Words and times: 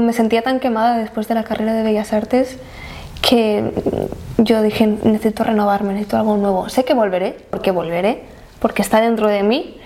Me 0.00 0.12
sentía 0.12 0.42
tan 0.42 0.60
quemada 0.60 0.96
después 0.96 1.28
de 1.28 1.34
la 1.34 1.44
carrera 1.44 1.74
de 1.74 1.82
Bellas 1.82 2.12
Artes 2.12 2.58
que 3.20 3.72
yo 4.38 4.62
dije, 4.62 4.86
necesito 4.86 5.44
renovarme, 5.44 5.92
necesito 5.92 6.16
algo 6.16 6.36
nuevo. 6.36 6.68
Sé 6.68 6.84
que 6.84 6.94
volveré, 6.94 7.36
porque 7.50 7.70
volveré, 7.70 8.24
porque 8.60 8.82
está 8.82 9.00
dentro 9.00 9.28
de 9.28 9.42
mí, 9.42 9.76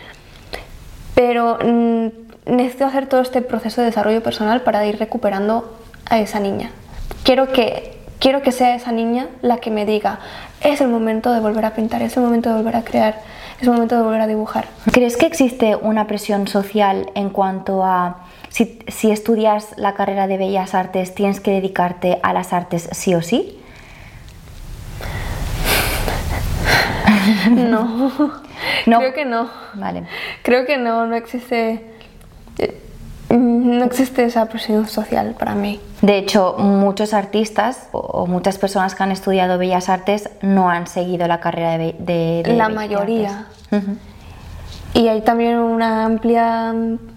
pero 1.14 1.58
mm, 1.64 2.06
necesito 2.46 2.86
hacer 2.86 3.06
todo 3.06 3.20
este 3.20 3.42
proceso 3.42 3.80
de 3.80 3.88
desarrollo 3.88 4.22
personal 4.22 4.62
para 4.62 4.86
ir 4.86 4.98
recuperando 4.98 5.76
a 6.08 6.20
esa 6.20 6.40
niña. 6.40 6.70
Quiero 7.24 7.52
que, 7.52 7.98
quiero 8.18 8.42
que 8.42 8.52
sea 8.52 8.74
esa 8.74 8.92
niña 8.92 9.28
la 9.42 9.58
que 9.58 9.70
me 9.70 9.86
diga, 9.86 10.20
es 10.60 10.80
el 10.80 10.88
momento 10.88 11.32
de 11.32 11.40
volver 11.40 11.64
a 11.64 11.74
pintar, 11.74 12.02
es 12.02 12.16
el 12.16 12.22
momento 12.22 12.50
de 12.50 12.56
volver 12.56 12.76
a 12.76 12.84
crear, 12.84 13.20
es 13.60 13.66
el 13.66 13.72
momento 13.72 13.96
de 13.96 14.02
volver 14.02 14.20
a 14.20 14.26
dibujar. 14.26 14.66
¿Crees 14.92 15.16
que 15.16 15.26
existe 15.26 15.76
una 15.76 16.06
presión 16.06 16.46
social 16.48 17.10
en 17.14 17.30
cuanto 17.30 17.84
a 17.84 18.23
si, 18.54 18.78
si 18.86 19.10
estudias 19.10 19.74
la 19.76 19.94
carrera 19.94 20.28
de 20.28 20.38
Bellas 20.38 20.76
Artes 20.76 21.12
tienes 21.12 21.40
que 21.40 21.50
dedicarte 21.50 22.20
a 22.22 22.32
las 22.32 22.52
artes 22.52 22.88
sí 22.92 23.12
o 23.16 23.20
sí? 23.20 23.58
No. 27.50 28.12
No. 28.86 28.98
Creo 28.98 29.14
que 29.14 29.24
no. 29.24 29.48
Vale. 29.74 30.04
Creo 30.42 30.66
que 30.66 30.76
no, 30.76 31.06
no 31.06 31.16
existe. 31.16 31.84
eh, 32.58 32.80
No 33.30 33.84
existe 33.84 34.24
esa 34.24 34.46
presión 34.46 34.86
social 34.88 35.34
para 35.38 35.54
mí. 35.54 35.80
De 36.02 36.18
hecho, 36.18 36.56
muchos 36.58 37.14
artistas 37.14 37.88
o- 37.92 38.26
muchas 38.26 38.58
personas 38.58 38.94
que 38.94 39.02
han 39.02 39.10
estudiado 39.10 39.58
Bellas 39.58 39.88
Artes 39.88 40.28
no 40.42 40.68
han 40.70 40.86
seguido 40.86 41.26
la 41.26 41.40
carrera 41.40 41.78
de, 41.78 41.94
de- 41.98 42.42
de 42.44 42.56
La 42.56 42.68
mayoría. 42.68 43.46
Y 44.92 45.08
hay 45.08 45.22
también 45.22 45.56
una 45.58 46.04
amplia, 46.04 46.72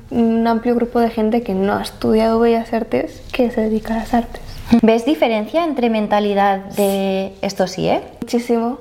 un 0.09 0.47
amplio 0.47 0.75
grupo 0.75 0.99
de 0.99 1.09
gente 1.09 1.43
que 1.43 1.53
no 1.53 1.73
ha 1.73 1.81
estudiado 1.81 2.39
Bellas 2.39 2.73
Artes 2.73 3.21
que 3.31 3.51
se 3.51 3.61
dedica 3.61 3.95
a 3.95 3.97
las 3.97 4.13
artes. 4.13 4.41
¿Ves 4.81 5.05
diferencia 5.05 5.63
entre 5.63 5.89
mentalidad 5.89 6.59
de 6.75 7.33
esto 7.41 7.67
sí, 7.67 7.87
eh? 7.87 8.01
Muchísimo. 8.21 8.79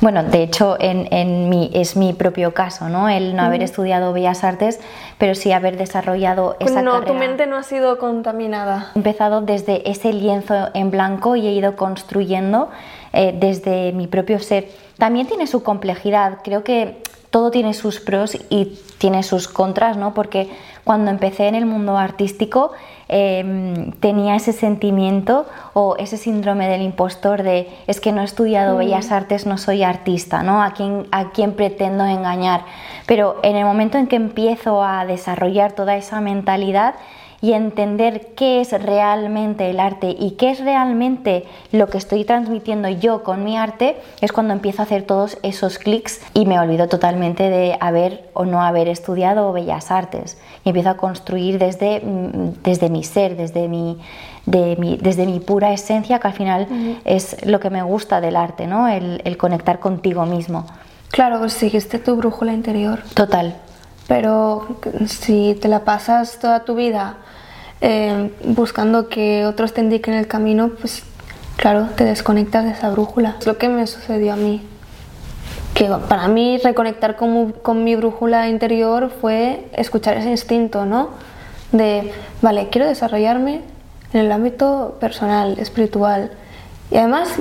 Bueno, 0.00 0.22
de 0.22 0.42
hecho, 0.42 0.76
en, 0.78 1.08
en 1.12 1.48
mi, 1.48 1.70
es 1.72 1.96
mi 1.96 2.12
propio 2.12 2.52
caso, 2.52 2.88
¿no? 2.88 3.08
El 3.08 3.34
no 3.36 3.42
haber 3.42 3.62
estudiado 3.62 4.12
Bellas 4.12 4.44
Artes, 4.44 4.78
pero 5.18 5.34
sí 5.34 5.52
haber 5.52 5.76
desarrollado 5.78 6.56
esa 6.60 6.82
no, 6.82 6.92
carrera. 6.92 7.12
tu 7.12 7.18
mente 7.18 7.46
no 7.46 7.56
ha 7.56 7.62
sido 7.62 7.98
contaminada. 7.98 8.90
He 8.94 8.98
empezado 8.98 9.40
desde 9.40 9.88
ese 9.90 10.12
lienzo 10.12 10.68
en 10.74 10.90
blanco 10.90 11.36
y 11.36 11.46
he 11.46 11.52
ido 11.52 11.76
construyendo 11.76 12.70
eh, 13.12 13.34
desde 13.38 13.92
mi 13.92 14.06
propio 14.06 14.38
ser. 14.40 14.68
También 14.98 15.26
tiene 15.26 15.46
su 15.46 15.62
complejidad, 15.62 16.38
creo 16.44 16.64
que 16.64 17.00
todo 17.34 17.50
tiene 17.50 17.74
sus 17.74 17.98
pros 17.98 18.38
y 18.48 18.78
tiene 18.98 19.24
sus 19.24 19.48
contras, 19.48 19.96
¿no? 19.96 20.14
Porque 20.14 20.48
cuando 20.84 21.10
empecé 21.10 21.48
en 21.48 21.56
el 21.56 21.66
mundo 21.66 21.98
artístico 21.98 22.70
eh, 23.08 23.92
tenía 23.98 24.36
ese 24.36 24.52
sentimiento 24.52 25.44
o 25.72 25.96
ese 25.98 26.16
síndrome 26.16 26.68
del 26.68 26.82
impostor 26.82 27.42
de 27.42 27.76
es 27.88 28.00
que 28.00 28.12
no 28.12 28.20
he 28.20 28.24
estudiado 28.24 28.76
bellas 28.76 29.10
artes, 29.10 29.46
no 29.46 29.58
soy 29.58 29.82
artista, 29.82 30.44
¿no? 30.44 30.62
¿A 30.62 30.74
quién, 30.74 31.08
a 31.10 31.30
quién 31.30 31.54
pretendo 31.54 32.04
engañar? 32.04 32.66
Pero 33.06 33.40
en 33.42 33.56
el 33.56 33.64
momento 33.64 33.98
en 33.98 34.06
que 34.06 34.14
empiezo 34.14 34.84
a 34.84 35.04
desarrollar 35.04 35.72
toda 35.72 35.96
esa 35.96 36.20
mentalidad, 36.20 36.94
y 37.44 37.52
entender 37.52 38.28
qué 38.36 38.62
es 38.62 38.70
realmente 38.72 39.68
el 39.68 39.78
arte 39.78 40.16
y 40.18 40.30
qué 40.38 40.50
es 40.50 40.60
realmente 40.60 41.44
lo 41.72 41.88
que 41.88 41.98
estoy 41.98 42.24
transmitiendo 42.24 42.88
yo 42.88 43.22
con 43.22 43.44
mi 43.44 43.58
arte, 43.58 43.98
es 44.22 44.32
cuando 44.32 44.54
empiezo 44.54 44.80
a 44.80 44.86
hacer 44.86 45.02
todos 45.02 45.36
esos 45.42 45.78
clics 45.78 46.22
y 46.32 46.46
me 46.46 46.58
olvido 46.58 46.88
totalmente 46.88 47.50
de 47.50 47.76
haber 47.80 48.30
o 48.32 48.46
no 48.46 48.62
haber 48.62 48.88
estudiado 48.88 49.52
bellas 49.52 49.90
artes 49.90 50.38
y 50.64 50.70
empiezo 50.70 50.88
a 50.88 50.96
construir 50.96 51.58
desde, 51.58 52.00
mm, 52.00 52.62
desde 52.62 52.88
mi 52.88 53.04
ser, 53.04 53.36
desde 53.36 53.68
mi, 53.68 53.98
de 54.46 54.76
mi- 54.76 54.96
desde 54.96 55.26
mi 55.26 55.38
pura 55.38 55.70
esencia, 55.74 56.18
que 56.20 56.28
al 56.28 56.32
final 56.34 56.66
es 57.04 57.44
lo 57.44 57.60
que 57.60 57.68
me 57.68 57.82
gusta 57.82 58.22
del 58.22 58.36
arte, 58.36 58.66
¿no? 58.66 58.88
el, 58.88 59.20
el 59.26 59.36
conectar 59.36 59.80
contigo 59.80 60.24
mismo. 60.24 60.64
Claro, 61.10 61.40
pues 61.40 61.52
seguiste 61.52 61.98
tu 61.98 62.16
brújula 62.16 62.54
interior. 62.54 63.02
Total. 63.12 63.54
Pero 64.08 64.66
si 65.06 65.58
te 65.60 65.68
la 65.68 65.80
pasas 65.80 66.38
toda 66.38 66.64
tu 66.64 66.74
vida 66.74 67.16
eh, 67.86 68.30
buscando 68.46 69.10
que 69.10 69.44
otros 69.44 69.74
te 69.74 69.82
indiquen 69.82 70.14
el 70.14 70.26
camino, 70.26 70.70
pues 70.80 71.02
claro, 71.58 71.90
te 71.94 72.04
desconectas 72.04 72.64
de 72.64 72.70
esa 72.70 72.88
brújula. 72.88 73.36
Es 73.38 73.46
lo 73.46 73.58
que 73.58 73.68
me 73.68 73.86
sucedió 73.86 74.32
a 74.32 74.36
mí. 74.36 74.62
Que 75.74 75.90
para 76.08 76.28
mí 76.28 76.56
reconectar 76.64 77.16
con, 77.16 77.52
con 77.52 77.84
mi 77.84 77.94
brújula 77.94 78.48
interior 78.48 79.10
fue 79.20 79.68
escuchar 79.74 80.16
ese 80.16 80.30
instinto, 80.30 80.86
¿no? 80.86 81.10
De, 81.72 82.10
vale, 82.40 82.68
quiero 82.70 82.86
desarrollarme 82.86 83.60
en 84.14 84.20
el 84.20 84.32
ámbito 84.32 84.96
personal, 84.98 85.58
espiritual. 85.58 86.30
Y 86.90 86.96
además 86.96 87.34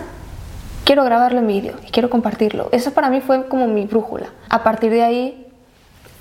quiero 0.84 1.06
grabarlo 1.06 1.40
en 1.40 1.48
vídeo 1.48 1.76
y 1.88 1.92
quiero 1.92 2.10
compartirlo. 2.10 2.68
Eso 2.74 2.92
para 2.92 3.10
mí 3.10 3.22
fue 3.22 3.48
como 3.48 3.68
mi 3.68 3.86
brújula. 3.86 4.28
A 4.50 4.62
partir 4.62 4.92
de 4.92 5.04
ahí 5.04 5.43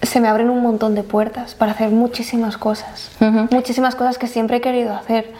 se 0.02 0.20
me 0.20 0.28
abren 0.28 0.50
un 0.50 0.62
montón 0.62 0.94
de 0.94 1.02
puertas 1.02 1.54
para 1.54 1.72
hacer 1.72 1.90
muchísimas 1.90 2.58
cosas. 2.58 3.10
Muchísimas 3.50 3.94
cosas 3.94 4.18
que 4.18 4.26
siempre 4.26 4.58
he 4.58 4.60
querido 4.60 4.94
hacer. 4.94 5.32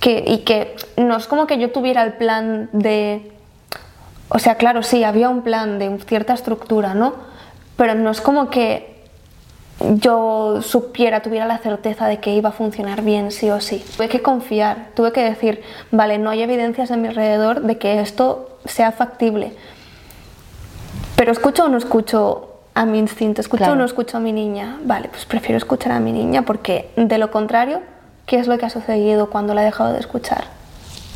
Que, 0.00 0.24
y 0.26 0.38
que 0.38 0.74
no 0.96 1.16
es 1.16 1.28
como 1.28 1.46
que 1.46 1.58
yo 1.58 1.70
tuviera 1.70 2.02
el 2.02 2.14
plan 2.14 2.68
de... 2.72 3.32
O 4.28 4.38
sea, 4.38 4.56
claro, 4.56 4.82
sí, 4.82 5.04
había 5.04 5.28
un 5.28 5.42
plan 5.42 5.78
de 5.78 5.98
cierta 6.06 6.34
estructura, 6.34 6.94
¿no? 6.94 7.14
Pero 7.76 7.94
no 7.94 8.10
es 8.10 8.20
como 8.20 8.50
que 8.50 8.92
yo 9.78 10.60
supiera, 10.62 11.22
tuviera 11.22 11.46
la 11.46 11.58
certeza 11.58 12.06
de 12.06 12.18
que 12.18 12.34
iba 12.34 12.48
a 12.48 12.52
funcionar 12.52 13.02
bien 13.02 13.30
sí 13.30 13.50
o 13.50 13.60
sí. 13.60 13.84
Tuve 13.96 14.08
que 14.08 14.20
confiar, 14.20 14.88
tuve 14.94 15.12
que 15.12 15.22
decir, 15.22 15.62
vale, 15.90 16.18
no 16.18 16.30
hay 16.30 16.42
evidencias 16.42 16.90
a 16.90 16.96
mi 16.96 17.08
alrededor 17.08 17.62
de 17.62 17.78
que 17.78 18.00
esto 18.00 18.58
sea 18.64 18.90
factible. 18.92 19.52
Pero 21.16 21.30
escucho 21.30 21.64
o 21.64 21.68
no 21.68 21.78
escucho 21.78 22.51
a 22.74 22.84
mi 22.86 22.98
instinto, 22.98 23.40
escucho 23.40 23.58
Claro. 23.58 23.72
o 23.74 23.76
no 23.76 23.84
escucho 23.84 24.16
a 24.16 24.20
mi 24.20 24.32
niña. 24.32 24.78
Vale, 24.84 25.08
pues 25.08 25.24
prefiero 25.26 25.58
escuchar 25.58 25.92
a 25.92 26.00
mi 26.00 26.12
niña 26.12 26.42
porque 26.42 26.90
de 26.96 27.18
lo 27.18 27.30
contrario, 27.30 27.80
¿qué 28.26 28.38
es 28.38 28.46
lo 28.46 28.56
que 28.58 28.66
ha 28.66 28.70
sucedido 28.70 29.28
cuando 29.30 29.52
la 29.54 29.62
he 29.62 29.64
dejado 29.66 29.92
de 29.92 30.00
escuchar? 30.00 30.44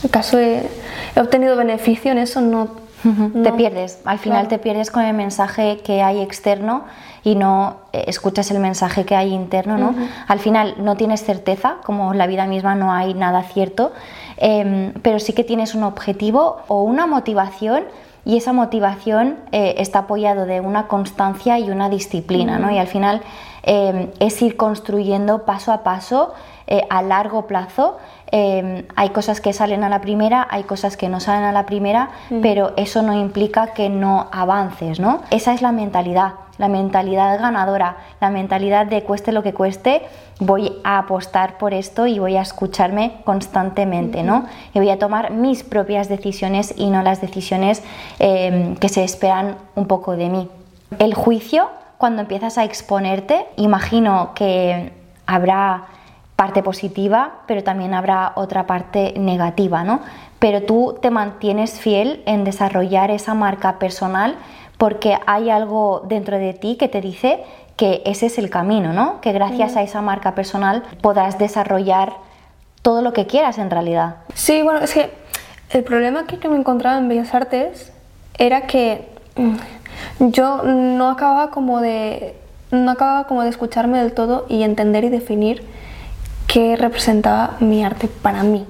¿Acaso 0.04 0.38
he, 0.38 0.68
he 1.14 1.20
obtenido 1.20 1.56
beneficio 1.56 2.12
en 2.12 2.18
eso? 2.18 2.40
No. 2.40 2.84
Te 3.02 3.10
no. 3.50 3.56
pierdes, 3.56 4.00
al 4.04 4.18
final 4.18 4.38
Claro. 4.40 4.48
te 4.48 4.58
pierdes 4.58 4.90
con 4.90 5.04
el 5.04 5.14
mensaje 5.14 5.78
que 5.84 6.02
hay 6.02 6.20
externo 6.20 6.84
y 7.22 7.36
no 7.36 7.76
eh, 7.92 8.04
escuchas 8.08 8.50
el 8.50 8.58
mensaje 8.58 9.04
que 9.04 9.14
hay 9.14 9.32
interno, 9.32 9.78
¿no? 9.78 9.94
Al 10.26 10.40
final 10.40 10.74
no 10.78 10.96
tienes 10.96 11.22
certeza, 11.22 11.76
como 11.84 12.14
la 12.14 12.26
vida 12.26 12.46
misma 12.46 12.74
no 12.74 12.92
hay 12.92 13.14
nada 13.14 13.44
cierto, 13.44 13.92
em, 14.38 14.92
pero 15.02 15.20
sí 15.20 15.34
que 15.34 15.44
tienes 15.44 15.74
un 15.76 15.84
objetivo 15.84 16.62
o 16.66 16.82
una 16.82 17.06
motivación 17.06 17.84
y 18.26 18.37
esa 18.37 18.53
motivación 18.53 19.37
eh, 19.53 19.76
está 19.78 20.00
apoyado 20.00 20.47
de 20.47 20.60
una 20.60 20.88
constancia 20.88 21.60
y 21.60 21.70
una 21.70 21.88
disciplina, 21.88 22.59
¿no? 22.59 22.72
Y 22.72 22.78
al 22.78 22.88
final 22.88 23.22
em, 23.62 24.10
es 24.19 24.42
ir 24.42 24.56
construyendo 24.56 25.44
paso 25.44 25.72
a 25.72 25.84
paso 25.84 26.34
eh, 26.66 26.82
a 26.91 27.03
largo 27.03 27.47
plazo. 27.47 27.98
Eh, 28.32 28.88
hay 28.97 29.10
cosas 29.10 29.41
que 29.41 29.53
salen 29.53 29.84
a 29.84 29.88
la 29.88 30.00
primera, 30.00 30.44
hay 30.50 30.65
cosas 30.65 30.97
que 30.97 31.09
no 31.09 31.20
salen 31.20 31.44
a 31.44 31.53
la 31.53 31.66
primera, 31.66 32.10
pero 32.42 32.72
eso 32.76 33.00
no 33.03 33.15
implica 33.15 33.69
que 33.69 33.88
no 33.88 34.26
avances, 34.32 34.98
¿no? 34.98 35.22
Esa 35.31 35.54
es 35.54 35.62
la 35.62 35.70
mentalidad, 35.70 36.32
la 36.58 36.68
mentalidad 36.68 37.38
ganadora, 37.38 37.96
la 38.20 38.30
mentalidad 38.30 38.86
de 38.86 39.02
cueste 39.02 39.32
lo 39.32 39.42
que 39.42 39.52
cueste, 39.52 40.02
voy 40.40 40.72
a 40.84 40.98
apostar 40.98 41.58
por 41.58 41.74
esto 41.74 42.06
y 42.06 42.18
voy 42.18 42.36
a 42.36 42.42
escucharme 42.42 43.20
constantemente, 43.24 44.22
¿no? 44.22 44.46
Y 44.74 44.78
voy 44.78 44.90
a 44.90 44.98
tomar 44.98 45.30
mis 45.30 45.62
propias 45.62 46.08
decisiones 46.08 46.74
y 46.76 46.90
no 46.90 47.02
las 47.02 47.20
decisiones 47.20 47.82
eh, 48.18 48.76
que 48.80 48.88
se 48.88 49.04
esperan 49.04 49.56
un 49.74 49.86
poco 49.86 50.16
de 50.16 50.28
mí. 50.28 50.48
El 50.98 51.14
juicio, 51.14 51.68
cuando 51.98 52.22
empiezas 52.22 52.58
a 52.58 52.64
exponerte, 52.64 53.46
imagino 53.56 54.32
que 54.34 54.92
habrá 55.26 55.84
parte 56.36 56.62
positiva, 56.62 57.40
pero 57.46 57.64
también 57.64 57.94
habrá 57.94 58.32
otra 58.36 58.66
parte 58.66 59.14
negativa, 59.16 59.84
¿no? 59.84 60.00
Pero 60.38 60.62
tú 60.62 60.98
te 61.00 61.10
mantienes 61.10 61.80
fiel 61.80 62.22
en 62.26 62.44
desarrollar 62.44 63.10
esa 63.10 63.32
marca 63.32 63.78
personal 63.78 64.36
porque 64.78 65.18
hay 65.26 65.50
algo 65.50 66.02
dentro 66.06 66.38
de 66.38 66.52
ti 66.52 66.76
que 66.76 66.88
te 66.88 67.00
dice 67.00 67.42
que 67.76 68.02
ese 68.06 68.26
es 68.26 68.38
el 68.38 68.50
camino, 68.50 68.92
¿no? 68.92 69.20
Que 69.20 69.32
gracias 69.32 69.76
a 69.76 69.82
esa 69.82 70.00
marca 70.00 70.34
personal 70.34 70.82
podrás 71.02 71.38
desarrollar 71.38 72.14
todo 72.82 73.02
lo 73.02 73.12
que 73.12 73.26
quieras 73.26 73.58
en 73.58 73.70
realidad. 73.70 74.16
Sí, 74.34 74.62
bueno, 74.62 74.80
es 74.80 74.94
que 74.94 75.10
el 75.70 75.84
problema 75.84 76.26
que, 76.26 76.48
me 76.48 76.56
encontraba 76.56 76.98
en 76.98 77.08
Bellas 77.08 77.34
Artes 77.34 77.92
era 78.38 78.62
que 78.62 79.08
mm, 79.36 80.28
yo 80.30 80.62
no 80.62 81.10
acababa 81.10 81.50
como 81.50 81.80
de 81.80 82.36
no 82.70 82.90
acababa 82.90 83.26
como 83.26 83.42
de 83.42 83.48
escucharme 83.48 83.98
del 83.98 84.12
todo 84.12 84.46
y 84.48 84.62
entender 84.62 85.04
y 85.04 85.08
definir 85.08 85.62
qué 86.46 86.76
representaba 86.76 87.56
mi 87.60 87.84
arte 87.84 88.08
para 88.08 88.42
mí. 88.42 88.66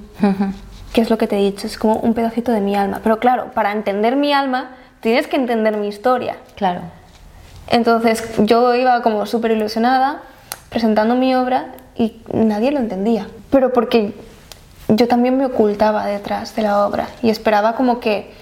Que 0.93 1.01
es 1.01 1.11
lo 1.11 1.19
que 1.19 1.27
te 1.27 1.39
he 1.39 1.43
dicho, 1.43 1.67
es 1.67 1.79
como 1.79 1.97
un 1.97 2.15
pedacito 2.15 2.53
de 2.53 2.61
mi 2.61 2.75
alma. 2.75 3.01
Pero 3.03 3.19
claro, 3.19 3.51
para 3.55 3.73
entender 3.73 4.17
mi 4.17 4.33
alma 4.33 4.71
tienes 5.07 5.29
que 5.29 5.37
entender 5.37 5.77
mi 5.77 5.87
historia. 5.87 6.35
Claro. 6.57 6.81
Entonces 7.69 8.29
yo 8.39 8.75
iba 8.75 9.03
como 9.03 9.25
súper 9.25 9.53
ilusionada 9.53 10.23
presentando 10.69 11.15
mi 11.15 11.33
obra 11.33 11.67
y 11.95 12.21
nadie 12.33 12.73
lo 12.73 12.81
entendía. 12.81 13.29
pero 13.51 13.73
porque 13.73 14.15
yo 14.89 15.07
también 15.07 15.39
me 15.39 15.47
ocultaba 15.47 16.07
detrás 16.07 16.57
de 16.57 16.63
la 16.63 16.85
obra 16.85 17.07
y 17.23 17.31
esperaba 17.31 17.77
como 17.77 18.01
que 18.01 18.33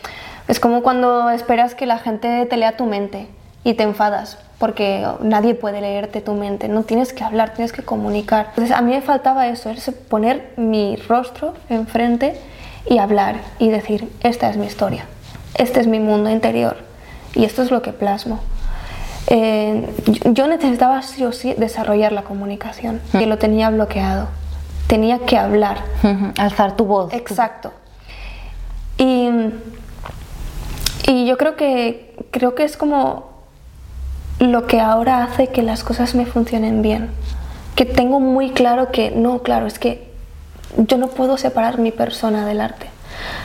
es 0.48 0.58
como 0.58 0.82
cuando 0.82 1.28
esperas 1.28 1.74
que 1.74 1.84
la 1.84 1.98
gente 1.98 2.46
te 2.46 2.56
lea 2.56 2.78
tu 2.78 2.86
mente 2.86 3.26
y 3.62 3.74
te 3.74 3.82
enfadas 3.82 4.38
porque 4.58 5.06
nadie 5.20 5.54
puede 5.54 5.82
leerte 5.82 6.22
tu 6.22 6.32
mente, 6.32 6.68
no 6.68 6.84
tienes 6.84 7.12
que 7.12 7.24
hablar, 7.24 7.52
tienes 7.52 7.72
que 7.72 7.82
comunicar. 7.82 8.46
Entonces 8.50 8.74
a 8.74 8.80
mí 8.80 8.92
me 8.92 9.02
faltaba 9.02 9.48
eso, 9.48 9.68
es 9.68 9.90
poner 10.08 10.54
mi 10.56 10.96
rostro 10.96 11.52
enfrente 11.68 12.40
y 12.88 12.96
hablar 12.96 13.36
y 13.58 13.68
decir, 13.68 14.10
esta 14.22 14.48
es 14.48 14.56
mi 14.56 14.64
historia, 14.64 15.04
este 15.54 15.80
es 15.80 15.86
mi 15.86 16.00
mundo 16.00 16.30
interior 16.30 16.76
y 17.34 17.44
esto 17.44 17.62
es 17.62 17.70
lo 17.70 17.82
que 17.82 17.92
plasmo. 17.92 18.40
Eh, 19.26 19.88
yo 20.32 20.46
necesitaba 20.46 21.00
sí 21.02 21.24
o 21.24 21.32
sí 21.32 21.54
desarrollar 21.54 22.12
la 22.12 22.22
comunicación 22.22 23.00
y 23.14 23.24
lo 23.24 23.38
tenía 23.38 23.70
bloqueado. 23.70 24.28
Tenía 24.86 25.20
que 25.20 25.38
hablar. 25.38 25.78
Alzar 26.38 26.76
tu 26.76 26.84
voz. 26.84 27.12
Exacto. 27.14 27.72
Y, 28.98 29.30
y 31.06 31.26
yo 31.26 31.38
creo 31.38 31.56
que, 31.56 32.14
creo 32.30 32.54
que 32.54 32.64
es 32.64 32.76
como 32.76 33.32
lo 34.40 34.66
que 34.66 34.80
ahora 34.80 35.22
hace 35.24 35.48
que 35.48 35.62
las 35.62 35.84
cosas 35.84 36.14
me 36.14 36.26
funcionen 36.26 36.82
bien. 36.82 37.10
Que 37.76 37.84
tengo 37.84 38.20
muy 38.20 38.50
claro 38.50 38.92
que, 38.92 39.10
no, 39.10 39.40
claro, 39.40 39.66
es 39.66 39.78
que 39.78 40.12
yo 40.76 40.98
no 40.98 41.08
puedo 41.08 41.38
separar 41.38 41.78
mi 41.78 41.90
persona 41.90 42.46
del 42.46 42.60
arte. 42.60 42.88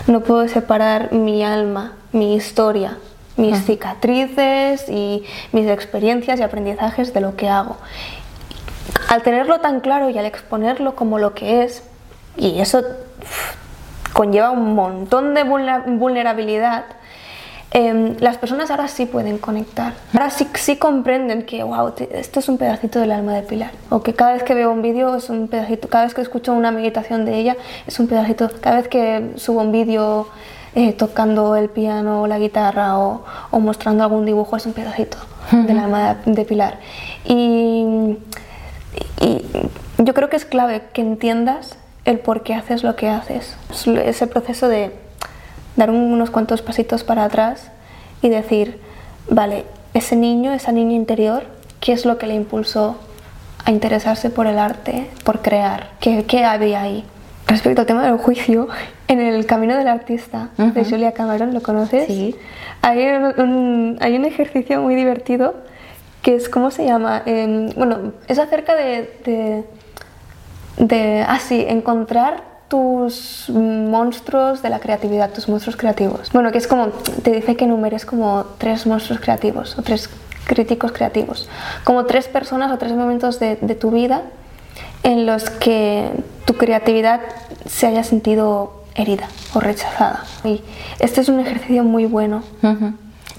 No 0.08 0.22
puedo 0.22 0.48
separar 0.48 1.12
mi 1.14 1.44
alma, 1.44 1.94
mi 2.12 2.36
historia, 2.36 2.98
mis 3.38 3.66
cicatrices 3.66 4.90
y 4.90 5.24
mis 5.52 5.68
experiencias 5.68 6.40
y 6.40 6.44
aprendizajes 6.44 7.14
de 7.14 7.22
lo 7.22 7.36
que 7.36 7.50
hago. 7.50 7.78
Al 9.08 9.22
tenerlo 9.22 9.60
tan 9.60 9.80
claro 9.80 10.10
y 10.10 10.18
al 10.18 10.26
exponerlo 10.26 10.96
como 10.96 11.20
lo 11.20 11.34
que 11.34 11.64
es, 11.64 11.84
y 12.38 12.60
eso 12.60 12.81
conlleva 14.14 14.52
un 14.52 14.76
montón 14.76 15.34
de 15.34 15.44
vulnerabilidad, 15.44 16.86
Em, 17.71 18.16
las 18.19 18.38
personas 18.38 18.71
ahora 18.71 18.88
sí 18.88 19.06
pueden 19.06 19.38
conectar. 19.38 19.94
Ahora 20.13 20.31
sí, 20.31 20.48
sí 20.56 20.77
comprenden 20.77 21.44
que, 21.44 21.62
wow, 21.62 21.94
esto 22.12 22.39
es 22.39 22.50
un 22.50 22.57
pedacito 22.57 23.00
del 23.00 23.12
alma 23.12 23.33
de 23.33 23.44
Pilar. 23.44 23.71
O 23.89 24.01
que 24.01 24.13
cada 24.13 24.33
vez 24.33 24.44
que 24.44 24.56
veo 24.56 24.71
un 24.71 24.81
vídeo 24.81 25.16
es 25.16 25.30
un 25.30 25.48
pedacito, 25.48 25.88
cada 25.88 26.06
vez 26.06 26.16
que 26.16 26.21
escucho 26.21 26.54
una 26.54 26.71
meditación 26.71 27.25
de 27.25 27.38
ella 27.38 27.56
es 27.86 28.00
un 28.00 28.07
pedacito, 28.07 28.50
cada 28.60 28.77
vez 28.77 28.88
que 28.88 29.33
subo 29.36 29.62
un 29.62 29.71
vídeo 29.71 30.27
eh, 30.74 30.94
tocando 30.94 31.56
el 31.56 31.69
piano 31.69 32.24
o 32.24 32.27
la 32.27 32.39
guitarra 32.39 32.98
o, 32.98 33.24
mostrando 33.51 34.04
algún 34.04 34.25
dibujo 34.25 34.57
es 34.57 34.66
un 34.66 34.74
pedacito 34.74 35.18
del 35.51 35.77
alma 35.77 36.18
de, 36.25 36.45
Pilar. 36.45 36.80
Y, 37.25 38.18
y 39.21 39.45
yo 40.00 40.13
creo 40.16 40.30
que 40.30 40.38
es 40.38 40.45
clave 40.45 40.81
que 40.92 41.01
entiendas 41.01 41.77
el 42.06 42.18
por 42.18 42.42
qué 42.42 42.56
haces 42.56 42.83
lo 42.83 42.95
que 42.95 43.10
haces. 43.10 43.56
Ese 43.86 44.25
proceso 44.25 44.68
de 44.68 45.09
dar 45.80 45.90
unos 45.92 46.30
cuantos 46.30 46.62
pasitos 46.62 47.06
para 47.06 47.24
atrás 47.24 47.72
y 48.22 48.28
decir, 48.28 48.80
vale, 49.30 49.64
ese 49.94 50.18
niño, 50.18 50.52
esa 50.54 50.74
niña 50.74 50.94
interior, 50.94 51.44
¿qué 51.80 51.94
es 51.94 52.06
lo 52.06 52.18
que 52.18 52.28
le 52.28 52.36
impulsó 52.36 52.98
a 53.64 53.72
interesarse 53.72 54.30
por 54.30 54.46
el 54.46 54.60
arte, 54.60 55.10
por 55.24 55.42
crear? 55.42 55.92
¿Qué, 56.02 56.26
qué 56.26 56.44
había 56.44 56.81
ahí? 56.81 57.06
Respecto 57.48 57.81
al 57.81 57.88
tema 57.88 58.04
del 58.04 58.18
juicio, 58.18 58.68
en 59.08 59.22
el 59.22 59.46
Camino 59.46 59.78
del 59.78 59.88
Artista 59.88 60.50
de 60.58 60.84
Julia 60.84 61.14
Cameron, 61.14 61.54
¿lo 61.54 61.64
conoces? 61.64 62.08
Sí. 62.08 62.36
Hay 62.81 63.00
un, 63.38 63.98
hay 64.02 64.18
un 64.18 64.26
ejercicio 64.26 64.81
muy 64.81 64.96
divertido 64.96 65.56
que 66.22 66.36
es, 66.36 66.50
¿cómo 66.50 66.72
se 66.72 66.86
llama? 66.86 67.24
Em, 67.26 67.70
bueno, 67.70 68.12
es 68.28 68.38
acerca 68.38 68.76
de, 68.76 69.10
de, 69.24 69.64
de, 70.86 71.26
ah, 71.26 71.40
encontrar 71.50 72.49
tus 72.69 73.50
monstruos 73.50 74.62
de 74.62 74.69
la 74.69 74.80
creatividad, 74.80 75.31
tus 75.31 75.50
monstruos 75.50 75.75
creativos. 75.75 76.31
Bueno, 76.31 76.51
que 76.51 76.60
es 76.60 76.68
como, 76.68 76.88
te 77.24 77.31
dice 77.31 77.56
que 77.56 77.66
enumeres 77.66 78.06
como 78.06 78.45
tres 78.57 78.86
monstruos 78.86 79.19
creativos 79.19 79.77
o 79.77 79.81
tres 79.81 80.10
críticos 80.45 80.92
creativos, 80.92 81.50
como 81.83 82.06
tres 82.06 82.27
personas 82.27 82.71
o 82.71 82.77
tres 82.77 82.94
momentos 82.94 83.39
de, 83.39 83.56
tu 83.56 83.92
vida 83.92 84.24
en 85.04 85.25
los 85.25 85.50
que 85.50 86.10
tu 86.45 86.56
creatividad 86.56 87.21
se 87.66 87.88
haya 87.88 88.04
sentido 88.04 88.83
herida 88.95 89.27
o 89.54 89.60
rechazada. 89.60 90.24
Y 90.44 90.62
este 91.00 91.21
es 91.21 91.30
un 91.30 91.39
ejercicio 91.39 91.83
muy 91.83 92.06
bueno. 92.06 92.44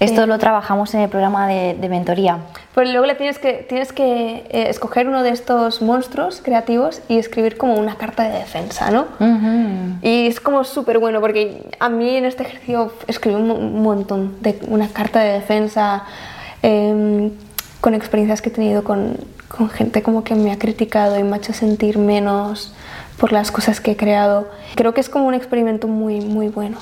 Esto 0.01 0.27
lo 0.27 0.39
trabajamos 0.39 0.95
en 0.95 1.01
el 1.01 1.11
programa 1.11 1.47
de, 1.47 1.89
mentoría. 1.91 2.39
Pues 2.75 2.89
luego 2.91 3.07
le 3.07 3.15
tienes 3.15 3.39
que, 3.39 3.67
tienes 3.69 3.93
que 3.93 4.47
eh, 4.49 4.71
escoger 4.71 5.07
uno 5.07 5.23
de 5.23 5.31
estos 5.31 5.83
monstruos 5.83 6.41
creativos 6.43 7.03
y 7.09 7.19
escribir 7.19 7.59
como 7.59 7.75
una 7.75 7.97
carta 7.97 8.23
de 8.23 8.39
defensa, 8.39 8.91
¿no? 8.91 9.07
Y 10.03 10.27
es 10.27 10.41
como 10.41 10.65
súper 10.65 10.99
bueno 10.99 11.21
porque 11.21 11.63
a 11.79 11.91
mí 11.91 12.17
en 12.17 12.25
este 12.25 12.45
ejercicio 12.45 12.93
escribí 13.07 13.37
un 13.37 13.83
montón 13.83 14.41
de 14.41 14.59
una 14.69 14.89
carta 14.89 15.21
de 15.21 15.33
defensa 15.33 16.05
em, 16.63 17.31
con 17.83 17.95
experiencias 17.95 18.41
que 18.41 18.49
he 18.49 18.53
tenido 18.53 18.83
con, 18.83 19.19
con 19.49 19.69
gente 19.69 20.03
como 20.03 20.25
que 20.25 20.35
me 20.35 20.51
ha 20.51 20.59
criticado 20.59 21.19
y 21.19 21.23
me 21.23 21.35
ha 21.35 21.37
hecho 21.37 21.53
sentir 21.53 21.99
menos 21.99 22.73
por 23.19 23.33
las 23.33 23.51
cosas 23.51 23.81
que 23.83 23.93
he 23.93 23.97
creado. 23.97 24.49
Creo 24.77 24.95
que 24.95 25.03
es 25.03 25.11
como 25.11 25.27
un 25.27 25.35
experimento 25.35 25.89
muy, 25.89 26.23
muy 26.23 26.49
bueno. 26.49 26.79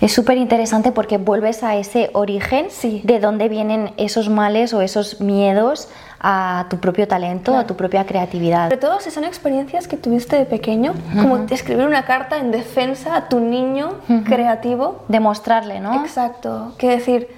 Es 0.00 0.12
súper 0.12 0.36
interesante 0.36 0.90
porque 0.90 1.18
vuelves 1.18 1.62
a 1.62 1.76
ese 1.76 2.10
origen 2.12 2.66
de 3.04 3.20
dónde 3.20 3.48
vienen 3.48 3.92
esos 3.96 4.28
males 4.28 4.74
o 4.74 4.80
esos 4.80 5.20
miedos 5.20 5.88
a 6.18 6.66
tu 6.70 6.78
propio 6.78 7.06
talento, 7.06 7.56
a 7.56 7.66
tu 7.66 7.76
propia 7.76 8.04
creatividad. 8.04 8.64
Sobre 8.64 8.76
todo 8.76 9.00
si 9.00 9.10
son 9.10 9.24
experiencias 9.24 9.88
que 9.88 9.96
tuviste 9.96 10.36
de 10.36 10.44
pequeño, 10.44 10.94
como 11.20 11.36
escribir 11.36 11.86
una 11.86 12.04
carta 12.04 12.38
en 12.38 12.50
defensa 12.50 13.16
a 13.16 13.28
tu 13.28 13.40
niño 13.40 13.94
creativo. 14.24 15.04
Demostrarle, 15.08 15.80
¿no? 15.80 16.04
Exacto. 16.04 16.74
Que 16.78 16.88
decir, 16.88 17.28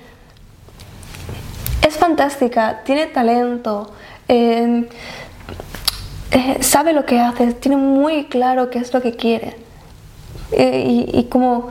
es 1.87 1.96
fantástica, 1.96 2.80
tiene 2.84 3.06
talento. 3.06 3.90
Eh, 4.28 4.88
eh, 6.30 6.62
sabe 6.62 6.92
lo 6.92 7.04
que 7.04 7.20
hace, 7.20 7.52
tiene 7.54 7.76
muy 7.76 8.25
claro 8.25 8.70
qué 8.70 8.78
es 8.78 8.92
lo 8.92 9.00
que 9.00 9.12
quiere. 9.12 9.56
Eh, 10.52 11.10
y, 11.12 11.25
como, 11.25 11.70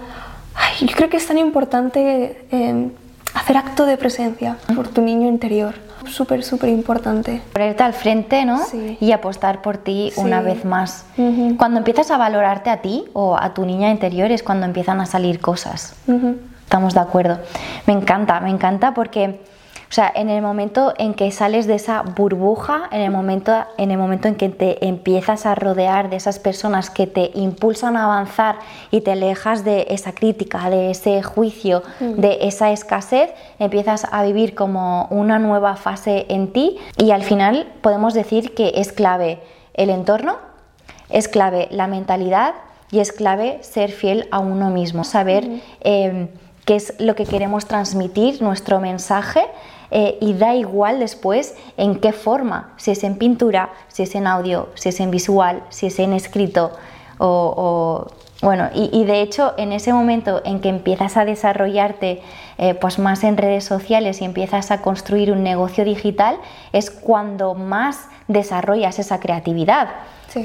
yo 0.79 0.95
creo 0.95 1.09
que 1.09 1.17
es 1.17 1.27
tan 1.27 1.37
importante 1.37 2.45
em, 2.51 2.91
hacer 3.33 3.57
acto 3.57 3.85
de 3.85 3.97
presencia 3.97 4.57
por 4.75 4.87
tu 4.87 5.01
niño 5.01 5.27
interior. 5.27 5.75
Súper, 6.07 6.43
súper 6.43 6.69
importante. 6.69 7.41
Ponerte 7.53 7.83
al 7.83 7.93
frente, 7.93 8.45
¿no? 8.45 8.63
Sí. 8.65 8.97
Y 8.99 9.11
apostar 9.13 9.61
por 9.61 9.77
ti 9.77 10.11
una 10.17 10.41
vez 10.41 10.65
más. 10.65 11.05
Cuando 11.57 11.77
empiezas 11.77 12.11
a 12.11 12.17
valorarte 12.17 12.69
a 12.69 12.81
ti 12.81 13.05
o 13.13 13.37
a 13.37 13.53
tu 13.53 13.65
niña 13.65 13.89
interior 13.89 14.29
es 14.31 14.43
cuando 14.43 14.65
empiezan 14.65 14.99
a 14.99 15.05
salir 15.05 15.39
cosas. 15.39 15.95
Estamos 16.63 16.93
de 16.93 16.99
acuerdo. 16.99 17.39
Me 17.87 17.93
encanta, 17.93 18.39
me 18.41 18.49
encanta 18.49 18.93
porque 18.93 19.39
o 19.93 19.95
sea, 19.95 20.11
en 20.15 20.31
el 20.31 20.41
momento 20.41 20.91
en 20.97 21.13
que 21.13 21.29
sales 21.29 21.67
de 21.67 21.75
esa 21.75 22.01
burbuja, 22.01 22.89
en 22.91 23.01
el 23.01 23.11
momento 23.11 23.53
en, 23.77 23.91
el 23.91 23.99
momento 23.99 24.27
en 24.27 24.33
que 24.33 24.49
te 24.49 24.83
empiezas 24.87 25.45
a 25.45 25.53
rodear 25.53 26.09
de 26.09 26.15
esas 26.15 26.39
personas 26.39 26.89
que 26.89 27.05
te 27.05 27.29
impulsan 27.35 27.95
a 27.95 28.05
avanzar 28.05 28.55
y 28.89 29.01
te 29.01 29.11
alejas 29.11 29.63
de 29.63 29.85
esa 29.89 30.13
crítica, 30.13 30.71
de 30.71 30.89
ese 30.89 31.21
juicio, 31.21 31.83
mm. 31.99 32.13
de 32.13 32.39
esa 32.41 32.71
escasez, 32.71 33.29
empiezas 33.59 34.07
a 34.11 34.23
vivir 34.23 34.55
como 34.55 35.05
una 35.11 35.37
nueva 35.37 35.75
fase 35.75 36.25
en 36.27 36.51
ti 36.51 36.79
y 36.97 37.11
al 37.11 37.21
final 37.21 37.71
podemos 37.81 38.15
decir 38.15 38.55
que 38.55 38.71
es 38.77 38.91
clave 38.93 39.43
el 39.75 39.91
entorno, 39.91 40.37
es 41.09 41.27
clave 41.27 41.67
la 41.69 41.85
mentalidad 41.85 42.55
y 42.89 42.99
es 42.99 43.11
clave 43.11 43.59
ser 43.61 43.91
fiel 43.91 44.27
a 44.31 44.39
uno 44.39 44.71
mismo, 44.71 45.03
saber 45.03 45.47
eh, 45.81 46.29
qué 46.65 46.77
es 46.77 46.95
lo 46.99 47.13
que 47.13 47.27
queremos 47.27 47.67
transmitir, 47.67 48.41
nuestro 48.41 48.79
mensaje 48.79 49.45
eh, 49.95 50.17
y 50.19 50.33
da 50.33 50.55
igual 50.55 50.99
después 50.99 51.55
en 51.77 51.99
qué 51.99 52.13
forma, 52.13 52.73
si 52.77 52.89
es 52.89 53.03
en 53.03 53.15
pintura, 53.15 53.69
si 53.89 54.01
es 54.01 54.15
en 54.15 54.25
audio, 54.25 54.69
si 54.73 54.89
es 54.89 54.99
en 54.99 55.11
visual, 55.11 55.61
si 55.69 55.85
es 55.85 55.99
en 55.99 56.13
escrito 56.13 56.71
o, 57.19 58.07
bueno, 58.41 58.69
y, 58.73 59.05
de 59.05 59.21
hecho 59.21 59.53
en 59.55 59.71
ese 59.71 59.93
momento 59.93 60.41
en 60.45 60.61
que 60.61 60.69
empiezas 60.69 61.15
a 61.15 61.25
desarrollarte 61.25 62.23
eh, 62.57 62.73
pues 62.73 62.97
más 62.97 63.23
en 63.23 63.37
redes 63.37 63.65
sociales 63.65 64.19
y 64.19 64.25
empiezas 64.25 64.71
a 64.71 64.81
construir 64.81 65.31
un 65.31 65.43
negocio 65.43 65.85
digital, 65.85 66.37
es 66.71 66.89
cuando 66.89 67.53
más 67.53 68.09
desarrollas 68.27 68.97
esa 68.97 69.19
creatividad. 69.19 69.89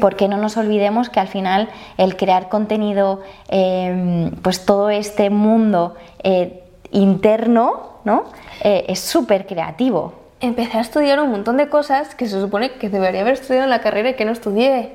Porque 0.02 0.28
no 0.28 0.36
nos 0.36 0.58
olvidemos 0.58 1.08
que 1.08 1.20
al 1.20 1.28
final 1.28 1.70
el 1.96 2.16
crear 2.16 2.50
contenido, 2.50 3.22
em, 3.48 4.30
pues 4.42 4.66
todo 4.66 4.90
este 4.90 5.30
mundo 5.30 5.94
eh, 6.22 6.67
interno, 6.90 7.98
¿no? 8.04 8.24
Eh, 8.62 8.86
es 8.88 9.00
súper 9.00 9.46
creativo. 9.46 10.14
Empecé 10.40 10.78
a 10.78 10.80
estudiar 10.80 11.20
un 11.20 11.30
montón 11.30 11.56
de 11.56 11.68
cosas 11.68 12.14
que 12.14 12.28
se 12.28 12.40
supone 12.40 12.72
que 12.72 12.88
debería 12.88 13.22
haber 13.22 13.34
estudiado 13.34 13.64
en 13.64 13.70
la 13.70 13.80
carrera 13.80 14.10
y 14.10 14.14
que 14.14 14.24
no 14.24 14.32
estudié. 14.32 14.94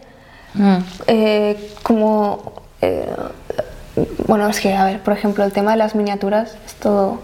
Mm. 0.53 0.77
Eh, 1.07 1.73
como, 1.83 2.53
eh, 2.81 3.13
bueno, 4.27 4.47
es 4.47 4.59
que, 4.59 4.73
a 4.73 4.85
ver, 4.85 5.00
por 5.01 5.13
ejemplo, 5.13 5.43
el 5.43 5.51
tema 5.51 5.71
de 5.71 5.77
las 5.77 5.95
miniaturas 5.95 6.55
es 6.65 6.75
todo... 6.75 7.19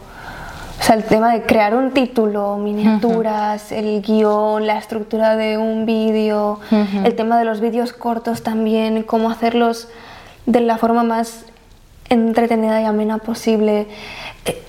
O 0.80 0.82
sea, 0.82 0.96
el 0.96 1.04
tema 1.04 1.34
de 1.34 1.42
crear 1.42 1.76
un 1.76 1.92
título, 1.92 2.56
miniaturas, 2.56 3.74
el 3.74 4.02
guion, 4.02 4.66
la 4.66 4.78
estructura 4.78 5.36
de 5.36 5.58
un 5.58 5.86
vídeo, 5.86 6.62
el 7.04 7.16
tema 7.16 7.38
de 7.38 7.44
los 7.44 7.60
vídeos 7.60 7.92
cortos 7.92 8.44
también, 8.44 9.04
cómo 9.04 9.30
hacerlos 9.30 9.90
de 10.46 10.62
la 10.62 10.78
forma 10.78 11.04
más 11.04 11.44
entretenida 12.10 12.82
y 12.82 12.86
amena 12.86 13.20
posible. 13.20 13.88
Eh, 14.46 14.64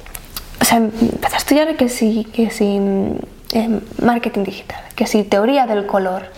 o 0.61 0.65
sea, 0.65 0.79
empecé 0.79 1.35
a 1.35 1.39
estudiar 1.39 1.77
que 1.77 1.89
sí, 1.89 2.27
que 2.33 2.51
sí, 2.51 2.79
eh, 3.53 3.81
marketing 4.01 4.45
digital, 4.45 4.81
que 4.95 5.07
sí, 5.07 5.25
teoría 5.25 5.67
del 5.67 5.87
color, 5.87 6.31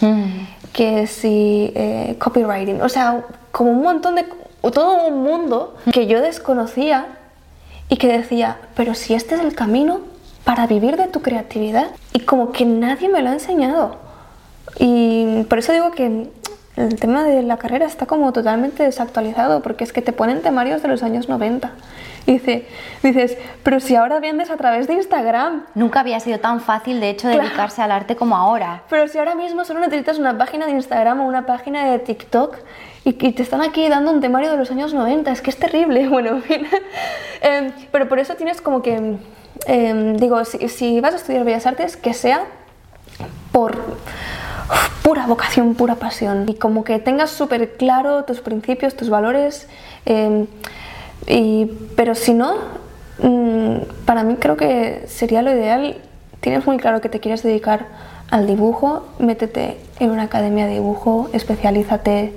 que 0.72 1.06
sí, 1.06 1.72
eh, 1.74 2.16
copywriting, 2.18 2.80
o 2.80 2.88
sea, 2.88 3.24
como 3.50 3.70
un 3.70 3.82
montón 3.82 4.14
de, 4.14 4.24
todo 4.72 5.06
un 5.08 5.22
mundo 5.22 5.76
que 5.92 6.06
yo 6.06 6.22
desconocía 6.22 7.06
y 7.88 7.96
que 7.96 8.06
decía, 8.06 8.58
pero 8.74 8.94
si 8.94 9.12
este 9.12 9.34
es 9.34 9.40
el 9.42 9.54
camino 9.54 10.00
para 10.44 10.66
vivir 10.66 10.96
de 10.96 11.08
tu 11.08 11.20
creatividad 11.20 11.88
y 12.12 12.20
como 12.20 12.52
que 12.52 12.64
nadie 12.64 13.08
me 13.08 13.20
lo 13.22 13.30
ha 13.30 13.32
enseñado. 13.34 13.96
Y 14.78 15.42
por 15.48 15.58
eso 15.58 15.72
digo 15.72 15.90
que 15.90 16.30
el 16.76 16.98
tema 16.98 17.24
de 17.24 17.42
la 17.42 17.58
carrera 17.58 17.86
está 17.86 18.06
como 18.06 18.32
totalmente 18.32 18.82
desactualizado 18.82 19.62
porque 19.62 19.84
es 19.84 19.92
que 19.92 20.00
te 20.00 20.12
ponen 20.12 20.40
temarios 20.40 20.82
de 20.82 20.88
los 20.88 21.02
años 21.02 21.28
90. 21.28 21.70
Y 22.24 22.32
dice, 22.34 22.66
dices, 23.02 23.36
pero 23.62 23.80
si 23.80 23.96
ahora 23.96 24.20
vendes 24.20 24.50
a 24.50 24.56
través 24.56 24.86
de 24.86 24.94
Instagram. 24.94 25.64
Nunca 25.74 26.00
había 26.00 26.20
sido 26.20 26.38
tan 26.38 26.60
fácil, 26.60 27.00
de 27.00 27.10
hecho, 27.10 27.28
dedicarse 27.28 27.82
al 27.82 27.90
arte 27.90 28.14
como 28.14 28.36
ahora. 28.36 28.82
Pero 28.88 29.08
si 29.08 29.18
ahora 29.18 29.34
mismo 29.34 29.64
solo 29.64 29.80
necesitas 29.80 30.18
una 30.18 30.38
página 30.38 30.66
de 30.66 30.72
Instagram 30.72 31.20
o 31.20 31.26
una 31.26 31.46
página 31.46 31.90
de 31.90 31.98
TikTok 31.98 32.58
y, 33.04 33.12
te 33.12 33.42
están 33.42 33.60
aquí 33.62 33.88
dando 33.88 34.12
un 34.12 34.20
temario 34.20 34.50
de 34.52 34.56
los 34.56 34.70
años 34.70 34.94
90, 34.94 35.32
es 35.32 35.42
que 35.42 35.50
es 35.50 35.58
terrible. 35.58 36.08
Bueno, 36.12 36.36
en 36.36 36.42
fin. 36.42 36.66
Em, 37.40 37.72
pero 37.90 38.08
por 38.08 38.18
eso 38.18 38.34
tienes 38.34 38.60
como 38.60 38.82
que, 38.82 39.16
em, 39.66 40.16
digo, 40.16 40.44
si, 40.44 41.00
vas 41.00 41.14
a 41.14 41.16
estudiar 41.16 41.44
Bellas 41.44 41.66
Artes, 41.66 41.96
que 41.96 42.14
sea 42.14 42.44
por 43.50 43.76
pura 45.02 45.26
vocación, 45.26 45.74
pura 45.74 45.96
pasión. 45.96 46.48
Y 46.48 46.54
como 46.54 46.84
que 46.84 46.98
tengas 46.98 47.30
súper 47.30 47.76
claro 47.76 48.24
tus 48.24 48.40
principios, 48.40 48.96
tus 48.96 49.10
valores. 49.10 49.68
Em, 50.06 50.46
y, 51.26 51.66
pero 51.96 52.14
si 52.14 52.34
no, 52.34 52.54
mm, 53.22 54.04
para 54.04 54.22
mí 54.22 54.36
creo 54.36 54.56
que 54.56 55.04
sería 55.08 55.42
lo 55.42 55.50
ideal. 55.52 55.96
Tienes 56.40 56.66
muy 56.66 56.78
claro 56.78 57.00
que 57.00 57.08
te 57.08 57.20
quieres 57.20 57.42
dedicar 57.42 57.86
al 58.30 58.46
dibujo, 58.46 59.06
métete 59.18 59.78
en 60.00 60.10
una 60.10 60.22
academia 60.22 60.66
de 60.66 60.74
dibujo, 60.74 61.28
especialízate, 61.32 62.32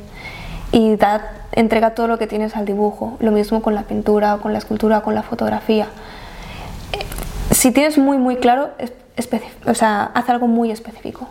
y 0.71 0.97
da, 0.97 1.31
entrega 1.53 1.95
todo 1.95 2.07
lo 2.07 2.17
que 2.19 2.27
tienes 2.27 2.55
al 2.55 2.65
dibujo. 2.65 3.15
Lo 3.19 3.31
mismo 3.31 3.61
con 3.61 3.75
la 3.75 3.83
pintura, 3.83 4.37
con 4.41 4.51
la 4.51 4.59
escultura, 4.59 5.01
con 5.01 5.15
la 5.15 5.23
fotografía. 5.23 5.87
Si 7.51 7.71
tienes 7.71 7.97
muy 7.97 8.17
muy 8.17 8.35
claro, 8.35 8.71
o 9.65 9.73
sea, 9.73 10.11
haz 10.13 10.29
algo 10.29 10.47
muy 10.47 10.71
específico. 10.71 11.29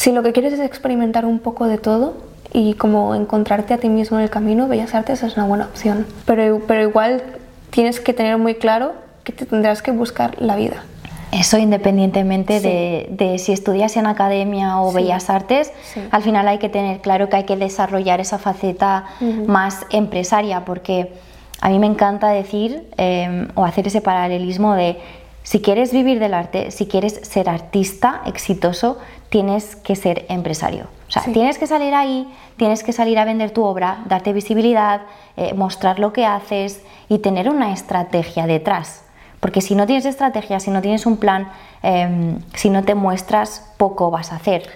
Si 0.00 0.12
lo 0.12 0.22
que 0.22 0.32
quieres 0.32 0.54
es 0.54 0.60
experimentar 0.60 1.26
un 1.26 1.40
poco 1.40 1.66
de 1.66 1.76
todo 1.76 2.14
y 2.54 2.72
como 2.72 3.14
encontrarte 3.14 3.74
a 3.74 3.76
ti 3.76 3.90
mismo 3.90 4.16
en 4.16 4.22
el 4.22 4.30
camino, 4.30 4.66
Bellas 4.66 4.94
Artes 4.94 5.22
es 5.22 5.36
una 5.36 5.44
buena 5.44 5.66
opción. 5.66 6.06
Pero, 6.24 6.62
pero 6.66 6.88
igual 6.88 7.22
tienes 7.68 8.00
que 8.00 8.14
tener 8.14 8.38
muy 8.38 8.54
claro 8.54 8.94
que 9.24 9.32
te 9.32 9.44
tendrás 9.44 9.82
que 9.82 9.90
buscar 9.90 10.40
la 10.40 10.56
vida. 10.56 10.84
Eso 11.32 11.58
independientemente 11.58 12.60
de, 12.60 13.36
si 13.38 13.52
estudias 13.52 13.94
en 13.98 14.06
academia 14.06 14.80
o 14.80 14.90
bellas 14.90 15.28
artes, 15.28 15.70
al 16.10 16.22
final 16.22 16.48
hay 16.48 16.56
que 16.56 16.70
tener 16.70 17.02
claro 17.02 17.28
que 17.28 17.36
hay 17.36 17.44
que 17.44 17.58
desarrollar 17.58 18.20
esa 18.20 18.38
faceta 18.38 19.04
más 19.46 19.84
empresaria, 19.90 20.64
porque 20.64 21.12
a 21.60 21.68
mí 21.68 21.78
me 21.78 21.86
encanta 21.86 22.30
decir 22.30 22.88
em, 22.96 23.48
o 23.54 23.66
hacer 23.66 23.86
ese 23.86 24.00
paralelismo 24.00 24.72
de 24.72 24.96
si 25.42 25.60
quieres 25.60 25.92
vivir 25.92 26.20
del 26.20 26.32
arte, 26.32 26.70
si 26.70 26.86
quieres 26.86 27.20
ser 27.22 27.48
artista 27.48 28.22
exitoso, 28.26 28.98
tienes 29.30 29.76
que 29.76 29.96
ser 29.96 30.26
empresario. 30.28 30.86
O 31.08 31.12
sea, 31.12 31.22
tienes 31.32 31.58
que 31.58 31.66
salir 31.66 31.94
ahí, 31.94 32.28
tienes 32.56 32.84
que 32.84 32.92
salir 32.92 33.18
a 33.18 33.24
vender 33.24 33.50
tu 33.50 33.64
obra, 33.64 34.02
darte 34.06 34.32
visibilidad, 34.32 35.02
eh, 35.36 35.54
mostrar 35.54 35.98
lo 35.98 36.12
que 36.12 36.26
haces 36.26 36.82
y 37.08 37.18
tener 37.18 37.48
una 37.48 37.72
estrategia 37.72 38.46
detrás. 38.46 39.02
Porque 39.40 39.60
si 39.60 39.74
no 39.74 39.86
tienes 39.86 40.04
estrategia, 40.04 40.60
si 40.60 40.70
no 40.70 40.82
tienes 40.82 41.06
un 41.06 41.16
plan, 41.16 41.48
em, 41.82 42.38
si 42.54 42.70
no 42.70 42.84
te 42.84 42.94
muestras, 42.94 43.72
poco 43.78 44.10
vas 44.10 44.32
a 44.32 44.36
hacer. 44.36 44.68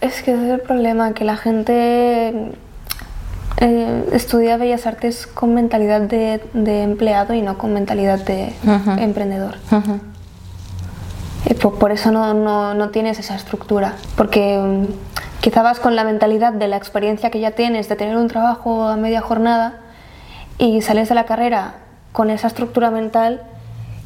Es 0.00 0.22
que 0.22 0.32
ese 0.32 0.44
es 0.44 0.52
el 0.52 0.60
problema, 0.60 1.14
que 1.14 1.24
la 1.24 1.36
gente 1.36 2.52
eh, 3.56 4.04
estudia 4.12 4.56
Bellas 4.58 4.86
Artes 4.86 5.26
con 5.26 5.54
mentalidad 5.54 6.02
de, 6.02 6.82
empleado 6.82 7.32
y 7.34 7.42
no 7.42 7.56
con 7.56 7.72
mentalidad 7.72 8.18
de 8.18 8.52
emprendedor. 8.98 9.56
Y 11.46 11.54
por, 11.54 11.92
eso 11.92 12.10
no, 12.10 12.34
no, 12.74 12.88
tienes 12.90 13.18
esa 13.18 13.36
estructura, 13.36 13.94
porque 14.16 14.58
um, 14.58 14.86
quizá 15.40 15.62
vas 15.62 15.80
con 15.80 15.94
la 15.96 16.04
mentalidad 16.04 16.52
de 16.52 16.68
la 16.68 16.76
experiencia 16.76 17.30
que 17.30 17.40
ya 17.40 17.52
tienes, 17.52 17.88
de 17.88 17.96
tener 17.96 18.16
un 18.16 18.28
trabajo 18.28 18.84
a 18.84 18.96
media 18.96 19.20
jornada, 19.20 19.80
y 20.58 20.82
sales 20.82 21.08
de 21.08 21.14
la 21.14 21.24
carrera 21.24 21.74
con 22.12 22.30
esa 22.30 22.46
estructura 22.46 22.90
mental 22.90 23.42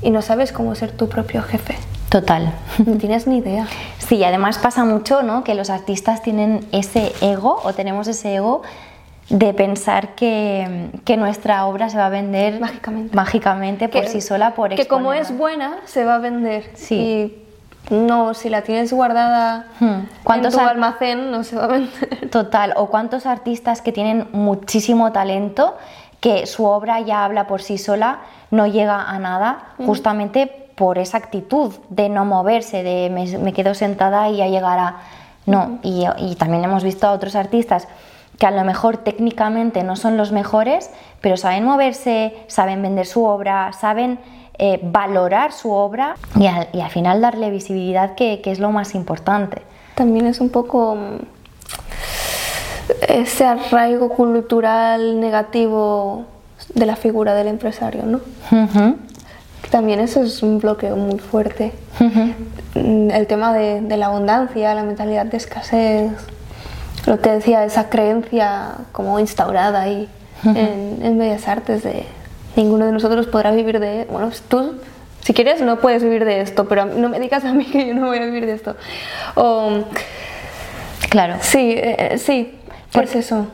y 0.02 0.11
no 0.11 0.23
sabes 0.23 0.52
cómo 0.52 0.75
ser 0.75 0.92
tu 0.92 1.09
propio 1.09 1.42
jefe. 1.42 1.76
Total. 2.09 2.52
No 2.87 2.97
tienes 2.97 3.26
ni 3.26 3.38
idea. 3.38 3.66
Sí, 3.99 4.25
además 4.25 4.59
pasa 4.59 4.85
mucho, 4.85 5.23
¿no? 5.23 5.45
Que 5.45 5.54
los 5.54 5.68
artistas 5.68 6.23
tienen 6.23 6.66
ese 6.73 7.12
ego 7.21 7.61
o 7.64 7.75
tenemos 7.75 8.09
ese 8.09 8.37
ego 8.37 8.62
de 9.29 9.53
pensar 9.53 10.15
que, 10.15 10.91
que 11.05 11.17
nuestra 11.17 11.67
obra 11.67 11.91
se 11.91 11.99
va 11.99 12.07
a 12.07 12.11
vender 12.11 12.61
mágicamente, 12.61 13.15
mágicamente 13.15 13.89
por 13.89 14.07
sí 14.07 14.21
sola, 14.21 14.55
por 14.55 14.75
Que 14.75 14.87
como 14.87 15.13
es 15.13 15.37
buena, 15.37 15.79
se 15.85 16.05
va 16.05 16.17
a 16.17 16.19
vender. 16.19 16.71
Sí. 16.75 16.95
Y 16.95 17.49
no, 17.91 18.35
si 18.35 18.51
la 18.51 18.63
tienes 18.63 18.93
guardada 18.93 19.67
hmm. 19.81 20.33
en 20.35 20.51
tu 20.51 20.59
almacén, 20.59 21.31
no 21.31 21.45
se 21.45 21.57
va 21.57 21.65
a 21.65 21.69
vender. 21.69 22.31
Total. 22.31 22.75
O 22.77 22.87
cuántos 22.87 23.27
artistas 23.27 23.83
que 23.83 23.93
tienen 23.93 24.29
muchísimo 24.33 25.13
talento, 25.13 25.77
que 26.21 26.47
su 26.47 26.65
obra 26.65 27.01
ya 27.01 27.25
habla 27.25 27.47
por 27.47 27.63
sí 27.63 27.79
sola, 27.79 28.21
no 28.51 28.67
llega 28.67 29.03
a 29.03 29.19
nada 29.19 29.75
justamente 29.85 30.69
por 30.75 30.99
esa 30.99 31.19
actitud 31.19 31.75
de 31.89 32.09
no 32.09 32.25
moverse, 32.25 32.83
de 32.83 33.11
me, 33.11 33.53
quedo 33.53 33.75
sentada 33.75 34.29
y 34.29 34.37
ya 34.39 34.47
llegará. 34.47 34.97
No, 35.47 35.79
y, 35.83 36.35
también 36.37 36.65
hemos 36.65 36.85
visto 36.85 37.07
a 37.07 37.13
otros 37.13 37.35
artistas 37.35 37.89
que 38.38 38.47
a 38.47 38.50
lo 38.50 38.64
mejor 38.64 38.99
técnicamente 38.99 39.83
no 39.83 39.97
son 39.97 40.16
los 40.16 40.33
mejores, 40.33 40.90
pero 41.21 41.37
saben 41.37 41.64
moverse, 41.64 42.35
saben 42.47 42.83
vender 42.83 43.07
su 43.07 43.25
obra, 43.25 43.73
saben 43.73 44.18
eh, 44.59 44.80
valorar 44.83 45.52
su 45.52 45.71
obra 45.73 46.16
y 46.37 46.47
al, 46.47 46.90
final 46.90 47.21
darle 47.21 47.50
visibilidad, 47.50 48.14
que, 48.14 48.40
que, 48.40 48.50
es 48.52 48.59
lo 48.59 48.71
más 48.71 48.95
importante. 48.95 49.62
También 49.95 50.26
es 50.26 50.40
un 50.40 50.50
poco 50.50 50.97
mm, 50.97 51.16
ese 53.09 53.45
arraigo 53.45 54.09
cultural 54.11 55.21
negativo 55.21 56.25
de 56.75 56.87
la 56.87 56.97
figura 56.97 57.35
del 57.35 57.49
empresario, 57.49 58.04
¿no? 58.04 58.21
También 59.71 60.00
eso 60.00 60.23
es 60.23 60.42
un 60.42 60.59
bloqueo 60.59 60.97
muy 60.97 61.18
fuerte. 61.18 61.73
El 62.75 63.26
tema 63.26 63.52
de, 63.52 63.97
la 63.97 64.07
abundancia, 64.07 64.75
la 64.75 64.83
mentalidad 64.83 65.26
de 65.26 65.37
escasez, 65.37 66.12
lo 67.09 67.21
que 67.21 67.31
decía, 67.31 67.65
esa 67.65 67.88
creencia 67.88 68.73
como 68.93 69.19
instaurada 69.19 69.81
ahí 69.81 70.09
en, 70.45 71.00
en, 71.03 71.19
Bellas 71.19 71.49
Artes 71.49 71.83
de 71.83 72.05
ninguno 72.55 72.85
de 72.85 72.93
nosotros 72.93 73.27
podrá 73.27 73.50
vivir 73.50 73.81
de... 73.81 74.07
Bueno, 74.11 74.31
tú 74.49 74.75
si 75.23 75.33
quieres 75.33 75.62
no 75.62 75.79
puedes 75.79 76.03
vivir 76.03 76.25
de 76.25 76.43
esto, 76.43 76.69
pero 76.69 76.85
no 76.85 77.09
me 77.09 77.19
digas 77.19 77.45
a 77.45 77.53
mí 77.53 77.65
que 77.65 77.88
yo 77.88 77.95
no 77.95 78.07
voy 78.07 78.19
a 78.19 78.25
vivir 78.27 78.45
de 78.47 78.53
esto. 78.53 78.77
claro. 81.09 81.37
Sí, 81.41 81.75
eh, 81.77 82.19
sí. 82.19 82.55
¿Qué 82.93 83.00
es 83.00 83.17
eso? 83.17 83.47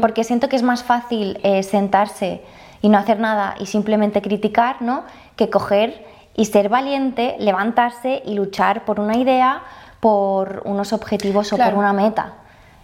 Porque 0.00 0.24
siento 0.24 0.48
que 0.48 0.56
es 0.56 0.62
más 0.62 0.82
fácil 0.82 1.38
eh, 1.42 1.62
sentarse 1.62 2.42
y 2.82 2.88
no 2.88 2.98
hacer 2.98 3.20
nada 3.20 3.54
y 3.60 3.66
simplemente 3.66 4.22
criticar, 4.22 4.82
¿no? 4.82 5.04
Que 5.36 5.48
coger 5.50 6.04
y 6.34 6.46
ser 6.46 6.68
valiente, 6.68 7.36
levantarse 7.38 8.22
y 8.24 8.34
luchar 8.34 8.84
por 8.84 8.98
una 8.98 9.16
idea, 9.16 9.62
por 10.00 10.62
unos 10.64 10.92
objetivos 10.92 11.52
o 11.52 11.56
por 11.56 11.74
una 11.74 11.92
meta. 11.92 12.39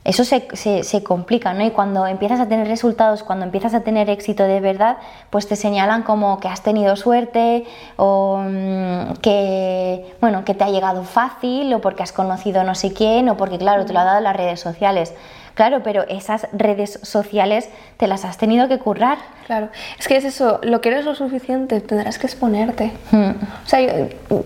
Eso 0.06 0.24
se, 0.24 0.46
se, 0.84 1.02
complica, 1.02 1.52
¿no? 1.52 1.64
Y 1.64 1.72
cuando 1.72 2.06
empiezas 2.06 2.38
a 2.38 2.46
tener 2.46 2.68
resultados, 2.68 3.24
cuando 3.24 3.44
empiezas 3.44 3.74
a 3.74 3.80
tener 3.80 4.08
éxito 4.08 4.44
de 4.44 4.60
verdad, 4.60 4.98
pues 5.30 5.48
te 5.48 5.56
señalan 5.56 6.04
como 6.04 6.38
que 6.38 6.46
has 6.46 6.62
tenido 6.62 6.94
suerte 6.94 7.64
o 7.96 8.38
mm, 8.38 9.14
que, 9.20 10.14
bueno, 10.20 10.44
que 10.44 10.54
te 10.54 10.62
ha 10.62 10.68
llegado 10.68 11.02
fácil 11.02 11.74
o 11.74 11.80
porque 11.80 12.04
has 12.04 12.12
conocido 12.12 12.62
no 12.62 12.76
sé 12.76 12.92
quién 12.92 13.28
o 13.28 13.36
porque, 13.36 13.58
claro, 13.58 13.84
te 13.84 13.92
lo 13.92 13.98
ha 13.98 14.04
dado 14.04 14.20
las 14.20 14.36
redes 14.36 14.60
sociales. 14.60 15.12
Claro, 15.54 15.82
pero 15.82 16.04
esas 16.06 16.46
redes 16.52 17.00
sociales 17.02 17.68
te 17.96 18.06
las 18.06 18.24
has 18.24 18.38
tenido 18.38 18.68
que 18.68 18.78
currar. 18.78 19.18
Claro, 19.46 19.70
es 19.98 20.06
que 20.06 20.16
es 20.16 20.24
eso, 20.24 20.60
lo 20.62 20.80
que 20.80 20.90
eres 20.90 21.04
lo 21.04 21.16
suficiente, 21.16 21.80
tendrás 21.80 22.20
que 22.20 22.28
exponerte. 22.28 22.92
Hmm. 23.10 23.30
O 23.64 23.66
sea, 23.66 23.80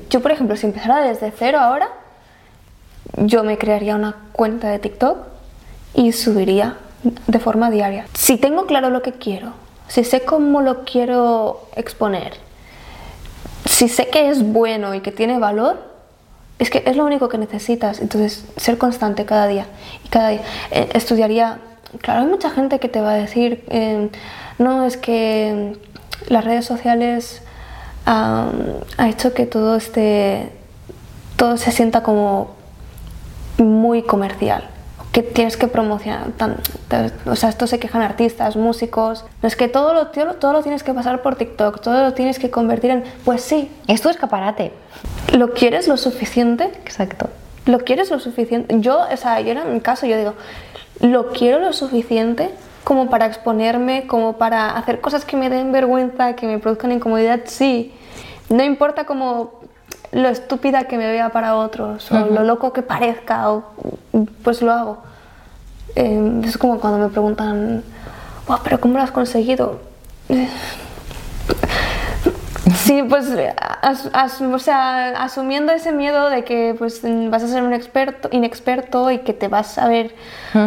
yo, 0.09 0.23
por 0.23 0.31
ejemplo, 0.31 0.57
si 0.57 0.65
empezara 0.65 1.03
desde 1.03 1.31
cero 1.33 1.59
ahora, 1.61 1.91
yo 3.19 3.45
me 3.45 3.59
crearía 3.59 3.95
una 3.95 4.17
cuenta 4.33 4.71
de 4.71 4.79
TikTok 4.79 5.30
y 5.95 6.13
subiría 6.13 6.77
de 7.03 7.39
forma 7.39 7.71
diaria. 7.71 8.07
Si 8.15 8.37
tengo 8.37 8.67
claro 8.67 8.91
lo 8.91 9.03
que 9.03 9.13
quiero, 9.13 9.53
si 9.89 10.05
sé 10.05 10.23
cómo 10.23 10.61
lo 10.61 10.85
quiero 10.85 11.69
exponer, 11.75 12.35
si 13.65 13.89
sé 13.89 14.09
que 14.09 14.29
es 14.29 14.43
bueno 14.43 14.95
y 14.95 15.01
que 15.01 15.13
tiene 15.13 15.39
valor, 15.39 15.91
es 16.59 16.71
que 16.71 16.83
es 16.87 16.97
lo 16.97 17.05
único 17.05 17.29
que 17.29 17.39
necesitas. 17.39 18.01
Entonces, 18.01 18.45
ser 18.57 18.77
constante 18.77 19.25
cada 19.25 19.47
día. 19.47 19.67
Y 20.05 20.09
cada 20.09 20.29
día. 20.29 20.43
Eh, 20.71 20.91
estudiaría. 20.93 21.59
Claro, 22.03 22.21
hay 22.21 22.27
mucha 22.27 22.51
gente 22.51 22.79
que 22.79 22.89
te 22.89 23.01
va 23.01 23.13
a 23.13 23.15
decir, 23.15 23.65
eh, 23.69 24.11
no, 24.59 24.85
es 24.85 24.97
que 24.97 25.77
las 26.29 26.45
redes 26.45 26.67
sociales 26.67 27.43
han 28.05 28.77
ha 28.97 29.09
hecho 29.09 29.33
que 29.35 29.47
todo 29.47 29.77
este. 29.77 30.53
todo 31.37 31.57
se 31.57 31.73
sienta 31.73 32.03
como 32.03 32.55
muy 33.59 34.03
comercial 34.03 34.69
que 35.13 35.23
tienes 35.23 35.57
que 35.57 35.67
promocionar. 35.67 36.29
o 37.27 37.37
sea, 37.37 37.49
esto 37.49 37.67
se 37.67 37.79
quejan 37.79 38.03
artistas, 38.03 38.57
músicos. 38.57 39.25
No 39.43 39.49
es 39.49 39.57
que 39.57 39.69
todo 39.69 39.93
lo, 39.93 40.07
todo 40.09 40.53
lo 40.53 40.63
tienes 40.63 40.83
que 40.83 40.95
pasar 40.95 41.23
por 41.23 41.37
TikTok, 41.37 41.81
todo 41.81 42.03
lo 42.03 42.15
tienes 42.15 42.39
que 42.39 42.51
convertir 42.51 42.91
en. 42.91 43.05
Pues 43.25 43.43
sí. 43.43 43.71
Es 43.89 44.01
tu 44.01 44.09
escaparate. 44.09 44.73
¿Lo 45.33 45.53
quieres 45.53 45.89
lo 45.89 45.97
suficiente? 45.97 46.65
Exacto. 46.85 47.29
¿Lo 47.67 47.81
quieres 47.81 48.11
lo 48.11 48.21
suficiente? 48.21 48.77
Yo, 48.81 49.01
o 49.01 49.17
sea, 49.17 49.41
yo 49.41 49.53
en 49.53 49.75
mi 49.75 49.81
caso, 49.81 50.07
yo 50.07 50.17
digo, 50.17 50.35
¿lo 51.01 51.31
quiero 51.33 51.59
lo 51.59 51.73
suficiente 51.73 52.51
como 52.85 53.11
para 53.11 53.27
exponerme, 53.27 54.07
como 54.07 54.35
para 54.39 54.71
hacer 54.71 55.01
cosas 55.01 55.25
que 55.25 55.37
me 55.37 55.51
den 55.51 55.73
vergüenza, 55.73 56.35
que 56.37 56.47
me 56.47 56.59
produzcan 56.59 56.93
incomodidad? 56.93 57.41
Sí. 57.47 57.93
No 58.49 58.65
importa 58.65 59.05
cómo 59.05 59.60
lo 60.13 60.29
estúpida 60.29 60.85
que 60.85 60.97
me 60.97 61.11
vea 61.11 61.31
para 61.31 61.57
otros 61.57 62.11
o 62.11 62.19
lo 62.27 62.43
loco 62.43 62.73
que 62.73 62.83
parezca, 62.83 63.51
o, 63.51 63.65
pues 64.43 64.63
lo 64.63 64.73
hago. 64.73 64.99
Eh, 65.97 66.43
es 66.45 66.59
como 66.59 66.81
cuando 66.81 66.99
me 66.99 67.09
preguntan, 67.09 67.83
wow, 68.47 68.59
pero 68.63 68.81
¿cómo 68.81 68.97
lo 68.97 69.03
has 69.03 69.11
conseguido? 69.11 69.81
Sí, 72.85 73.03
pues 73.03 73.27
o 74.53 74.59
sea, 74.59 75.23
asumiendo 75.23 75.73
ese 75.73 75.93
miedo 75.93 76.31
de 76.31 76.45
que 76.45 76.75
pues, 76.79 77.03
vas 77.29 77.43
a 77.43 77.49
ser 77.49 77.63
un 77.63 77.73
experto, 77.73 78.29
inexperto 78.33 79.11
y 79.11 79.19
que 79.19 79.33
te 79.33 79.49
vas 79.49 79.79
a 79.79 79.87
ver, 79.87 80.15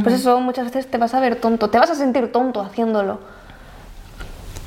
pues 0.04 0.16
eso 0.16 0.40
muchas 0.40 0.66
veces 0.66 0.88
te 0.88 0.98
vas 0.98 1.14
a 1.14 1.20
ver 1.20 1.38
tonto, 1.38 1.70
te 1.70 1.80
vas 1.80 1.90
a 1.90 1.96
sentir 1.96 2.32
tonto 2.32 2.62
haciéndolo. 2.62 3.20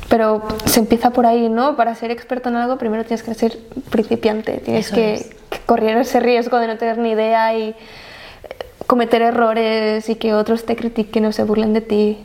Pero 0.08 0.42
se 0.66 0.80
empieza 0.80 1.10
por 1.10 1.26
ahí, 1.26 1.48
¿no? 1.48 1.76
Para 1.76 1.94
ser 1.94 2.10
experto 2.10 2.48
en 2.48 2.56
algo, 2.56 2.78
primero 2.78 3.04
tienes 3.04 3.22
que 3.22 3.34
ser 3.34 3.58
principiante, 3.90 4.58
tienes 4.58 4.90
que, 4.90 5.36
correr 5.66 5.96
ese 5.96 6.20
riesgo 6.20 6.58
de 6.58 6.68
no 6.68 6.78
tener 6.78 6.98
ni 6.98 7.10
idea 7.10 7.54
y 7.54 7.74
cometer 8.86 9.22
errores 9.22 10.08
y 10.08 10.14
que 10.14 10.34
otros 10.34 10.64
te 10.64 10.76
critiquen 10.76 11.26
o 11.26 11.32
se 11.32 11.44
burlen 11.44 11.72
de 11.72 11.80
ti. 11.80 12.24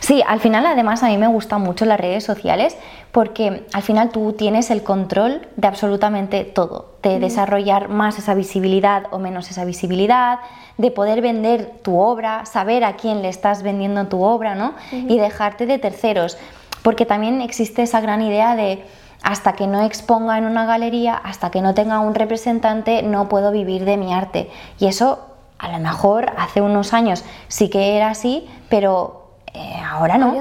Sí, 0.00 0.22
al 0.26 0.40
final 0.40 0.66
además 0.66 1.02
a 1.02 1.08
mí 1.08 1.16
me 1.16 1.28
gustan 1.28 1.62
mucho 1.62 1.84
las 1.84 1.98
redes 1.98 2.24
sociales 2.24 2.76
porque 3.12 3.64
al 3.72 3.82
final 3.82 4.10
tú 4.10 4.32
tienes 4.32 4.70
el 4.70 4.82
control 4.82 5.46
de 5.56 5.68
absolutamente 5.68 6.44
todo, 6.44 6.94
de 7.02 7.20
desarrollar 7.20 7.88
más 7.88 8.18
esa 8.18 8.34
visibilidad 8.34 9.04
o 9.10 9.18
menos 9.18 9.50
esa 9.50 9.64
visibilidad, 9.64 10.40
de 10.76 10.90
poder 10.90 11.20
vender 11.20 11.72
tu 11.82 11.98
obra, 11.98 12.44
saber 12.46 12.84
a 12.84 12.96
quién 12.96 13.22
le 13.22 13.28
estás 13.28 13.62
vendiendo 13.62 14.06
tu 14.08 14.22
obra, 14.22 14.54
¿no? 14.54 14.74
Y 14.90 15.18
dejarte 15.18 15.66
de 15.66 15.78
terceros 15.78 16.36
porque 16.82 17.06
también 17.06 17.40
existe 17.40 17.82
esa 17.82 18.00
gran 18.00 18.22
idea 18.22 18.56
de 18.56 18.84
hasta 19.22 19.52
que 19.52 19.66
no 19.66 19.82
exponga 19.84 20.36
en 20.36 20.44
una 20.44 20.66
galería, 20.66 21.14
hasta 21.14 21.50
que 21.50 21.62
no 21.62 21.74
tenga 21.74 22.00
un 22.00 22.14
representante, 22.14 23.02
no 23.02 23.28
puedo 23.28 23.52
vivir 23.52 23.84
de 23.84 23.96
mi 23.96 24.12
arte. 24.12 24.50
Y 24.78 24.86
eso 24.86 25.20
a 25.58 25.70
lo 25.70 25.78
mejor 25.78 26.32
hace 26.36 26.60
unos 26.60 26.92
años 26.92 27.24
sí 27.46 27.70
que 27.70 27.96
era 27.96 28.10
así, 28.10 28.48
pero 28.68 29.22
eh, 29.54 29.80
ahora 29.88 30.18
no. 30.18 30.34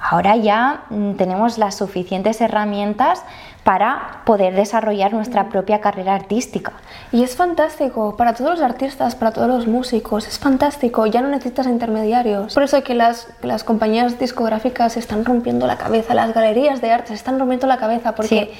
Ahora 0.00 0.36
ya 0.36 0.84
mm, 0.90 1.12
tenemos 1.14 1.58
las 1.58 1.74
suficientes 1.74 2.40
herramientas 2.40 3.24
para 3.66 4.22
poder 4.24 4.54
desarrollar 4.54 5.12
nuestra 5.12 5.48
propia 5.48 5.80
carrera 5.80 6.14
artística. 6.14 6.74
Y 7.10 7.24
es 7.24 7.34
fantástico 7.34 8.16
para 8.16 8.32
todos 8.32 8.52
los 8.52 8.60
artistas, 8.60 9.16
para 9.16 9.32
todos 9.32 9.48
los 9.48 9.66
músicos, 9.66 10.28
es 10.28 10.38
fantástico, 10.38 11.04
ya 11.06 11.20
no 11.20 11.26
necesitas 11.26 11.66
intermediarios. 11.66 12.54
Por 12.54 12.62
eso 12.62 12.80
que 12.84 12.94
las, 12.94 13.26
las 13.42 13.64
compañías 13.64 14.20
discográficas 14.20 14.96
están 14.96 15.24
rompiendo 15.24 15.66
la 15.66 15.78
cabeza, 15.78 16.14
las 16.14 16.32
galerías 16.32 16.80
de 16.80 16.92
arte 16.92 17.08
se 17.08 17.14
están 17.14 17.40
rompiendo 17.40 17.66
la 17.66 17.78
cabeza 17.78 18.14
porque 18.14 18.54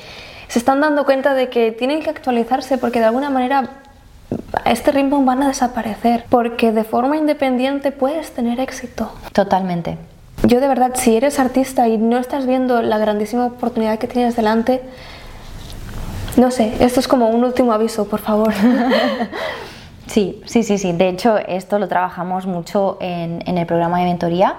se 0.48 0.58
están 0.58 0.80
dando 0.80 1.04
cuenta 1.04 1.34
de 1.34 1.50
que 1.50 1.70
tienen 1.70 2.02
que 2.02 2.10
actualizarse 2.10 2.76
porque 2.76 2.98
de 2.98 3.04
alguna 3.04 3.30
manera 3.30 3.70
a 4.64 4.72
este 4.72 4.90
ritmo 4.90 5.24
van 5.24 5.40
a 5.44 5.46
desaparecer, 5.46 6.24
porque 6.28 6.72
de 6.72 6.82
forma 6.82 7.16
independiente 7.16 7.92
puedes 7.92 8.32
tener 8.32 8.58
éxito. 8.58 9.12
Totalmente. 9.32 9.98
Yo 10.46 10.60
de 10.60 10.68
verdad, 10.68 10.92
si 10.94 11.16
eres 11.16 11.40
artista 11.40 11.88
y 11.88 11.98
no 11.98 12.18
estás 12.18 12.46
viendo 12.46 12.80
la 12.80 12.98
grandísima 12.98 13.46
oportunidad 13.46 13.98
que 13.98 14.06
tienes 14.06 14.36
delante, 14.36 14.80
no 16.36 16.52
sé, 16.52 16.72
esto 16.78 17.00
es 17.00 17.08
como 17.08 17.30
un 17.30 17.42
último 17.42 17.72
aviso, 17.72 18.08
por 18.08 18.20
favor. 18.20 18.54
Sí, 20.06 20.40
sí, 20.46 20.62
sí, 20.62 20.78
sí. 20.78 20.92
De 20.92 21.08
hecho, 21.08 21.36
esto 21.36 21.80
lo 21.80 21.88
trabajamos 21.88 22.46
mucho 22.46 22.96
en, 23.00 23.42
el 23.44 23.66
programa 23.66 23.98
de 23.98 24.04
mentoría. 24.04 24.54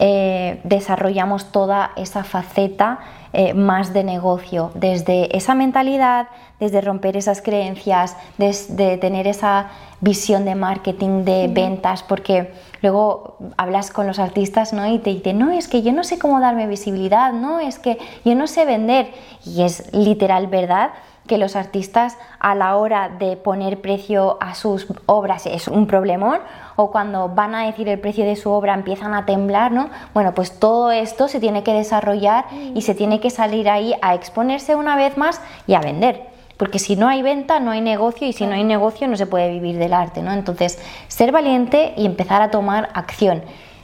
Eh, 0.00 0.60
desarrollamos 0.64 1.52
toda 1.52 1.92
esa 1.96 2.24
faceta 2.24 2.98
eh, 3.32 3.54
más 3.54 3.92
de 3.92 4.02
negocio, 4.02 4.72
desde 4.74 5.34
esa 5.36 5.54
mentalidad, 5.54 6.26
desde 6.58 6.80
romper 6.80 7.16
esas 7.16 7.40
creencias, 7.40 8.16
desde 8.36 8.98
tener 8.98 9.28
esa 9.28 9.68
visión 10.00 10.44
de 10.44 10.56
marketing, 10.56 11.24
de 11.24 11.46
ventas, 11.48 12.02
porque 12.02 12.52
luego 12.82 13.36
hablas 13.56 13.90
con 13.90 14.06
los 14.06 14.18
artistas 14.18 14.72
¿no? 14.72 14.86
y 14.86 14.98
te 14.98 15.10
dicen, 15.10 15.38
no, 15.38 15.50
es 15.50 15.68
que 15.68 15.82
yo 15.82 15.92
no 15.92 16.04
sé 16.04 16.18
cómo 16.18 16.40
darme 16.40 16.66
visibilidad, 16.66 17.32
no, 17.32 17.60
es 17.60 17.78
que 17.78 17.98
yo 18.24 18.34
no 18.34 18.46
sé 18.46 18.64
vender. 18.64 19.12
Y 19.44 19.62
es 19.62 19.92
literal 19.92 20.46
verdad 20.46 20.90
que 21.26 21.38
los 21.38 21.54
artistas 21.54 22.18
a 22.40 22.54
la 22.54 22.76
hora 22.76 23.08
de 23.08 23.36
poner 23.36 23.80
precio 23.80 24.36
a 24.40 24.54
sus 24.54 24.88
obras 25.06 25.46
es 25.46 25.68
un 25.68 25.86
problemón 25.86 26.40
o 26.74 26.90
cuando 26.90 27.28
van 27.28 27.54
a 27.54 27.66
decir 27.66 27.88
el 27.88 28.00
precio 28.00 28.24
de 28.24 28.34
su 28.34 28.50
obra 28.50 28.74
empiezan 28.74 29.14
a 29.14 29.26
temblar, 29.26 29.70
¿no? 29.70 29.90
Bueno, 30.12 30.34
pues 30.34 30.58
todo 30.58 30.90
esto 30.90 31.28
se 31.28 31.38
tiene 31.38 31.62
que 31.62 31.72
desarrollar 31.72 32.46
y 32.74 32.82
se 32.82 32.96
tiene 32.96 33.20
que 33.20 33.30
salir 33.30 33.68
ahí 33.68 33.94
a 34.02 34.14
exponerse 34.14 34.74
una 34.74 34.96
vez 34.96 35.16
más 35.16 35.40
y 35.68 35.74
a 35.74 35.80
vender. 35.80 36.29
Porque 36.60 36.78
si 36.78 36.94
no 36.94 37.08
hay 37.08 37.22
venta, 37.22 37.58
no 37.58 37.70
hay 37.70 37.80
negocio 37.80 38.28
y 38.28 38.34
si 38.34 38.44
no 38.44 38.52
hay 38.52 38.64
negocio 38.64 39.08
no 39.08 39.16
se 39.16 39.24
puede 39.24 39.48
vivir 39.48 39.78
del 39.78 39.94
arte, 39.94 40.20
¿no? 40.20 40.30
Entonces, 40.30 40.78
ser 41.08 41.32
valiente 41.32 41.94
y 41.96 42.04
empezar 42.04 42.42
a 42.42 42.50
tomar 42.50 42.90
acción. 42.92 43.42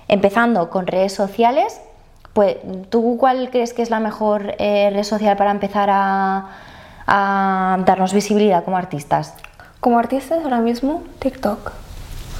Empezando 0.08 0.68
con 0.68 0.86
redes 0.86 1.14
sociales, 1.14 1.80
pues, 2.34 2.58
¿tú 2.90 3.16
cuál 3.18 3.48
crees 3.48 3.72
que 3.72 3.80
es 3.80 3.88
la 3.88 3.98
mejor 3.98 4.56
eh, 4.58 4.90
red 4.92 5.04
social 5.04 5.38
para 5.38 5.52
empezar 5.52 5.88
a, 5.90 6.50
a 7.06 7.78
darnos 7.86 8.12
visibilidad 8.12 8.62
como 8.62 8.76
artistas? 8.76 9.32
Como 9.80 9.98
artistas 9.98 10.44
ahora 10.44 10.58
mismo, 10.58 11.02
TikTok. 11.20 11.72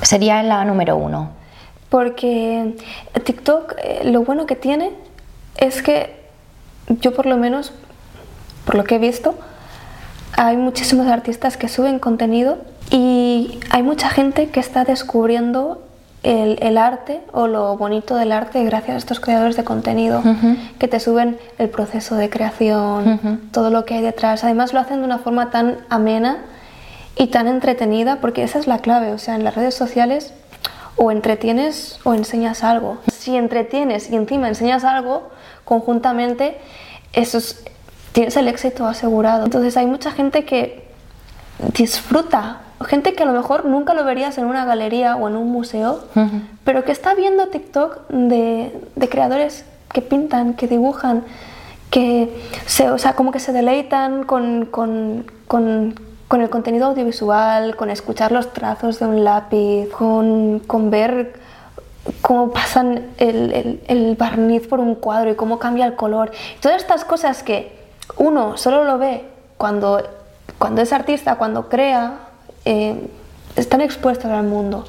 Sería 0.03 0.43
la 0.43 0.67
número 0.67 0.99
uno. 0.99 1.31
Porque 1.89 2.77
TikTok 3.25 3.75
eh, 3.83 4.01
lo 4.05 4.23
bueno 4.23 4.45
que 4.45 4.55
tiene 4.55 4.93
es 5.57 5.81
que 5.81 6.15
yo 6.89 7.15
por 7.15 7.25
lo 7.25 7.39
menos, 7.39 7.73
por 8.67 8.75
lo 8.75 8.85
que 8.85 8.97
he 8.97 8.99
visto, 8.99 9.35
hay 10.37 10.57
muchísimos 10.57 11.07
artistas 11.07 11.57
que 11.57 11.69
suben 11.69 11.99
contenido 11.99 12.59
y 12.91 13.59
hay 13.71 13.83
mucha 13.83 14.11
gente 14.11 14.49
que 14.51 14.61
está 14.61 14.85
descubriendo 14.85 15.83
el, 16.23 16.77
arte 16.77 17.21
o 17.33 17.47
lo 17.47 17.77
bonito 17.77 18.17
del 18.17 18.33
arte 18.33 18.65
gracias 18.65 18.95
a 18.97 18.99
estos 18.99 19.21
creadores 19.21 19.57
de 19.57 19.65
contenido 19.65 20.23
que 20.79 20.89
te 20.89 20.99
suben 20.99 21.39
el 21.59 21.69
proceso 21.69 22.17
de 22.17 22.29
creación, 22.29 23.49
todo 23.53 23.71
lo 23.71 23.85
que 23.85 23.95
hay 23.95 24.03
detrás. 24.03 24.43
Además 24.43 24.73
lo 24.73 24.81
hacen 24.81 24.99
de 24.99 25.05
una 25.05 25.19
forma 25.19 25.51
tan 25.51 25.79
amena 25.89 26.39
y 27.17 27.29
tan 27.29 27.47
entretenida 27.47 28.17
porque 28.21 28.43
esa 28.43 28.59
es 28.59 28.67
la 28.67 28.81
clave. 28.81 29.13
O 29.13 29.19
sea, 29.19 29.37
en 29.37 29.45
las 29.45 29.55
redes 29.55 29.75
sociales 29.75 30.35
o 30.97 31.13
entretienes 31.13 32.01
o 32.05 32.13
enseñas 32.15 32.65
algo. 32.65 32.99
Si 33.13 33.37
entretienes 33.37 34.11
y 34.11 34.17
encima 34.17 34.49
enseñas 34.49 34.83
algo 34.83 35.31
conjuntamente, 35.65 36.59
eso 37.13 37.39
tienes 38.17 38.35
el 38.39 38.49
éxito 38.49 38.87
asegurado. 38.87 39.45
Entonces 39.45 39.77
hay 39.77 39.85
mucha 39.85 40.11
gente 40.11 40.47
que 40.47 40.89
disfruta 41.75 42.61
gente 42.87 43.13
que 43.13 43.23
a 43.25 43.27
lo 43.27 43.35
mejor 43.35 43.67
nunca 43.67 43.93
lo 43.93 44.05
verías 44.05 44.39
en 44.39 44.47
una 44.47 44.65
galería 44.65 45.17
o 45.17 45.29
en 45.29 45.37
un 45.37 45.53
museo, 45.53 46.01
pero 46.65 46.83
que 46.85 46.93
está 46.93 47.15
viendo 47.15 47.49
TikTok 47.49 48.09
de, 48.09 48.73
de, 48.95 49.09
creadores 49.11 49.67
que 49.93 50.01
pintan, 50.01 50.55
que 50.55 50.67
dibujan, 50.67 51.25
que 51.91 52.35
se, 52.65 52.89
o 52.91 52.97
sea, 52.97 53.13
como 53.13 53.33
que 53.33 53.39
se 53.39 53.53
deleitan 53.53 54.25
con, 54.25 54.65
con, 54.65 55.27
con, 55.47 55.95
con, 56.29 56.41
el 56.41 56.49
contenido 56.49 56.87
audiovisual, 56.87 57.77
con 57.77 57.91
escuchar 57.91 58.33
los 58.33 58.55
trazos 58.55 58.99
de 58.99 59.07
un 59.07 59.25
lápiz, 59.25 59.89
con, 59.91 60.61
con 60.67 60.89
ver 60.89 61.35
cómo 62.23 62.51
pasan 62.51 63.09
el, 63.19 63.53
el, 63.53 63.81
el, 63.89 64.17
barniz 64.17 64.67
por 64.67 64.81
un 64.81 64.95
cuadro 64.95 65.31
y 65.31 65.35
cómo 65.35 65.59
cambia 65.59 65.85
el 65.85 65.97
color. 65.97 66.31
Todas 66.61 66.81
estas 66.81 67.05
cosas 67.05 67.43
que 67.43 67.86
uno 68.17 68.57
solo 68.57 68.85
lo 68.85 68.99
ve 68.99 69.25
cuando, 69.57 70.03
cuando 70.59 70.83
es 70.83 70.93
artista, 70.93 71.37
cuando 71.37 71.69
crea 71.69 72.19
eh, 72.65 73.09
están 73.57 73.81
expuestos 73.81 74.31
al 74.31 74.45
mundo. 74.45 74.87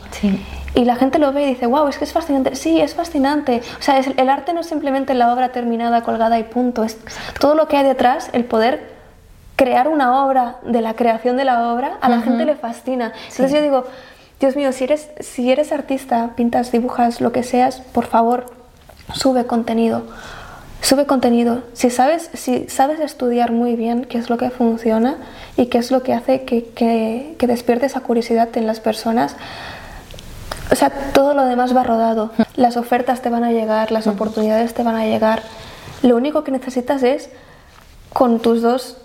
Y 0.75 0.85
la 0.85 0.95
gente 0.95 1.17
lo 1.17 1.31
ve 1.31 1.43
y 1.43 1.45
dice, 1.47 1.65
wow, 1.65 1.87
es 1.87 1.97
que 1.97 2.03
es 2.03 2.13
fascinante. 2.13 2.55
Sí, 2.55 2.79
es 2.79 2.93
fascinante. 2.93 3.61
O 3.79 3.81
sea, 3.81 3.97
el 3.99 4.29
arte 4.29 4.53
no 4.53 4.59
es 4.59 4.67
simplemente 4.67 5.13
la 5.13 5.33
obra 5.33 5.49
terminada, 5.49 6.03
colgada 6.03 6.37
y 6.37 6.43
punto. 6.43 6.83
Es 6.83 6.97
todo 7.39 7.55
lo 7.55 7.67
que 7.67 7.77
hay 7.77 7.83
detrás, 7.83 8.29
el 8.33 8.45
poder 8.45 8.95
crear 9.55 9.87
una 9.87 10.23
obra, 10.23 10.57
de 10.63 10.81
la 10.81 10.93
creación 10.93 11.35
de 11.35 11.45
la 11.45 11.73
obra, 11.73 11.97
a 11.99 12.09
la 12.09 12.21
gente 12.21 12.45
le 12.45 12.55
fascina. 12.55 13.11
Entonces 13.23 13.51
yo 13.51 13.61
digo, 13.61 13.85
Dios 14.39 14.55
mío, 14.55 14.71
si 14.71 14.83
eres, 14.83 15.09
si 15.19 15.51
eres 15.51 15.71
artista, 15.71 16.31
pintas, 16.35 16.71
dibujas, 16.71 17.21
lo 17.21 17.31
que 17.31 17.41
seas, 17.41 17.81
por 17.81 18.05
favor, 18.05 18.45
sube 19.13 19.47
contenido. 19.47 20.03
Sube 20.81 21.05
contenido. 21.05 21.63
Si 21.73 21.89
sabes, 21.89 22.29
si 22.33 22.67
sabes 22.69 22.99
estudiar 22.99 23.51
muy 23.51 23.75
bien 23.75 24.05
qué 24.05 24.17
es 24.17 24.29
lo 24.29 24.37
que 24.37 24.49
funciona 24.49 25.17
y 25.57 25.67
qué 25.67 25.79
es 25.79 25.91
lo 25.91 26.03
que 26.03 26.13
hace 26.13 26.43
que, 26.43 26.65
que, 26.65 27.35
que 27.37 27.47
despierte 27.47 27.87
esa 27.87 28.01
curiosidad 28.01 28.55
en 28.55 28.67
las 28.67 28.79
personas, 28.79 29.35
o 30.71 30.75
sea, 30.75 30.89
todo 31.13 31.33
lo 31.33 31.45
demás 31.45 31.75
va 31.75 31.83
rodado. 31.83 32.31
Las 32.55 32.77
ofertas 32.77 33.21
te 33.21 33.29
van 33.29 33.43
a 33.43 33.51
llegar, 33.51 33.91
las 33.91 34.07
oportunidades 34.07 34.73
te 34.73 34.83
van 34.83 34.95
a 34.95 35.05
llegar. 35.05 35.41
Lo 36.03 36.15
único 36.15 36.43
que 36.43 36.51
necesitas 36.51 37.03
es, 37.03 37.29
con 38.13 38.39
tus 38.39 38.61
dos 38.61 38.97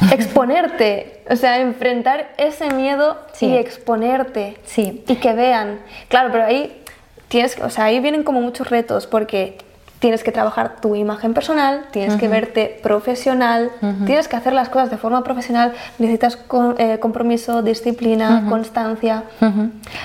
exponerte, 0.12 1.24
o 1.28 1.36
sea, 1.36 1.60
enfrentar 1.60 2.32
ese 2.38 2.70
miedo 2.70 3.18
y 3.40 3.54
exponerte. 3.54 4.58
Sí. 4.64 5.04
Y 5.06 5.16
que 5.16 5.32
vean. 5.32 5.80
Claro, 6.08 6.30
pero 6.32 6.44
ahí 6.44 6.82
tienes, 7.28 7.58
o 7.60 7.70
sea, 7.70 7.84
ahí 7.84 8.00
vienen 8.00 8.22
como 8.22 8.40
muchos 8.40 8.70
retos 8.70 9.06
porque 9.06 9.58
tienes 9.98 10.22
que 10.22 10.30
trabajar 10.30 10.76
tu 10.80 10.94
imagen 10.94 11.34
personal, 11.34 11.86
tienes 11.90 12.16
que 12.16 12.28
verte 12.28 12.78
profesional, 12.82 13.70
tienes 14.06 14.28
que 14.28 14.36
hacer 14.36 14.52
las 14.52 14.68
cosas 14.68 14.90
de 14.90 14.96
forma 14.96 15.24
profesional, 15.24 15.72
necesitas 15.98 16.38
eh, 16.78 16.98
compromiso, 17.00 17.62
disciplina, 17.62 18.46
constancia. 18.48 19.24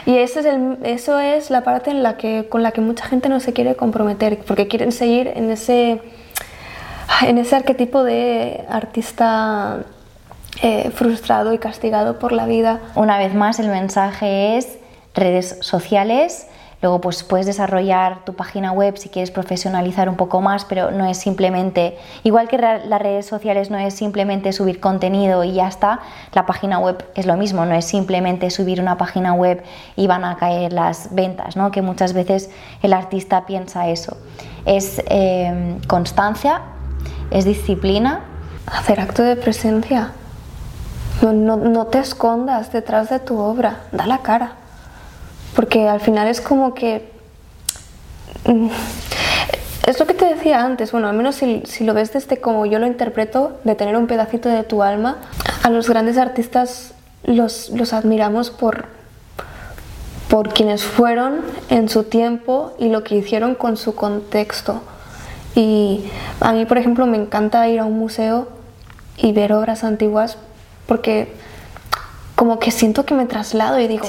Y 0.05 0.17
ese 0.17 0.39
es 0.39 0.45
el, 0.45 0.77
eso 0.83 1.19
es 1.19 1.51
la 1.51 1.61
parte 1.61 1.91
en 1.91 2.01
la 2.01 2.17
que, 2.17 2.47
con 2.49 2.63
la 2.63 2.71
que 2.71 2.81
mucha 2.81 3.05
gente 3.05 3.29
no 3.29 3.39
se 3.39 3.53
quiere 3.53 3.75
comprometer, 3.75 4.39
porque 4.47 4.67
quieren 4.67 4.91
seguir 4.91 5.31
en 5.35 5.51
ese 5.51 6.01
en 7.21 7.37
ese 7.37 7.55
arquetipo 7.55 8.03
de 8.03 8.65
artista 8.69 9.79
eh, 10.61 10.91
frustrado 10.91 11.53
y 11.53 11.57
castigado 11.57 12.19
por 12.19 12.31
la 12.31 12.45
vida. 12.45 12.79
Una 12.95 13.17
vez 13.17 13.33
más, 13.33 13.59
el 13.59 13.67
mensaje 13.67 14.57
es 14.57 14.77
redes 15.13 15.57
sociales. 15.61 16.47
Luego 16.83 16.99
pues 16.99 17.23
puedes 17.23 17.45
desarrollar 17.45 18.25
tu 18.25 18.33
página 18.33 18.73
web 18.73 18.97
si 18.97 19.07
quieres 19.07 19.31
profesionalizar 19.31 20.09
un 20.09 20.17
poco 20.17 20.41
más, 20.41 20.65
pero 20.65 20.91
no 20.91 21.05
es 21.05 21.17
simplemente, 21.17 21.97
igual 22.23 22.49
que 22.49 22.57
las 22.57 23.01
redes 23.01 23.25
sociales 23.25 23.71
no 23.71 23.77
es 23.77 23.93
simplemente 23.93 24.51
subir 24.51 24.81
contenido 24.81 25.45
y 25.45 25.53
ya 25.53 25.69
está, 25.69 26.01
la 26.33 26.45
página 26.45 26.79
web 26.79 27.05
es 27.15 27.25
lo 27.25 27.37
mismo, 27.37 27.65
no 27.65 27.73
es 27.73 27.85
simplemente 27.85 28.51
subir 28.51 28.81
una 28.81 28.97
página 28.97 29.33
web 29.33 29.63
y 29.95 30.07
van 30.07 30.25
a 30.25 30.35
caer 30.35 30.73
las 30.73 31.15
ventas, 31.15 31.55
¿no? 31.55 31.71
que 31.71 31.81
muchas 31.81 32.11
veces 32.11 32.49
el 32.81 32.91
artista 32.91 33.45
piensa 33.45 33.87
eso. 33.87 34.17
Es 34.65 35.01
eh, 35.07 35.77
constancia, 35.87 36.63
es 37.31 37.45
disciplina. 37.45 38.25
Hacer 38.65 38.99
acto 38.99 39.23
de 39.23 39.37
presencia. 39.37 40.11
No, 41.21 41.87
te 41.87 41.99
escondas 41.99 42.73
detrás 42.73 43.09
de 43.09 43.19
tu 43.19 43.39
obra, 43.39 43.83
da 43.93 44.05
la 44.05 44.17
cara. 44.17 44.62
Porque 45.55 45.87
al 45.87 45.99
final 45.99 46.27
es 46.27 46.41
como 46.41 46.73
que... 46.73 47.09
Mm, 48.45 48.69
es 49.87 49.99
lo 49.99 50.05
que 50.05 50.13
te 50.13 50.25
decía 50.25 50.63
antes, 50.63 50.93
bueno, 50.93 51.09
al 51.09 51.15
menos 51.15 51.35
si, 51.35 51.83
lo 51.83 51.93
ves 51.93 52.13
desde 52.13 52.39
como 52.39 52.65
yo 52.65 52.79
lo 52.79 52.87
interpreto, 52.87 53.59
de 53.65 53.75
tener 53.75 53.97
un 53.97 54.07
pedacito 54.07 54.47
de 54.47 54.63
tu 54.63 54.81
alma, 54.81 55.17
a 55.61 55.69
los 55.69 55.89
grandes 55.89 56.17
artistas 56.17 56.93
los, 57.23 57.69
los 57.69 57.91
admiramos 57.91 58.49
por, 58.49 58.85
por 60.29 60.53
quienes 60.53 60.83
fueron 60.83 61.41
en 61.69 61.89
su 61.89 62.03
tiempo 62.03 62.73
y 62.79 62.89
lo 62.89 63.03
que 63.03 63.15
hicieron 63.15 63.55
con 63.55 63.75
su 63.75 63.93
contexto. 63.93 64.81
Y 65.53 66.05
a 66.39 66.53
mí, 66.53 66.65
por 66.65 66.77
ejemplo, 66.77 67.05
me 67.05 67.17
encanta 67.17 67.67
ir 67.67 67.79
a 67.79 67.85
un 67.85 67.99
museo 67.99 68.47
y 69.17 69.33
ver 69.33 69.51
obras 69.53 69.83
antiguas 69.83 70.37
porque 70.87 71.33
como 72.35 72.57
que 72.57 72.71
siento 72.71 73.05
que 73.05 73.13
me 73.13 73.25
traslado 73.25 73.79
y 73.79 73.87
digo, 73.87 74.07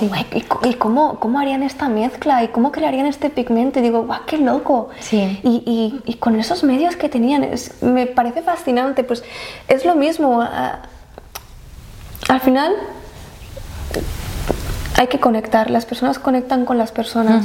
¿y, 0.64 0.74
cómo, 0.74 1.18
cómo, 1.20 1.38
harían 1.38 1.62
esta 1.62 1.88
mezcla? 1.88 2.42
¿Y 2.42 2.48
cómo 2.48 2.72
crearían 2.72 3.06
este 3.06 3.28
pigmento? 3.28 3.80
Y 3.80 3.82
digo, 3.82 4.04
¡guau, 4.04 4.20
qué 4.26 4.38
loco! 4.38 4.88
Sí. 5.00 5.40
Y, 5.42 6.00
y, 6.04 6.14
con 6.14 6.38
esos 6.40 6.64
medios 6.64 6.96
que 6.96 7.08
tenían, 7.08 7.46
me 7.82 8.06
parece 8.06 8.42
fascinante. 8.42 9.04
Pues 9.04 9.22
es 9.68 9.84
lo 9.84 9.94
mismo. 9.94 10.42
al 10.42 12.40
final 12.40 12.72
hay 14.96 15.06
que 15.08 15.20
conectar, 15.20 15.70
las 15.70 15.84
personas 15.84 16.18
conectan 16.18 16.64
con 16.64 16.78
las 16.78 16.92
personas. 16.92 17.44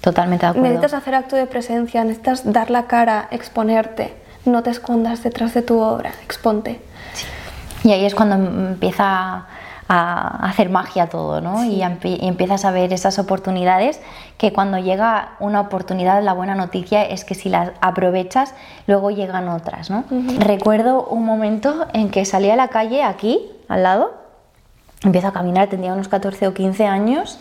Totalmente 0.00 0.46
de 0.46 0.50
acuerdo. 0.50 0.68
Necesitas 0.68 0.94
hacer 0.94 1.14
acto 1.14 1.36
de 1.36 1.46
presencia, 1.46 2.02
necesitas 2.02 2.52
dar 2.52 2.70
la 2.70 2.86
cara, 2.88 3.28
exponerte. 3.30 4.14
No 4.44 4.64
te 4.64 4.70
escondas 4.70 5.22
detrás 5.22 5.54
de 5.54 5.62
tu 5.62 5.78
obra, 5.78 6.10
exponte. 6.24 6.80
Y 7.84 7.92
ahí 7.92 8.04
es 8.04 8.16
cuando 8.16 8.34
empieza 8.34 9.46
a 9.94 10.46
hacer 10.48 10.70
magia 10.70 11.08
todo, 11.08 11.42
¿no? 11.42 11.66
Y, 11.66 11.82
empiezas 11.82 12.64
a 12.64 12.70
ver 12.70 12.94
esas 12.94 13.18
oportunidades 13.18 14.00
que 14.38 14.50
cuando 14.50 14.78
llega 14.78 15.36
una 15.38 15.60
oportunidad, 15.60 16.22
la 16.22 16.32
buena 16.32 16.54
noticia 16.54 17.02
es 17.04 17.26
que 17.26 17.34
si 17.34 17.50
las 17.50 17.72
aprovechas, 17.82 18.54
luego 18.86 19.10
llegan 19.10 19.50
otras, 19.50 19.90
¿no? 19.90 20.04
Recuerdo 20.38 21.04
un 21.04 21.26
momento 21.26 21.86
en 21.92 22.08
que 22.08 22.24
salí 22.24 22.48
a 22.48 22.56
la 22.56 22.68
calle 22.68 23.02
aquí, 23.02 23.50
al 23.68 23.82
lado, 23.82 24.14
empiezo 25.04 25.28
a 25.28 25.32
caminar, 25.34 25.68
tendría 25.68 25.92
unos 25.92 26.08
14 26.08 26.46
o 26.46 26.54
15 26.54 26.86
años 26.86 27.38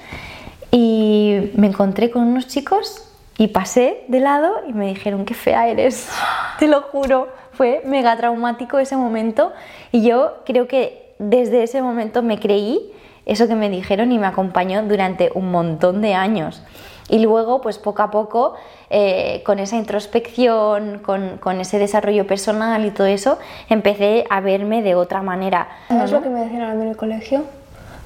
y 0.72 1.52
me 1.56 1.68
encontré 1.68 2.12
con 2.12 2.24
unos 2.24 2.48
chicos 2.48 3.08
y 3.38 3.48
pasé 3.48 4.04
de 4.10 4.20
lado 4.20 4.56
y 4.68 4.74
me 4.74 4.88
dijeron, 4.88 5.24
qué 5.24 5.36
fea 5.36 5.70
eres, 5.70 6.10
te 6.60 6.68
lo 6.68 6.82
juro. 6.82 7.30
Fue 7.54 7.82
mega 7.86 8.18
traumático 8.18 8.78
ese 8.78 8.98
momento 8.98 9.54
y 9.94 10.02
yo 10.02 10.42
creo 10.46 10.68
que 10.68 11.11
desde 11.22 11.64
ese 11.64 11.82
momento 11.82 12.24
me 12.24 12.40
creí 12.40 12.92
eso 13.26 13.48
que 13.48 13.56
me 13.56 13.70
dijeron 13.70 14.12
y 14.12 14.18
me 14.18 14.28
acompañó 14.28 14.84
durante 14.84 15.32
un 15.36 15.52
montón 15.52 16.02
de 16.02 16.16
años. 16.16 16.64
Y 17.10 17.20
luego, 17.20 17.62
pues 17.62 17.78
poco 17.78 18.02
a 18.02 18.10
poco, 18.10 18.56
eh, 18.90 19.44
con 19.46 19.60
esa 19.60 19.76
introspección, 19.76 21.00
con, 21.00 21.38
con, 21.38 21.60
ese 21.60 21.78
desarrollo 21.78 22.26
personal 22.26 22.86
y 22.86 22.92
todo 22.92 23.08
eso, 23.08 23.38
empecé 23.70 24.26
a 24.30 24.40
verme 24.40 24.82
de 24.82 24.96
otra 24.96 25.22
manera. 25.22 25.68
¿No 25.90 26.04
es 26.04 26.12
lo 26.12 26.22
que 26.22 26.30
me 26.30 26.42
decían 26.42 26.62
a 26.62 26.74
mí 26.74 26.84
en 26.84 26.90
el 26.90 26.98
colegio? 26.98 27.44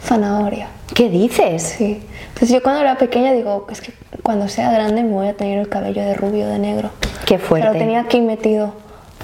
zanahoria. 0.01 0.67
¿Qué 0.93 1.09
dices? 1.09 1.63
Sí. 1.63 2.03
Entonces 2.27 2.49
yo 2.49 2.61
cuando 2.61 2.81
era 2.81 2.97
pequeña 2.97 3.33
digo, 3.33 3.65
es 3.69 3.81
que 3.81 3.93
cuando 4.21 4.47
sea 4.47 4.71
grande 4.71 5.03
me 5.03 5.11
voy 5.11 5.27
a 5.27 5.33
tener 5.35 5.59
el 5.59 5.69
cabello 5.69 6.01
de 6.03 6.13
rubio, 6.13 6.47
de 6.47 6.59
negro. 6.59 6.91
Qué 7.25 7.39
fuerte. 7.39 7.67
Pero 7.67 7.79
tenía 7.79 8.01
aquí 8.01 8.21
metido. 8.21 8.73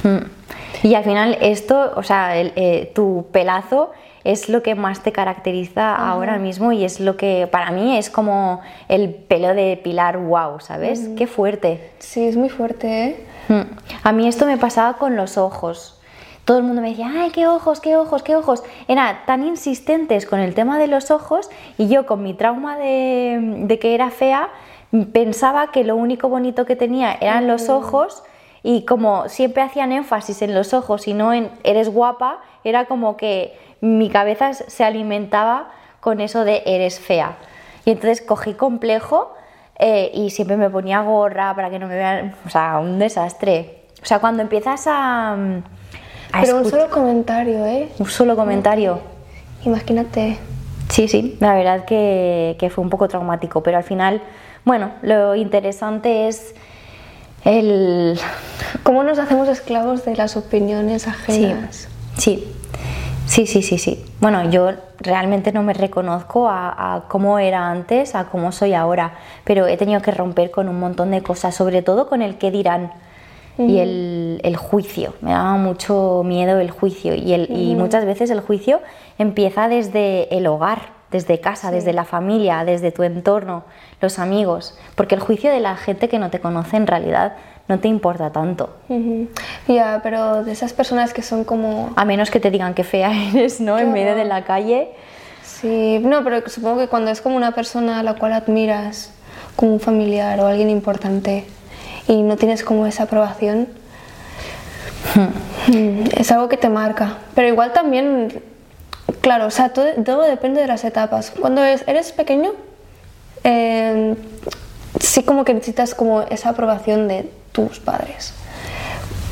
Mm. 0.04 0.40
Y 0.84 0.95
al 0.95 1.03
final 1.03 1.38
esto, 1.41 1.91
o 1.95 2.03
sea, 2.03 2.39
eh, 2.39 2.91
tu 2.95 3.27
pelazo 3.31 3.91
es 4.23 4.49
lo 4.49 4.62
que 4.62 4.75
más 4.75 5.01
te 5.01 5.12
caracteriza 5.12 5.95
ahora 5.95 6.38
mismo 6.38 6.71
y 6.71 6.86
es 6.86 6.99
lo 6.99 7.17
que 7.17 7.47
para 7.51 7.71
mí 7.71 7.97
es 7.97 8.10
como 8.10 8.62
el 8.88 9.10
pelo 9.10 9.53
de 9.53 9.79
Pilar 9.84 10.17
wow, 10.17 10.60
¿sabes? 10.60 11.10
Qué 11.17 11.27
fuerte. 11.27 11.91
Sí, 11.99 12.27
es 12.27 12.38
muy 12.38 12.49
fuerte, 12.49 13.05
¿eh? 13.05 13.25
Mm. 13.47 13.62
A 14.03 14.12
mí 14.12 14.27
esto 14.27 14.45
me 14.45 14.57
pasaba 14.57 14.97
con 14.97 15.15
los 15.15 15.38
ojos 15.38 16.01
todo 16.45 16.57
el 16.57 16.63
mundo 16.63 16.81
me 16.81 16.89
decía, 16.89 17.12
ay, 17.15 17.29
qué 17.29 17.47
ojos, 17.47 17.79
qué 17.79 17.95
ojos, 17.95 18.23
qué 18.23 18.36
ojos. 18.36 18.63
Era 18.88 19.23
tan 19.25 19.45
insistentes 19.45 20.25
con 20.25 20.39
el 20.39 20.53
tema 20.53 20.79
de 20.79 20.88
los 20.88 21.12
ojos 21.12 21.49
y 21.77 21.88
yo 21.88 22.05
con 22.05 22.23
mi 22.23 22.34
trauma 22.34 22.77
de, 22.77 23.77
que 23.79 23.93
era 23.93 24.10
fea 24.10 24.49
pensaba 25.13 25.71
que 25.71 25.84
lo 25.84 25.95
único 25.95 26.27
bonito 26.27 26.65
que 26.65 26.75
tenía 26.75 27.13
eran 27.13 27.47
los 27.47 27.69
ojos 27.69 28.23
y 28.63 28.86
como 28.86 29.28
siempre 29.30 29.63
hacían 29.63 29.91
énfasis 29.91 30.41
en 30.41 30.54
los 30.54 30.74
ojos 30.74 31.08
y 31.08 31.13
no 31.13 31.34
en 31.34 31.50
eres 31.63 31.89
guapa, 31.89 32.39
era 32.63 32.86
como 32.86 33.17
que 33.17 33.58
mi 33.82 34.10
cabeza 34.10 34.54
se 34.54 34.84
alimentaba 34.84 35.71
con 36.00 36.21
eso 36.21 36.43
de 36.43 36.63
eres 36.65 37.00
fea. 37.00 37.38
Y 37.86 37.91
entonces 37.91 38.21
cogí 38.21 38.54
complejo 38.54 39.34
eh, 39.80 40.12
y 40.13 40.30
siempre 40.30 40.58
me 40.58 40.69
ponía 40.69 41.02
gorra 41.02 41.56
para 41.56 41.69
que 41.69 41.80
no 41.80 41.88
me 41.88 41.95
vean, 41.95 42.36
o 42.45 42.50
sea, 42.50 42.78
un 42.80 43.00
desastre. 43.00 43.86
O 44.02 44.06
sea, 44.06 44.19
cuando 44.19 44.41
empiezas 44.41 44.86
a 44.88 45.36
pero 46.39 46.58
un 46.58 46.69
solo 46.69 46.89
comentario, 46.89 47.65
¿eh? 47.65 47.89
Un 48.00 48.06
solo 48.08 48.36
comentario. 48.36 49.00
Imagínate. 49.65 50.38
Sí, 50.89 51.08
sí, 51.08 51.38
la 51.39 51.56
verdad 51.56 51.86
que, 51.86 52.56
que, 52.60 52.69
fue 52.69 52.84
un 52.84 52.89
poco 52.89 53.08
traumático, 53.08 53.62
pero 53.63 53.78
al 53.78 53.84
final, 53.84 54.21
bueno, 54.65 54.91
lo 55.02 55.36
interesante 55.36 56.28
es 56.28 56.54
el... 57.45 58.19
¿Cómo 58.84 59.04
nos 59.04 59.19
hacemos 59.19 59.47
esclavos 59.47 60.06
de 60.06 60.15
las 60.15 60.38
opiniones 60.38 61.08
ajenas? 61.08 61.88
Sí, 62.17 62.47
sí, 63.25 63.47
sí, 63.47 63.62
sí, 63.62 63.77
sí. 63.77 64.06
Bueno, 64.19 64.49
yo 64.49 64.71
realmente 64.99 65.51
no 65.51 65.63
me 65.63 65.73
reconozco 65.73 66.47
a, 66.47 66.95
a, 66.95 67.08
cómo 67.08 67.39
era 67.39 67.69
antes, 67.69 68.15
a 68.15 68.25
cómo 68.25 68.51
soy 68.51 68.73
ahora, 68.73 69.15
pero 69.43 69.67
he 69.67 69.77
tenido 69.77 70.01
que 70.01 70.12
romper 70.12 70.51
con 70.51 70.69
un 70.69 70.80
montón 70.80 71.12
de 71.12 71.21
cosas, 71.21 71.56
sobre 71.56 71.82
todo 71.82 72.08
con 72.08 72.21
el 72.21 72.38
que 72.38 72.51
dirán 72.51 72.91
y 73.58 74.39
el, 74.43 74.56
juicio. 74.58 75.13
Me 75.21 75.32
daba 75.32 75.58
mucho 75.58 76.23
miedo 76.25 76.60
el 76.60 76.71
juicio 76.71 77.15
y, 77.15 77.34
el, 77.34 77.49
y 77.49 77.75
muchas 77.75 78.06
veces 78.06 78.30
el 78.30 78.41
juicio 78.41 78.82
empieza 79.17 79.67
desde 79.67 80.36
el 80.36 80.47
hogar, 80.47 81.00
desde 81.12 81.39
casa, 81.39 81.71
desde 81.71 81.93
la 81.93 82.06
familia, 82.06 82.63
desde 82.63 82.91
tu 82.91 83.04
entorno, 83.04 83.63
los 84.02 84.17
amigos, 84.17 84.78
porque 84.95 85.15
el 85.15 85.21
juicio 85.21 85.52
de 85.52 85.60
la 85.60 85.76
gente 85.76 86.10
que 86.10 86.19
no 86.19 86.30
te 86.30 86.39
conoce 86.39 86.78
en 86.78 86.88
realidad 86.88 87.34
no 87.67 87.80
te 87.80 87.88
importa 87.88 88.32
tanto. 88.32 88.69
Ya, 89.67 90.02
pero 90.04 90.43
de 90.43 90.52
esas 90.52 90.74
personas 90.74 91.13
que 91.13 91.21
son 91.21 91.43
como... 91.43 91.91
A 91.95 92.06
menos 92.06 92.30
que 92.30 92.39
te 92.39 92.52
digan 92.52 92.74
que 92.74 92.84
fea 92.84 93.12
eres, 93.32 93.62
¿no? 93.62 93.80
En 93.80 93.93
medio 93.93 94.15
de 94.15 94.26
la 94.26 94.43
calle. 94.43 94.89
Sí, 95.43 96.00
no, 96.00 96.24
pero 96.24 96.50
supongo 96.50 96.80
que 96.80 96.88
cuando 96.88 97.12
es 97.12 97.21
como 97.21 97.36
una 97.36 97.54
persona 97.54 98.00
a 98.00 98.04
la 98.04 98.15
cual 98.15 98.34
admiras, 98.34 99.13
como 99.56 99.74
un 99.74 99.80
familiar 99.80 100.39
o 100.39 100.47
alguien 100.47 100.69
importante, 100.69 101.45
y 102.08 102.24
no 102.24 102.36
tienes 102.36 102.63
como 102.63 102.86
esa 102.88 103.04
aprobación, 103.04 103.67
hmm. 105.15 106.04
es 106.17 106.32
algo 106.32 106.50
que 106.50 106.58
te 106.58 106.67
marca. 106.69 107.19
Pero 107.36 107.47
igual 107.47 107.74
también, 107.74 108.43
claro, 109.21 109.47
o 109.47 109.51
sea, 109.51 109.69
todo, 109.69 109.88
todo 110.03 110.23
depende 110.23 110.62
de 110.62 110.67
las 110.67 110.84
etapas. 110.84 111.31
Cuando 111.39 111.63
eres 111.63 112.12
pequeño, 112.12 112.51
eh, 113.43 114.15
sí 114.99 115.23
como 115.23 115.45
que 115.45 115.53
necesitas 115.53 115.95
como 115.95 116.21
esa 116.23 116.49
aprobación 116.49 117.07
de 117.07 117.29
tus 117.51 117.79
padres. 117.79 118.34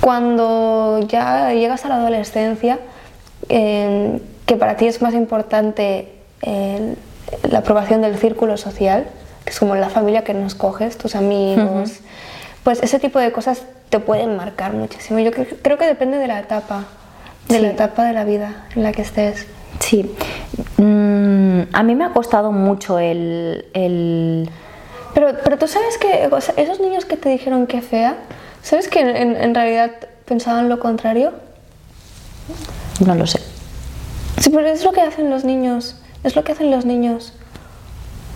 Cuando 0.01 0.99
ya 1.07 1.53
llegas 1.53 1.85
a 1.85 1.89
la 1.89 1.95
adolescencia, 1.95 2.79
eh, 3.49 4.21
que 4.45 4.55
para 4.55 4.77
ti 4.77 4.87
es 4.87 5.01
más 5.01 5.13
importante 5.13 6.11
eh, 6.41 6.95
la 7.49 7.59
aprobación 7.59 8.01
del 8.01 8.17
círculo 8.17 8.57
social, 8.57 9.07
que 9.45 9.51
es 9.51 9.59
como 9.59 9.75
la 9.75 9.89
familia 9.89 10.23
que 10.23 10.33
nos 10.33 10.55
coges, 10.55 10.97
tus 10.97 11.15
amigos, 11.15 11.99
pues 12.63 12.81
ese 12.81 12.99
tipo 12.99 13.19
de 13.19 13.31
cosas 13.31 13.63
te 13.89 13.99
pueden 13.99 14.35
marcar 14.35 14.73
muchísimo. 14.73 15.19
Yo 15.19 15.31
creo 15.31 15.77
que 15.77 15.85
depende 15.85 16.17
de 16.17 16.27
la 16.27 16.39
etapa, 16.39 16.85
de 17.47 17.59
la 17.59 17.69
etapa 17.69 18.05
de 18.05 18.13
la 18.13 18.23
vida 18.23 18.65
en 18.75 18.83
la 18.83 18.91
que 18.91 19.01
estés. 19.01 19.47
Sí, 19.79 20.11
mm, 20.77 21.61
a 21.73 21.83
mí 21.83 21.95
me 21.95 22.05
ha 22.05 22.09
costado 22.09 22.51
mucho 22.51 22.99
el 22.99 23.65
pero, 25.13 25.31
pero 25.43 25.57
tú 25.57 25.67
sabes 25.67 25.97
que 25.97 26.29
esos 26.57 26.79
niños 26.79 27.05
que 27.05 27.17
te 27.17 27.29
dijeron 27.29 27.67
que 27.67 27.81
fea, 27.81 28.17
¿sabes 28.61 28.87
que 28.87 28.99
en, 28.99 29.35
en, 29.35 29.55
realidad 29.55 29.91
pensaban 30.25 30.69
lo 30.69 30.79
contrario? 30.79 31.33
No 33.05 33.15
lo 33.15 33.25
sé. 33.25 33.39
Sí, 34.39 34.49
pero 34.49 34.67
es 34.67 34.83
lo 34.83 34.91
que 34.91 35.01
hacen 35.01 35.29
los 35.29 35.43
niños. 35.43 35.95
Es 36.23 36.35
lo 36.35 36.43
que 36.43 36.51
hacen 36.51 36.69
los 36.71 36.85
niños. 36.85 37.33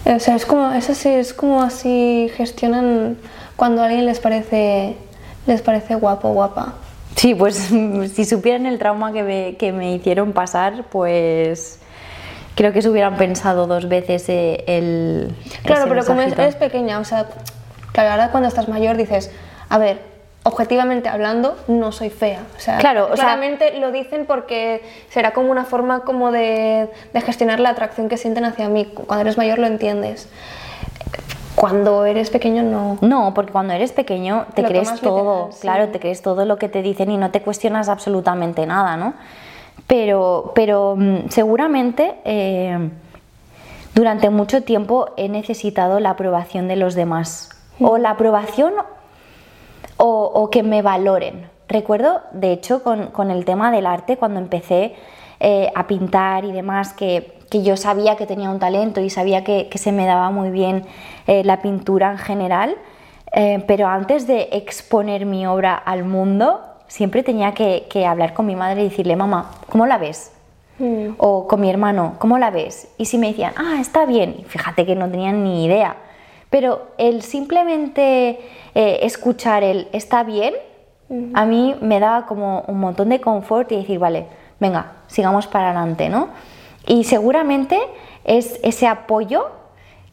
O 0.05 0.19
sea, 0.19 0.35
es 0.35 0.45
como, 0.45 0.71
es 0.71 0.89
así, 0.89 1.09
es 1.09 1.33
como 1.33 1.61
así 1.61 2.29
gestionan 2.35 3.17
cuando 3.55 3.81
a 3.81 3.85
alguien 3.85 4.05
les 4.05 4.19
parece, 4.19 4.97
les 5.45 5.61
parece 5.61 5.95
guapo 5.95 6.29
o 6.29 6.33
guapa. 6.33 6.73
Sí, 7.15 7.35
pues 7.35 7.55
si 8.13 8.25
supieran 8.25 8.65
el 8.65 8.79
trauma 8.79 9.11
que 9.13 9.23
me, 9.23 9.55
que 9.57 9.71
me 9.71 9.93
hicieron 9.93 10.33
pasar, 10.33 10.85
pues 10.89 11.79
creo 12.55 12.73
que 12.73 12.81
se 12.81 12.89
hubieran 12.89 13.17
pensado 13.17 13.67
dos 13.67 13.87
veces 13.87 14.27
eh, 14.29 14.63
el... 14.67 15.35
Claro, 15.63 15.85
pero 15.87 16.05
como 16.05 16.21
eres 16.21 16.55
pequeña, 16.55 16.99
o 16.99 17.05
sea, 17.05 17.27
claro, 17.91 18.11
ahora 18.11 18.31
cuando 18.31 18.47
estás 18.47 18.67
mayor 18.67 18.97
dices, 18.97 19.31
a 19.69 19.77
ver, 19.77 19.99
objetivamente 20.43 21.09
hablando, 21.09 21.57
no 21.67 21.91
soy 21.91 22.09
fea. 22.09 22.43
O 22.57 22.59
sea, 22.59 22.77
claro, 22.77 23.09
claramente 23.13 23.79
lo 23.79 23.91
dicen 23.91 24.25
porque 24.25 24.83
será 25.09 25.31
como 25.31 25.49
una 25.49 25.65
forma 25.65 26.01
como 26.01 26.31
de, 26.31 26.89
de, 27.13 27.21
gestionar 27.21 27.59
la 27.59 27.69
atracción 27.69 28.09
que 28.09 28.17
sienten 28.17 28.45
hacia 28.45 28.69
mí. 28.69 28.85
Cuando 28.85 29.21
eres 29.21 29.37
mayor 29.37 29.59
lo 29.59 29.67
entiendes. 29.67 30.27
Cuando 31.55 32.05
eres 32.05 32.29
pequeño 32.29 32.63
no. 32.63 32.97
No, 33.01 33.33
porque 33.33 33.51
cuando 33.51 33.73
eres 33.73 33.91
pequeño 33.91 34.45
te 34.55 34.63
crees 34.63 34.99
todo, 35.01 35.49
claro, 35.61 35.89
te 35.89 35.99
crees 35.99 36.21
todo 36.21 36.45
lo 36.45 36.57
que 36.57 36.69
te 36.69 36.81
dicen 36.81 37.11
y 37.11 37.17
no 37.17 37.31
te 37.31 37.41
cuestionas 37.41 37.89
absolutamente 37.89 38.65
nada, 38.65 38.97
¿no? 38.97 39.13
pero, 39.87 40.51
pero 40.55 40.95
mm, 40.97 41.29
seguramente 41.29 42.15
eh, 42.25 42.89
durante 43.93 44.29
mucho 44.29 44.63
tiempo 44.63 45.09
he 45.17 45.29
necesitado 45.29 45.99
la 45.99 46.11
aprobación 46.11 46.67
de 46.67 46.75
los 46.75 46.95
demás, 46.95 47.49
o 47.79 47.97
la 47.97 48.11
aprobación 48.11 48.73
o, 49.97 50.49
que 50.51 50.63
me 50.63 50.81
valoren. 50.81 51.49
Recuerdo, 51.69 52.21
de 52.33 52.51
hecho, 52.51 52.83
con, 52.83 53.31
el 53.31 53.45
tema 53.45 53.71
del 53.71 53.85
arte, 53.85 54.17
cuando 54.17 54.39
empecé 54.39 54.95
eh, 55.39 55.71
a 55.73 55.87
pintar 55.87 56.43
y 56.43 56.51
demás, 56.51 56.93
que, 56.93 57.32
yo 57.61 57.77
sabía 57.77 58.15
que 58.15 58.25
tenía 58.25 58.49
un 58.49 58.57
talento 58.57 59.01
y 59.01 59.09
sabía 59.11 59.43
que, 59.43 59.69
se 59.75 59.91
me 59.91 60.05
daba 60.05 60.31
muy 60.31 60.49
bien 60.49 60.85
eh, 61.27 61.43
la 61.43 61.61
pintura 61.61 62.11
en 62.11 62.17
general, 62.17 62.75
pero 63.65 63.87
antes 63.87 64.27
de 64.27 64.49
exponer 64.51 65.25
mi 65.25 65.47
obra 65.47 65.73
al 65.73 66.03
mundo, 66.03 66.61
siempre 66.93 67.23
tenía 67.23 67.55
que, 67.55 68.05
hablar 68.07 68.35
con 68.35 68.45
mi 68.45 68.55
madre 68.55 68.81
y 68.81 68.89
decirle, 68.89 69.15
mamá, 69.15 69.49
¿cómo 69.67 69.87
la 69.87 69.97
ves? 69.97 70.31
Mm. 70.77 71.15
O 71.17 71.47
con 71.47 71.59
mi 71.59 71.67
hermano, 71.67 72.17
¿cómo 72.19 72.37
la 72.37 72.51
ves? 72.51 72.87
Y 72.99 73.05
si 73.05 73.17
me 73.17 73.29
decían, 73.29 73.53
ah, 73.57 73.77
está 73.79 74.05
bien, 74.05 74.43
fíjate 74.47 74.85
que 74.85 74.93
no 74.93 75.09
tenían 75.09 75.43
ni 75.43 75.65
idea. 75.65 75.95
Pero 76.51 76.89
el 76.99 77.23
simplemente 77.23 78.39
eh, 78.75 78.99
escuchar 79.01 79.63
el 79.63 79.87
está 79.91 80.23
bien, 80.23 80.53
a 81.33 81.45
mí 81.45 81.75
me 81.81 81.99
daba 81.99 82.25
como 82.25 82.63
un 82.67 82.79
montón 82.79 83.09
de 83.09 83.21
confort 83.21 83.71
y 83.71 83.77
decir, 83.77 83.97
vale, 83.97 84.25
venga, 84.59 84.93
sigamos 85.07 85.45
para 85.47 85.71
adelante, 85.71 86.09
¿no? 86.09 86.29
Y 86.87 87.05
seguramente 87.05 87.79
es 88.23 88.59
ese 88.63 88.87
apoyo 88.87 89.47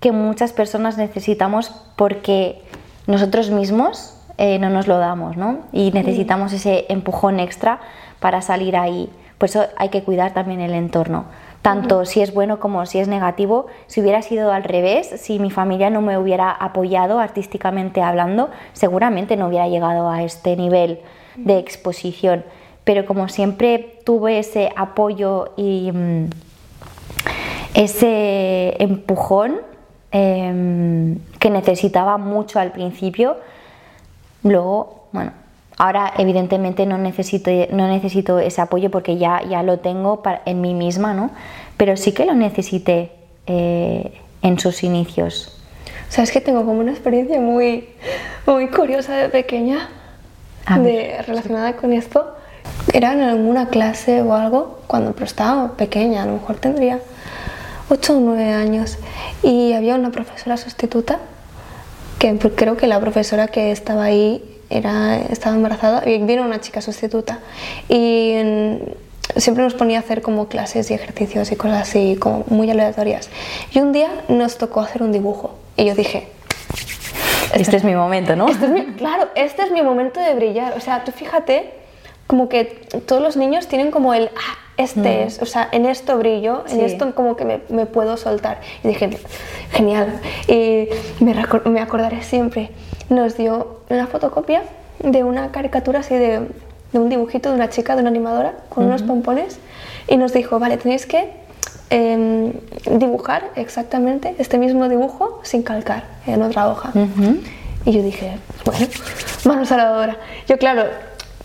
que 0.00 0.12
muchas 0.12 0.52
personas 0.52 0.96
necesitamos 0.96 1.70
porque 1.96 2.62
nosotros 3.06 3.50
mismos 3.50 4.16
eh, 4.38 4.58
no 4.58 4.70
nos 4.70 4.86
lo 4.86 4.98
damos, 4.98 5.36
¿no? 5.36 5.58
Y 5.72 5.90
necesitamos 5.92 6.52
ese 6.52 6.86
empujón 6.88 7.40
extra 7.40 7.80
para 8.20 8.40
salir 8.40 8.76
ahí. 8.76 9.10
Por 9.36 9.48
eso 9.48 9.66
hay 9.76 9.90
que 9.90 10.02
cuidar 10.02 10.32
también 10.32 10.60
el 10.60 10.74
entorno. 10.74 11.26
Tanto 11.62 12.06
si 12.06 12.22
es 12.22 12.32
bueno 12.32 12.58
como 12.58 12.86
si 12.86 13.00
es 13.00 13.08
negativo. 13.08 13.66
Si 13.86 14.00
hubiera 14.00 14.22
sido 14.22 14.52
al 14.52 14.64
revés, 14.64 15.12
si 15.16 15.38
mi 15.38 15.50
familia 15.50 15.90
no 15.90 16.00
me 16.00 16.16
hubiera 16.16 16.50
apoyado 16.50 17.18
artísticamente 17.18 18.00
hablando, 18.00 18.50
seguramente 18.72 19.36
no 19.36 19.48
hubiera 19.48 19.68
llegado 19.68 20.08
a 20.08 20.22
este 20.22 20.56
nivel 20.56 21.00
de 21.36 21.58
exposición. 21.58 22.44
Pero 22.84 23.04
como 23.04 23.28
siempre 23.28 23.98
tuve 24.06 24.38
ese 24.38 24.72
apoyo 24.74 25.52
y 25.56 25.92
mm, 25.92 26.30
ese 27.74 28.76
empujón 28.82 29.60
em, 30.12 31.18
que 31.38 31.50
necesitaba 31.50 32.18
mucho 32.18 32.58
al 32.58 32.72
principio, 32.72 33.36
Luego, 34.42 35.08
bueno, 35.12 35.32
ahora 35.76 36.12
evidentemente 36.16 36.86
no 36.86 36.98
necesito, 36.98 37.50
no 37.72 37.88
necesito 37.88 38.38
ese 38.38 38.60
apoyo 38.60 38.90
porque 38.90 39.18
ya, 39.18 39.42
ya 39.48 39.62
lo 39.62 39.78
tengo 39.78 40.22
en 40.46 40.60
mí 40.60 40.74
misma, 40.74 41.14
¿no? 41.14 41.30
Pero 41.76 41.96
sí 41.96 42.12
que 42.12 42.24
lo 42.24 42.34
necesité 42.34 43.12
eh, 43.46 44.18
en 44.42 44.58
sus 44.58 44.82
inicios. 44.82 45.56
Sabes 46.08 46.32
que 46.32 46.40
tengo 46.40 46.64
como 46.64 46.80
una 46.80 46.90
experiencia 46.90 47.40
muy, 47.40 47.90
muy 48.46 48.68
curiosa 48.68 49.14
de 49.14 49.28
pequeña 49.28 49.88
de, 50.82 51.22
relacionada 51.26 51.76
con 51.76 51.92
esto. 51.92 52.34
Era 52.92 53.12
en 53.12 53.20
alguna 53.20 53.68
clase 53.68 54.22
o 54.22 54.34
algo, 54.34 54.80
cuando 54.86 55.12
pero 55.12 55.26
estaba 55.26 55.76
pequeña, 55.76 56.22
a 56.22 56.26
lo 56.26 56.32
mejor 56.34 56.56
tendría 56.56 56.98
8 57.90 58.16
o 58.16 58.20
9 58.20 58.52
años, 58.52 58.98
y 59.42 59.72
había 59.72 59.94
una 59.94 60.10
profesora 60.10 60.56
sustituta 60.56 61.18
que 62.18 62.38
creo 62.38 62.76
que 62.76 62.86
la 62.86 63.00
profesora 63.00 63.48
que 63.48 63.72
estaba 63.72 64.04
ahí 64.04 64.44
era, 64.68 65.18
estaba 65.30 65.56
embarazada 65.56 66.08
y 66.08 66.18
vino 66.22 66.42
una 66.42 66.60
chica 66.60 66.80
sustituta 66.80 67.40
y 67.88 68.34
siempre 69.36 69.64
nos 69.64 69.74
ponía 69.74 69.98
a 69.98 70.00
hacer 70.00 70.22
como 70.22 70.48
clases 70.48 70.90
y 70.90 70.94
ejercicios 70.94 71.50
y 71.50 71.56
cosas 71.56 71.88
así 71.88 72.16
como 72.16 72.44
muy 72.48 72.70
aleatorias 72.70 73.30
y 73.72 73.80
un 73.80 73.92
día 73.92 74.10
nos 74.28 74.58
tocó 74.58 74.80
hacer 74.80 75.02
un 75.02 75.12
dibujo 75.12 75.54
y 75.76 75.86
yo 75.86 75.94
dije 75.94 76.28
este, 77.54 77.76
es 77.76 77.84
mi 77.84 77.94
momento, 77.94 78.36
¿no? 78.36 78.48
Este 78.48 78.94
claro, 78.96 79.28
este 79.34 79.62
es 79.62 79.72
mi 79.72 79.82
momento 79.82 80.20
de 80.20 80.34
brillar. 80.34 80.74
O 80.76 80.80
sea, 80.80 81.04
tú 81.04 81.12
fíjate, 81.12 81.72
como 82.30 82.48
que 82.48 82.64
todos 83.06 83.20
los 83.20 83.36
niños 83.36 83.66
tienen 83.66 83.90
como 83.90 84.14
el, 84.14 84.30
ah, 84.36 84.58
este 84.76 85.00
mm. 85.00 85.26
es, 85.26 85.42
o 85.42 85.46
sea, 85.46 85.68
en 85.72 85.84
esto 85.84 86.16
brillo, 86.16 86.62
en 86.68 86.78
esto 86.78 87.12
como 87.12 87.34
que 87.34 87.44
me, 87.44 87.60
me, 87.70 87.86
puedo 87.86 88.16
soltar. 88.16 88.60
Y 88.84 88.86
dije, 88.86 89.10
genial. 89.72 90.20
Y 90.46 90.86
me, 91.18 91.34
me, 91.64 91.80
acordaré 91.80 92.22
siempre. 92.22 92.70
Nos 93.08 93.36
dio 93.36 93.80
una 93.90 94.06
fotocopia 94.06 94.62
de 95.00 95.24
una 95.24 95.50
caricatura 95.50 95.98
así 95.98 96.14
de, 96.14 96.46
de 96.92 96.98
un 97.00 97.08
dibujito 97.08 97.48
de 97.48 97.56
una 97.56 97.68
chica, 97.68 97.96
de 97.96 98.02
una 98.02 98.10
animadora, 98.10 98.54
con 98.68 98.84
unos 98.84 99.02
pompones. 99.02 99.58
Y 100.06 100.16
nos 100.16 100.32
dijo, 100.32 100.60
vale, 100.60 100.76
tenéis 100.76 101.06
que 101.06 101.32
em, 101.90 102.52
dibujar 102.96 103.50
exactamente 103.56 104.36
este 104.38 104.56
mismo 104.56 104.88
dibujo 104.88 105.40
sin 105.42 105.64
calcar 105.64 106.04
en 106.28 106.42
otra 106.42 106.68
hoja. 106.68 106.92
Y 107.84 107.90
yo 107.90 108.04
dije, 108.04 108.38
bueno, 108.64 108.86
manos 109.44 109.72
a 109.72 109.76
la 109.78 109.98
obra. 109.98 110.16
Yo, 110.46 110.58
claro, 110.58 110.84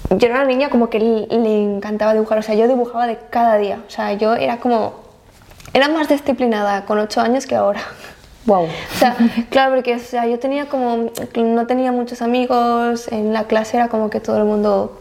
yo 0.10 0.28
era 0.28 0.36
una 0.36 0.46
niña 0.46 0.70
como 0.70 0.90
que 0.90 1.00
le, 1.00 1.64
encantaba 1.64 2.14
dibujar, 2.14 2.38
o 2.38 2.42
sea, 2.42 2.56
yo 2.56 2.68
dibujaba 2.68 3.08
de 3.08 3.18
cada 3.30 3.58
día, 3.58 3.80
o 3.88 3.90
sea, 3.90 4.14
yo 4.14 4.36
era 4.36 4.58
como, 4.58 4.94
era 5.74 5.88
más 5.90 6.08
disciplinada 6.10 6.86
con 6.86 7.00
ocho 7.00 7.22
años 7.22 7.46
que 7.46 7.56
ahora. 7.56 7.82
Wow. 8.46 8.66
O 8.66 8.98
sea, 8.98 9.16
claro, 9.50 9.74
porque 9.74 9.96
o 9.96 10.00
sea, 10.00 10.28
yo 10.28 10.38
tenía 10.40 10.68
como, 10.68 11.10
no 11.36 11.68
tenía 11.68 11.92
muchos 11.92 12.22
amigos, 12.22 13.08
en 13.12 13.34
la 13.34 13.46
clase 13.46 13.78
era 13.78 13.88
como 13.88 14.10
que 14.10 14.20
todo 14.20 14.38
el 14.38 14.46
mundo 14.46 15.00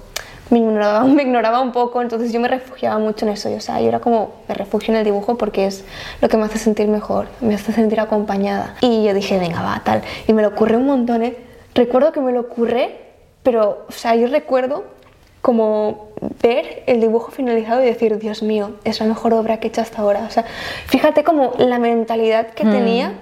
me 0.50 0.58
ignoraba, 0.58 1.04
me 1.04 1.22
ignoraba 1.22 1.60
un 1.60 1.72
poco, 1.72 2.02
entonces 2.02 2.32
yo 2.32 2.40
me 2.40 2.48
refugiaba 2.48 2.98
mucho 2.98 3.26
en 3.26 3.32
eso. 3.32 3.52
O 3.54 3.60
sea, 3.60 3.80
yo 3.80 3.88
era 3.88 4.00
como, 4.00 4.32
me 4.48 4.54
refugio 4.54 4.92
en 4.92 4.98
el 4.98 5.04
dibujo 5.04 5.36
porque 5.36 5.66
es 5.66 5.84
lo 6.20 6.28
que 6.28 6.36
me 6.36 6.44
hace 6.44 6.58
sentir 6.58 6.88
mejor, 6.88 7.26
me 7.40 7.54
hace 7.54 7.72
sentir 7.72 8.00
acompañada. 8.00 8.76
Y 8.80 9.04
yo 9.04 9.14
dije, 9.14 9.38
venga, 9.38 9.62
va, 9.62 9.82
tal. 9.84 10.02
Y 10.26 10.32
me 10.32 10.42
lo 10.42 10.48
ocurre 10.48 10.76
un 10.76 10.86
montón, 10.86 11.22
¿eh? 11.22 11.36
Recuerdo 11.74 12.12
que 12.12 12.20
me 12.20 12.32
lo 12.32 12.40
ocurre, 12.40 13.00
pero, 13.42 13.84
o 13.88 13.92
sea, 13.92 14.14
yo 14.14 14.28
recuerdo 14.28 14.84
como 15.44 16.08
ver 16.42 16.84
el 16.86 17.02
dibujo 17.02 17.30
finalizado 17.30 17.82
y 17.82 17.84
decir, 17.84 18.18
Dios 18.18 18.42
mío, 18.42 18.76
es 18.84 18.98
la 19.00 19.04
mejor 19.04 19.34
obra 19.34 19.60
que 19.60 19.66
he 19.66 19.68
hecho 19.68 19.82
hasta 19.82 20.00
ahora. 20.00 20.24
O 20.26 20.30
sea, 20.30 20.46
fíjate 20.86 21.22
como 21.22 21.52
la 21.58 21.78
mentalidad 21.78 22.46
que 22.54 22.64
tenía, 22.64 23.12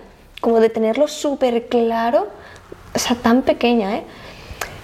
como 0.41 0.61
de 0.61 0.69
tenerlo 0.69 1.09
súper 1.09 1.67
claro, 1.67 2.29
o 2.95 2.99
sea, 3.01 3.17
tan 3.17 3.43
pequeña, 3.43 3.97
¿eh? 3.97 4.05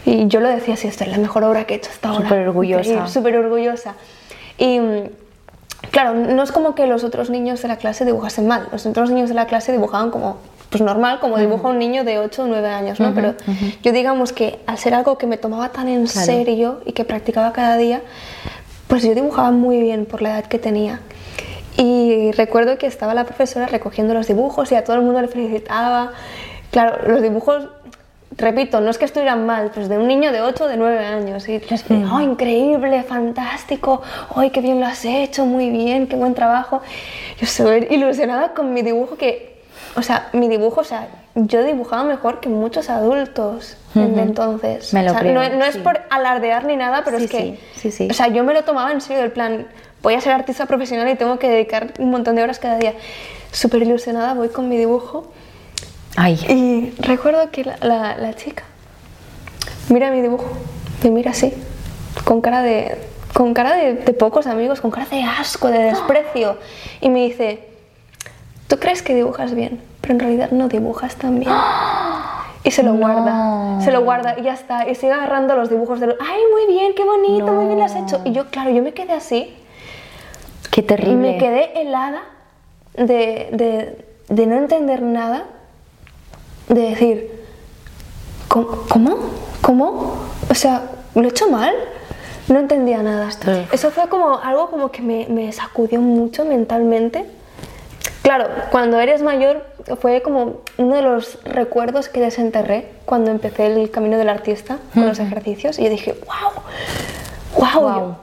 Y 0.04 0.26
yo 0.26 0.40
lo 0.40 0.48
decía 0.48 0.74
así, 0.74 0.88
esta 0.88 1.04
es 1.04 1.12
la 1.12 1.18
mejor 1.18 1.44
obra 1.44 1.64
que 1.64 1.74
he 1.74 1.76
hecho 1.76 1.90
hasta 1.92 2.08
ahora. 2.08 2.24
Súper 2.24 2.48
orgullosa. 2.48 3.06
Súper 3.06 3.36
orgullosa. 3.36 3.94
Y 4.58 4.80
claro, 5.92 6.14
no 6.14 6.42
es 6.42 6.50
como 6.50 6.74
que 6.74 6.88
los 6.88 7.04
otros 7.04 7.30
niños 7.30 7.62
de 7.62 7.68
la 7.68 7.76
clase 7.76 8.04
dibujasen 8.04 8.48
mal. 8.48 8.66
Los 8.72 8.84
otros 8.84 9.12
niños 9.12 9.28
de 9.28 9.36
la 9.36 9.46
clase 9.46 9.70
dibujaban 9.70 10.10
como 10.10 10.38
pues 10.70 10.82
normal, 10.82 11.18
como 11.20 11.38
dibuja 11.38 11.68
un 11.68 11.78
niño 11.78 12.04
de 12.04 12.18
8 12.18 12.42
o 12.42 12.46
9 12.46 12.68
años, 12.68 13.00
¿no? 13.00 13.14
Pero 13.14 13.34
yo 13.82 13.92
digamos 13.92 14.32
que 14.32 14.58
al 14.66 14.78
ser 14.78 14.94
algo 14.94 15.16
que 15.18 15.26
me 15.26 15.38
tomaba 15.38 15.70
tan 15.70 15.88
en 15.88 16.06
serio 16.06 16.80
y 16.84 16.92
que 16.92 17.04
practicaba 17.04 17.52
cada 17.52 17.76
día, 17.76 18.02
pues 18.86 19.02
yo 19.02 19.14
dibujaba 19.14 19.50
muy 19.50 19.80
bien 19.80 20.04
por 20.06 20.22
la 20.22 20.30
edad 20.30 20.46
que 20.46 20.58
tenía. 20.58 21.00
Y 21.76 22.32
recuerdo 22.32 22.76
que 22.76 22.86
estaba 22.86 23.14
la 23.14 23.24
profesora 23.24 23.66
recogiendo 23.66 24.12
los 24.12 24.26
dibujos 24.26 24.72
y 24.72 24.74
a 24.74 24.84
todo 24.84 24.96
el 24.96 25.02
mundo 25.02 25.20
le 25.22 25.28
felicitaba. 25.28 26.12
Claro, 26.70 27.08
los 27.08 27.22
dibujos 27.22 27.68
repito, 28.38 28.80
no 28.80 28.90
es 28.90 28.98
que 28.98 29.04
estuvieran 29.04 29.44
mal, 29.46 29.70
pues 29.74 29.88
de 29.88 29.98
un 29.98 30.06
niño 30.06 30.32
de 30.32 30.40
8 30.40 30.64
o 30.64 30.68
de 30.68 30.76
9 30.76 30.98
años. 30.98 31.48
Y 31.48 31.58
les 31.58 31.84
oh, 31.90 32.20
increíble, 32.20 33.02
fantástico, 33.02 34.00
¡ay, 34.34 34.50
qué 34.50 34.60
bien 34.60 34.80
lo 34.80 34.86
has 34.86 35.04
hecho! 35.04 35.44
Muy 35.44 35.70
bien, 35.70 36.06
qué 36.06 36.16
buen 36.16 36.34
trabajo. 36.34 36.80
Yo 37.38 37.44
estoy 37.44 37.86
ilusionada 37.90 38.54
con 38.54 38.72
mi 38.72 38.82
dibujo 38.82 39.16
que, 39.16 39.57
o 39.96 40.02
sea, 40.02 40.28
mi 40.32 40.48
dibujo, 40.48 40.80
o 40.80 40.84
sea, 40.84 41.08
yo 41.34 41.62
dibujaba 41.64 42.04
mejor 42.04 42.40
que 42.40 42.48
muchos 42.48 42.90
adultos 42.90 43.76
entonces. 43.94 44.92
Me 44.92 45.02
lo 45.02 45.14
creo, 45.14 45.34
no, 45.34 45.64
es 45.64 45.76
por 45.78 46.00
alardear 46.10 46.64
ni 46.64 46.76
nada, 46.76 47.02
pero 47.04 47.16
es 47.16 47.30
que, 47.30 47.58
sí, 47.74 47.90
sí. 47.90 48.08
o 48.10 48.14
sea, 48.14 48.28
yo 48.28 48.44
me 48.44 48.54
lo 48.54 48.62
tomaba 48.64 48.92
en 48.92 49.00
serio, 49.00 49.24
el 49.24 49.32
plan, 49.32 49.66
voy 50.02 50.14
a 50.14 50.20
ser 50.20 50.32
artista 50.32 50.66
profesional 50.66 51.08
y 51.08 51.16
tengo 51.16 51.38
que 51.38 51.48
dedicar 51.48 51.94
un 51.98 52.10
montón 52.10 52.36
de 52.36 52.42
horas 52.42 52.58
cada 52.58 52.78
día. 52.78 52.94
Súper 53.50 53.82
ilusionada 53.82 54.34
voy 54.34 54.48
con 54.48 54.68
mi 54.68 54.76
dibujo 54.76 55.32
y 56.48 56.90
recuerdo 56.98 57.50
que 57.50 57.64
la, 57.64 58.34
chica 58.34 58.64
mira 59.88 60.10
mi 60.10 60.20
dibujo, 60.20 60.50
me 61.02 61.10
mira 61.10 61.30
así, 61.30 61.54
con 62.24 62.40
cara 62.40 62.62
de, 62.62 62.98
con 63.32 63.54
cara 63.54 63.74
de, 63.74 63.94
pocos 64.14 64.46
amigos, 64.46 64.80
con 64.80 64.90
cara 64.90 65.06
de 65.10 65.22
asco, 65.22 65.68
de 65.68 65.78
desprecio, 65.78 66.58
y 67.00 67.08
me 67.08 67.20
dice, 67.20 67.67
¿tú 68.68 68.78
crees 68.78 69.02
que 69.02 69.14
dibujas 69.14 69.54
bien? 69.54 69.80
Pero 70.00 70.14
en 70.14 70.20
realidad 70.20 70.50
no 70.52 70.68
dibujas 70.68 71.16
tan 71.16 71.40
bien. 71.40 71.52
Y 72.62 72.70
se 72.70 72.82
lo 72.82 72.94
guarda, 72.96 73.80
se 73.80 73.90
lo 73.90 74.02
guarda 74.02 74.38
y 74.38 74.42
ya 74.42 74.54
está. 74.54 74.88
Y 74.88 74.94
sigue 74.94 75.12
agarrando 75.12 75.56
los 75.56 75.68
dibujos 75.68 75.98
de 76.00 76.06
los... 76.08 76.16
¡Ay, 76.20 76.40
muy 76.52 76.72
bien, 76.72 76.92
qué 76.94 77.04
bonito, 77.04 77.46
muy 77.46 77.66
bien 77.66 77.78
lo 77.78 77.84
has 77.84 77.96
hecho! 77.96 78.20
Y 78.24 78.32
yo, 78.32 78.46
claro, 78.50 78.70
yo 78.70 78.82
me 78.82 78.92
quedé 78.92 79.14
así. 79.14 79.54
¡Qué 80.70 80.82
terrible! 80.82 81.12
Y 81.12 81.16
me 81.16 81.38
quedé 81.38 81.80
helada 81.80 82.22
de, 82.94 83.48
de, 83.52 84.06
de 84.28 84.46
no 84.46 84.56
entender 84.56 85.02
nada 85.02 85.44
de 86.68 86.80
decir, 86.82 87.44
¿cómo? 88.48 89.16
¿Cómo? 89.62 90.14
O 90.50 90.54
sea, 90.54 90.90
¿lo 91.14 91.22
he 91.22 91.28
hecho 91.28 91.50
mal? 91.50 91.74
No 92.48 92.58
entendía 92.58 93.02
nada. 93.02 93.28
Eso 93.72 93.90
fue 93.90 94.08
como 94.08 94.38
algo 94.38 94.70
como 94.70 94.90
que 94.90 95.02
me, 95.02 95.26
me 95.28 95.52
sacudió 95.52 96.00
mucho 96.00 96.44
mentalmente. 96.44 97.26
Claro, 98.22 98.48
cuando 98.70 99.00
eres 99.00 99.22
mayor 99.22 99.64
fue 100.00 100.22
como 100.22 100.58
uno 100.76 100.94
de 100.94 101.02
los 101.02 101.42
recuerdos 101.44 102.08
que 102.08 102.20
desenterré 102.20 102.90
cuando 103.04 103.30
empecé 103.30 103.66
el 103.66 103.90
camino 103.90 104.18
del 104.18 104.28
artista 104.28 104.78
con 104.92 105.06
los 105.06 105.18
ejercicios 105.18 105.78
y 105.78 105.84
yo 105.84 105.90
dije, 105.90 106.14
wow, 106.26 107.72
wow. 107.72 107.82
wow. 107.82 108.16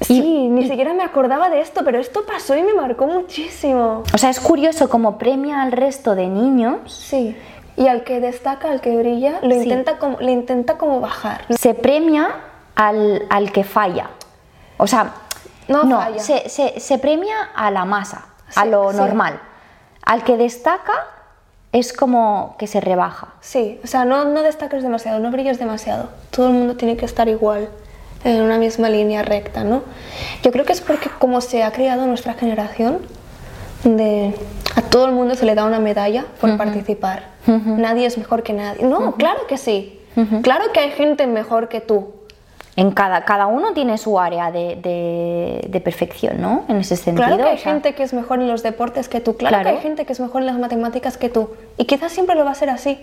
sí, 0.00 0.48
ni 0.48 0.68
siquiera 0.68 0.94
me 0.94 1.04
acordaba 1.04 1.48
de 1.48 1.60
esto, 1.60 1.82
pero 1.84 1.98
esto 1.98 2.24
pasó 2.26 2.56
y 2.56 2.62
me 2.62 2.74
marcó 2.74 3.06
muchísimo. 3.06 4.02
O 4.12 4.18
sea, 4.18 4.30
es 4.30 4.40
curioso 4.40 4.88
como 4.88 5.18
premia 5.18 5.62
al 5.62 5.72
resto 5.72 6.14
de 6.14 6.26
niños. 6.26 6.92
Sí. 6.92 7.36
Y 7.76 7.88
al 7.88 8.04
que 8.04 8.20
destaca, 8.20 8.70
al 8.70 8.80
que 8.80 8.96
brilla, 8.96 9.40
lo 9.42 9.54
intenta 9.54 9.98
como, 9.98 10.18
le 10.20 10.32
intenta 10.32 10.78
como 10.78 11.00
bajar. 11.00 11.44
Se 11.50 11.74
premia 11.74 12.28
al, 12.74 13.26
al 13.30 13.52
que 13.52 13.64
falla. 13.64 14.10
O 14.76 14.86
sea, 14.86 15.14
no, 15.68 15.88
Se, 16.18 16.48
se, 16.48 16.78
se, 16.78 16.98
premia 16.98 17.50
a 17.54 17.70
la 17.70 17.84
masa, 17.84 18.26
a 18.56 18.64
lo 18.64 18.92
normal. 18.92 19.40
Al 20.04 20.24
que 20.24 20.36
destaca 20.36 20.92
es 21.72 21.92
como 21.92 22.56
que 22.58 22.66
se 22.66 22.80
rebaja. 22.80 23.34
Sí, 23.40 23.80
o 23.82 23.86
sea, 23.86 24.04
no, 24.04 24.24
no 24.24 24.42
destaques 24.42 24.82
demasiado, 24.82 25.18
no 25.18 25.30
brilles 25.30 25.58
demasiado. 25.58 26.10
Todo 26.30 26.48
el 26.48 26.52
mundo 26.52 26.76
tiene 26.76 26.96
que 26.96 27.04
estar 27.04 27.28
igual, 27.28 27.68
en 28.24 28.40
una 28.40 28.58
misma 28.58 28.88
línea 28.88 29.22
recta, 29.22 29.64
¿no? 29.64 29.82
Yo 30.42 30.52
creo 30.52 30.64
que 30.64 30.72
es 30.72 30.80
porque 30.80 31.10
como 31.18 31.40
se 31.40 31.62
ha 31.62 31.72
creado 31.72 32.06
nuestra 32.06 32.34
generación, 32.34 33.00
de 33.84 34.34
a 34.76 34.82
todo 34.82 35.06
el 35.06 35.12
mundo 35.12 35.34
se 35.34 35.44
le 35.44 35.54
da 35.54 35.64
una 35.64 35.78
medalla 35.78 36.24
por 36.40 36.56
participar. 36.56 37.34
Nadie 37.46 38.06
es 38.06 38.16
mejor 38.16 38.42
que 38.42 38.52
nadie. 38.52 38.84
No, 38.84 39.12
claro 39.16 39.46
que 39.46 39.58
sí. 39.58 40.00
Claro 40.42 40.72
que 40.72 40.80
hay 40.80 40.90
gente 40.92 41.26
mejor 41.26 41.68
que 41.68 41.80
tú. 41.80 42.14
En 42.76 42.90
cada, 42.90 43.24
cada 43.24 43.46
uno 43.46 43.72
tiene 43.72 43.98
su 43.98 44.18
área 44.18 44.50
de, 44.50 44.76
de, 45.68 45.80
perfección, 45.80 46.40
¿no? 46.40 46.64
En 46.68 46.78
ese 46.78 46.96
sentido. 46.96 47.26
Claro 47.26 47.42
que 47.42 47.50
hay 47.50 47.58
gente 47.58 47.94
que 47.94 48.02
es 48.02 48.12
mejor 48.12 48.40
en 48.40 48.48
los 48.48 48.64
deportes 48.64 49.08
que 49.08 49.20
tú. 49.20 49.36
Claro, 49.36 49.62
que 49.62 49.76
hay 49.76 49.80
gente 49.80 50.04
que 50.04 50.12
es 50.12 50.18
mejor 50.18 50.42
en 50.42 50.46
las 50.46 50.58
matemáticas 50.58 51.16
que 51.16 51.28
tú. 51.28 51.50
Y 51.78 51.84
quizás 51.84 52.10
siempre 52.10 52.34
lo 52.34 52.44
va 52.44 52.50
a 52.50 52.54
ser 52.56 52.70
así. 52.70 52.98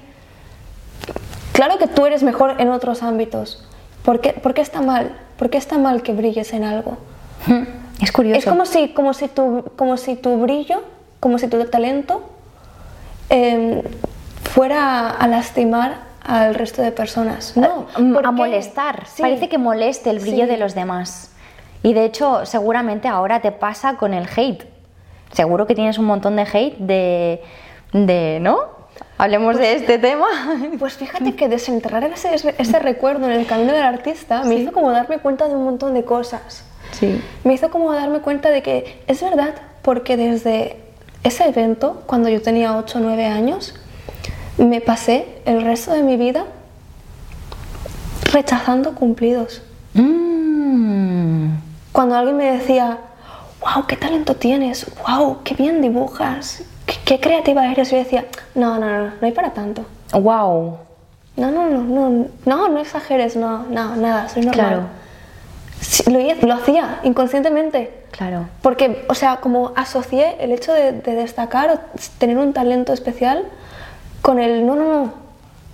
Claro 1.54 1.78
que 1.78 1.88
tú 1.88 2.06
eres 2.06 2.22
mejor 2.22 2.56
en 2.60 2.70
otros 2.70 3.02
ámbitos. 3.02 3.66
¿Por 4.04 4.20
qué, 4.20 4.34
¿Por 4.34 4.54
qué 4.54 4.62
está 4.62 4.82
mal? 4.82 5.16
¿Por 5.38 5.50
qué 5.50 5.58
está 5.58 5.78
mal 5.78 6.02
que 6.02 6.12
brilles 6.12 6.52
en 6.54 6.64
algo? 6.64 6.98
Es 8.02 8.12
curioso. 8.12 8.40
Es 8.40 8.46
como 8.46 8.66
si, 8.66 8.90
como 8.90 9.14
si, 9.14 9.28
tu, 9.28 9.64
como 9.76 9.96
si 9.96 10.16
tu 10.16 10.38
brillo, 10.38 10.82
como 11.20 11.38
si 11.38 11.48
tu 11.48 11.64
talento 11.66 12.24
em, 13.30 13.84
fuera 14.44 15.12
a 15.12 15.28
lastimar 15.28 16.11
al 16.24 16.56
resto 16.56 16.82
de 16.82 16.92
personas. 16.92 17.56
No, 17.58 17.88
a, 17.94 18.32
molestar. 18.32 19.06
Parece 19.20 19.50
que 19.50 19.58
moleste 19.58 20.10
el 20.10 20.20
brillo 20.20 20.48
de 20.48 20.58
los 20.58 20.76
demás. 20.76 21.32
Y 21.84 21.94
de 21.94 22.06
hecho, 22.06 22.46
seguramente 22.46 23.08
ahora 23.08 23.42
te 23.42 23.52
pasa 23.52 23.98
con 23.98 24.14
el 24.14 24.28
hate. 24.36 24.66
Seguro 25.34 25.66
que 25.66 25.76
tienes 25.76 25.98
un 25.98 26.06
montón 26.06 26.36
de 26.36 26.44
hate 26.44 26.78
de, 26.78 27.42
de 27.94 28.40
¿no? 28.42 28.82
Hablemos 29.18 29.56
de 29.56 29.62
pues 29.62 29.82
este 29.82 29.98
tema. 29.98 30.28
Pues 30.80 30.94
fíjate 30.94 31.36
que 31.36 31.48
desenterrar 31.48 32.04
ese, 32.04 32.36
ese 32.36 32.80
recuerdo 32.80 33.26
en 33.26 33.34
el 33.34 33.46
camino 33.46 33.74
del 33.74 33.84
artista 33.84 34.44
me 34.44 34.56
hizo 34.56 34.72
como 34.72 34.92
darme 34.92 35.20
cuenta 35.20 35.48
de 35.48 35.56
un 35.56 35.64
montón 35.64 35.94
de 35.94 36.04
cosas. 36.04 36.66
Sí. 36.92 37.22
Me 37.44 37.54
hizo 37.54 37.72
como 37.72 37.94
darme 37.94 38.20
cuenta 38.20 38.50
de 38.50 38.62
que 38.62 39.02
es 39.08 39.22
verdad, 39.22 39.56
porque 39.82 40.18
desde 40.18 40.78
ese 41.24 41.48
evento, 41.48 42.04
cuando 42.06 42.30
yo 42.30 42.42
tenía 42.42 42.76
8 42.78 42.98
o 42.98 43.02
9 43.02 43.26
años, 43.26 43.76
me 44.66 44.82
pasé 44.82 45.42
el 45.46 45.62
resto 45.64 45.94
de 45.94 46.04
mi 46.04 46.18
vida 46.18 46.46
rechazando 48.32 48.96
cumplidos. 48.96 49.62
Mm. 49.94 51.50
Cuando 51.92 52.16
alguien 52.16 52.38
me 52.38 52.52
decía, 52.52 53.00
wow, 53.60 53.86
qué 53.88 53.98
talento 53.98 54.36
tienes, 54.36 54.86
wow, 55.06 55.40
qué 55.44 55.56
bien 55.56 55.82
dibujas, 55.82 56.64
qué, 57.06 57.20
creativa 57.20 57.70
eres, 57.72 57.92
yo 57.92 57.98
decía, 57.98 58.26
no, 58.56 58.80
no, 58.80 58.88
no, 58.88 59.06
no 59.20 59.28
hay 59.28 59.32
para 59.32 59.52
tanto. 59.52 59.86
Wow. 60.14 60.78
No, 61.38 61.52
no, 61.52 61.70
no, 61.70 61.84
no, 61.84 62.28
no, 62.46 62.70
no 62.70 62.80
exageres, 62.80 63.36
no, 63.36 63.64
no, 63.64 63.96
nada, 63.96 64.30
soy 64.30 64.46
normal. 64.46 64.68
Claro 64.68 65.02
lo, 66.42 66.54
hacía 66.54 67.00
inconscientemente. 67.04 67.92
Claro. 68.12 68.48
Porque, 68.62 69.06
o 69.10 69.16
sea, 69.16 69.38
como 69.38 69.74
asocié 69.76 70.36
el 70.40 70.52
hecho 70.52 70.74
de, 70.74 70.92
destacar 70.92 71.70
o 71.72 71.80
tener 72.18 72.38
un 72.38 72.54
talento 72.54 72.94
especial 72.94 73.46
con 74.22 74.40
el 74.40 74.66
no, 74.66 74.76
no, 74.76 75.14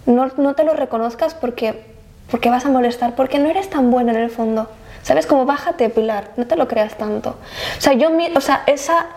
no, 0.06 0.32
no, 0.38 0.56
te 0.56 0.64
lo 0.64 0.74
reconozcas 0.74 1.34
porque, 1.34 1.84
porque 2.32 2.50
vas 2.50 2.66
a 2.66 2.70
molestar, 2.70 3.16
porque 3.16 3.40
no 3.40 3.50
eres 3.50 3.70
tan 3.70 3.92
buena 3.92 4.12
en 4.12 4.20
el 4.20 4.30
fondo. 4.30 4.70
¿Sabes? 5.04 5.26
Como 5.26 5.46
bájate, 5.46 5.90
Pilar, 5.90 6.32
no 6.36 6.48
te 6.48 6.56
lo 6.56 6.68
creas 6.68 6.98
tanto. 6.98 7.38
O 7.78 7.82
sea, 7.82 7.94
yo, 7.94 8.10
o 8.36 8.42
sea, 8.42 8.64
esa, 8.68 9.08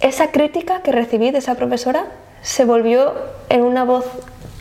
esa 0.00 0.30
crítica 0.30 0.82
que 0.82 0.92
recibí 0.92 1.30
de 1.30 1.38
esa 1.38 1.56
profesora 1.56 2.06
se 2.42 2.64
volvió 2.64 3.14
en 3.48 3.62
una 3.62 3.84
voz 3.84 4.04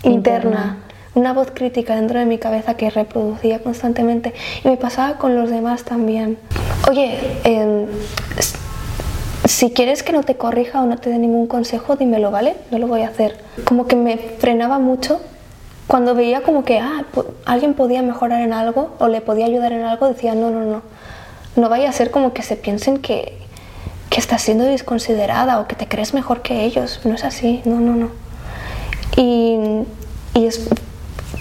interna 0.04 0.78
una 1.18 1.34
voz 1.34 1.50
crítica 1.52 1.96
dentro 1.96 2.20
de 2.20 2.26
mi 2.26 2.38
cabeza 2.38 2.76
que 2.76 2.92
reproducía 2.92 3.60
constantemente 3.60 4.34
y 4.64 4.70
me 4.70 4.78
pasaba 4.78 5.18
con 5.18 5.36
los 5.36 5.50
demás 5.50 5.84
también. 5.84 6.38
Oye, 6.88 7.18
em, 7.44 7.88
si 9.48 9.72
quieres 9.72 10.04
que 10.04 10.14
no 10.14 10.24
te 10.24 10.36
corrija 10.36 10.82
o 10.82 10.86
no 10.86 10.98
te 10.98 11.10
dé 11.10 11.18
ningún 11.18 11.48
consejo, 11.48 11.96
dímelo, 11.96 12.32
¿vale? 12.32 12.56
No 12.72 12.78
lo 12.80 12.88
voy 12.88 13.02
a 13.02 13.08
hacer. 13.08 13.38
Como 13.66 13.88
que 13.88 13.96
me 13.96 14.18
frenaba 14.18 14.80
mucho 14.80 15.22
cuando 15.88 16.16
veía 16.16 16.42
como 16.42 16.66
que 16.66 16.80
ah, 16.80 17.06
alguien 17.46 17.74
podía 17.74 18.02
mejorar 18.02 18.42
en 18.42 18.54
algo 18.54 18.96
o 19.00 19.08
le 19.08 19.22
podía 19.22 19.46
ayudar 19.46 19.72
en 19.72 19.84
algo, 19.84 20.08
decía, 20.08 20.36
no, 20.36 20.50
no, 20.50 20.66
no, 20.66 20.82
no 21.56 21.70
vaya 21.70 21.90
a 21.90 21.92
ser 21.94 22.12
como 22.12 22.34
que 22.34 22.44
se 22.44 22.58
piensen 22.58 23.00
que, 23.00 23.38
que 24.10 24.20
estás 24.20 24.42
siendo 24.42 24.66
desconsiderada 24.66 25.60
o 25.60 25.68
que 25.68 25.76
te 25.76 25.88
crees 25.88 26.14
mejor 26.14 26.42
que 26.42 26.66
ellos. 26.66 27.02
No 27.06 27.16
es 27.16 27.24
así, 27.24 27.62
no, 27.64 27.80
no, 27.80 27.96
no. 27.96 28.10
Y, 29.16 29.86
y 30.34 30.46
es, 30.46 30.70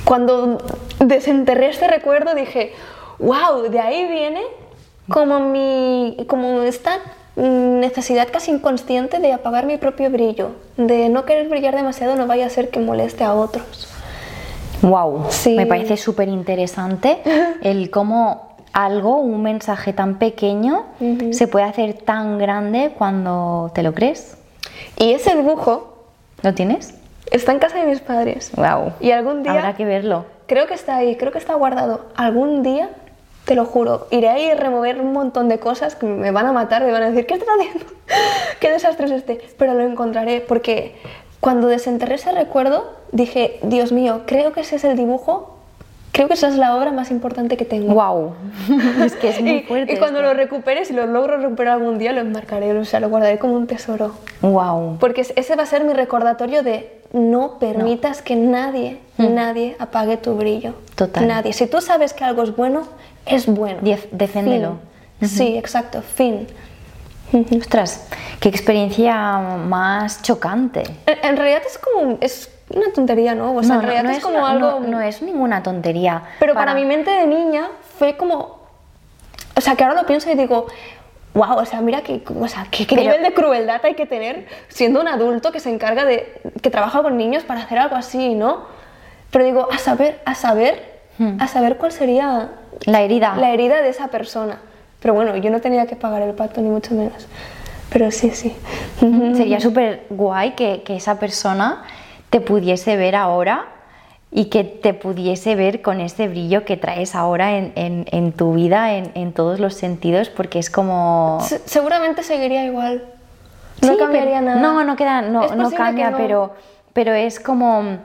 cuando 0.05 0.59
desenterré 1.01 1.69
este 1.71 1.89
recuerdo 1.89 2.35
dije, 2.35 2.73
wow, 3.19 3.69
de 3.69 3.81
ahí 3.81 4.07
viene 4.07 4.43
como, 5.09 5.41
mi, 5.41 6.17
como 6.29 6.63
esta 6.63 7.01
necesidad 7.37 8.29
casi 8.33 8.51
inconsciente 8.51 9.19
de 9.19 9.33
apagar 9.33 9.67
mi 9.67 9.77
propio 9.77 10.11
brillo, 10.11 10.53
de 10.77 11.09
no 11.09 11.25
querer 11.25 11.49
brillar 11.49 11.77
demasiado, 11.77 12.17
no 12.17 12.27
vaya 12.27 12.47
a 12.47 12.51
ser 12.51 12.71
que 12.71 12.81
moleste 12.81 13.25
a 13.25 13.35
otros. 13.35 13.89
Wow, 14.83 15.27
me 15.57 15.67
parece 15.67 15.97
súper 15.97 16.29
interesante 16.29 17.19
el 17.63 17.91
cómo 17.91 18.57
algo, 18.73 19.21
un 19.21 19.43
mensaje 19.43 19.93
tan 19.93 20.19
pequeño, 20.19 20.85
se 21.31 21.49
puede 21.49 21.65
hacer 21.65 21.95
tan 21.95 22.39
grande 22.39 22.93
cuando 22.97 23.71
te 23.75 23.83
lo 23.83 23.95
crees. 23.95 24.37
Y 24.99 25.13
ese 25.13 25.35
dibujo. 25.35 25.95
¿Lo 26.43 26.53
tienes? 26.53 26.95
Está 27.31 27.53
en 27.53 27.59
casa 27.59 27.79
de 27.79 27.87
mis 27.87 28.01
padres. 28.01 28.53
Wow. 28.55 28.93
Y 29.01 29.13
algún 29.13 29.43
día. 29.43 29.53
Habrá 29.53 29.75
que 29.77 29.87
verlo. 29.87 30.27
Creo 30.47 30.67
que 30.67 30.75
está 30.75 30.97
ahí, 30.97 31.17
creo 31.17 31.33
que 31.33 31.39
está 31.39 31.55
guardado. 31.55 32.07
Algún 32.17 32.63
día 32.63 32.91
te 33.47 33.55
lo 33.55 33.65
juro, 33.65 34.09
iré 34.11 34.29
ahí 34.29 34.51
a 34.51 34.57
remover 34.57 35.01
un 35.01 35.13
montón 35.13 35.49
de 35.49 35.61
cosas 35.61 35.95
que 35.95 36.05
me 36.05 36.33
van 36.33 36.47
a 36.47 36.53
matar, 36.53 36.85
me 36.85 36.91
van 36.91 37.05
a 37.05 37.11
decir, 37.11 37.27
¿qué 37.27 37.35
estás 37.35 37.49
haciendo? 37.49 37.87
¿Qué 38.61 38.71
desastre 38.71 39.07
es 39.07 39.13
este? 39.13 39.41
Pero 39.57 39.73
lo 39.75 39.83
encontraré 39.85 40.41
porque 40.41 40.97
cuando 41.39 41.69
desenterré 41.69 42.17
ese 42.17 42.33
recuerdo 42.33 42.91
dije, 43.13 43.61
Dios 43.63 43.93
mío, 43.93 44.23
creo 44.27 44.53
que 44.53 44.63
ese 44.63 44.77
es 44.77 44.85
el 44.85 44.97
dibujo, 44.97 45.59
creo 46.11 46.27
que 46.27 46.35
esa 46.35 46.49
es 46.49 46.57
la 46.57 46.75
obra 46.77 46.91
más 46.91 47.13
importante 47.13 47.57
que 47.57 47.65
tengo. 47.65 47.95
¡Wow! 47.95 48.35
es 49.05 49.15
que 49.15 49.29
es 49.29 49.41
muy 49.41 49.61
fuerte. 49.69 49.93
y, 49.93 49.97
cuando 49.99 50.23
lo 50.23 50.35
recupere, 50.35 50.85
si 50.85 50.93
lo 50.93 51.07
logro 51.07 51.37
recuperar 51.37 51.75
algún 51.75 51.99
día, 51.99 52.13
lo 52.13 52.23
enmarcaré, 52.23 52.77
o 52.77 52.85
sea, 52.85 52.99
lo 52.99 53.09
guardaré 53.11 53.39
como 53.39 53.55
un 53.55 53.69
tesoro. 53.69 54.11
¡Wow! 54.43 54.97
Porque 54.99 55.21
ese 55.21 55.55
va 55.55 55.63
a 55.63 55.67
ser 55.67 55.85
mi 55.85 55.93
recordatorio 55.93 56.65
de 56.65 57.01
no 57.13 57.61
permitas 57.61 58.23
que 58.23 58.35
nadie, 58.35 58.99
mm. 59.19 59.35
nadie 59.35 59.77
apague 59.79 60.17
tu 60.17 60.35
brillo. 60.35 60.75
Total. 60.97 61.29
Nadie. 61.29 61.53
Si 61.53 61.69
tú 61.69 61.81
sabes 61.81 62.13
que 62.13 62.25
algo 62.25 62.43
es 62.43 62.57
bueno, 62.57 62.89
es 63.27 63.47
bueno. 63.47 63.81
deféndelo. 64.11 64.79
Sí, 65.23 65.57
exacto, 65.57 66.03
fin. 66.03 66.47
Ostras, 67.59 68.09
qué 68.41 68.49
experiencia 68.49 69.39
más 69.39 70.23
chocante. 70.23 70.85
En, 71.07 71.37
realidad 71.37 71.63
es 71.67 71.79
como 71.79 72.19
es 72.21 72.51
una 72.71 72.93
tontería, 72.93 73.35
¿no? 73.35 73.55
O 73.55 73.63
sea, 73.63 73.77
en 73.77 73.83
realidad 73.83 74.17
es, 74.17 74.23
como 74.23 74.47
algo 74.47 74.81
no, 74.81 75.01
es 75.01 75.23
ninguna 75.23 75.63
tontería. 75.63 76.23
Pero 76.39 76.55
para... 76.55 76.75
mi 76.75 76.85
mente 76.85 77.11
de 77.11 77.27
niña 77.27 77.69
fue 77.99 78.17
como 78.17 78.57
o 79.57 79.61
sea, 79.61 79.75
que 79.75 79.85
ahora 79.85 80.03
lo 80.03 80.07
pienso 80.07 80.31
y 80.31 80.35
digo, 80.35 80.67
wow, 81.33 81.57
o 81.57 81.65
sea, 81.65 81.81
mira 81.81 82.03
qué, 82.03 82.23
o 82.39 82.47
sea, 82.47 82.67
qué, 82.71 82.87
nivel 82.95 83.23
de 83.23 83.33
crueldad 83.33 83.81
hay 83.85 83.95
que 83.95 84.05
tener 84.05 84.47
siendo 84.69 85.01
un 85.01 85.09
adulto 85.09 85.51
que 85.51 85.61
se 85.61 85.71
encarga 85.71 86.05
de 86.05 86.41
que 86.61 86.71
trabaja 86.71 87.03
con 87.03 87.17
niños 87.17 87.43
para 87.43 87.63
hacer 87.63 87.79
algo 87.79 87.97
así, 87.97 88.35
¿no? 88.35 88.67
Pero 89.31 89.45
digo, 89.45 89.69
a 89.73 89.79
saber, 89.79 90.21
a 90.27 90.35
saber, 90.35 91.01
hmm. 91.17 91.41
a 91.41 91.49
saber 91.49 91.79
cuál 91.79 91.91
sería 91.91 92.51
la 92.85 93.03
herida. 93.03 93.37
La 93.37 93.53
herida 93.53 93.83
de 93.83 93.89
esa 93.89 94.09
persona. 94.09 94.59
Pero 95.01 95.15
bueno, 95.15 95.37
yo 95.37 95.51
no 95.51 95.61
tenía 95.61 95.87
que 95.87 95.97
pagar 95.97 96.23
el 96.23 96.35
pato, 96.35 96.61
ni 96.61 96.69
mucho 96.69 96.95
menos. 96.95 97.27
Pero 97.91 98.11
sí, 98.11 98.31
sí. 98.31 98.55
Sería 99.35 99.61
súper 99.61 100.05
guay 100.11 100.53
que, 100.53 100.83
que, 100.83 100.97
esa 100.97 101.19
persona 101.19 101.83
te 102.31 102.41
pudiese 102.41 102.97
ver 102.97 103.15
ahora 103.15 103.67
y 104.31 104.47
que 104.47 104.65
te 104.65 104.93
pudiese 104.93 105.55
ver 105.55 105.83
con 105.83 106.01
ese 106.01 106.29
brillo 106.29 106.65
que 106.65 106.77
traes 106.77 107.15
ahora 107.15 107.57
en, 107.57 107.73
en, 107.77 108.07
en 108.11 108.33
tu 108.33 108.55
vida, 108.55 108.95
en, 108.95 109.13
en, 109.15 109.33
todos 109.33 109.61
los 109.61 109.75
sentidos, 109.75 110.29
porque 110.29 110.59
es 110.59 110.69
como... 110.69 111.39
seguramente 111.65 112.23
seguiría 112.23 112.65
igual. 112.65 113.05
No 113.83 113.97
cambiaría 113.97 114.41
nada. 114.41 114.61
No, 114.61 114.85
no, 114.85 114.97
queda, 114.97 115.23
no, 115.23 115.55
no 115.55 115.71
cambia, 115.71 116.15
Pero, 116.17 116.55
pero 116.93 117.15
es 117.15 117.41
como 117.41 117.99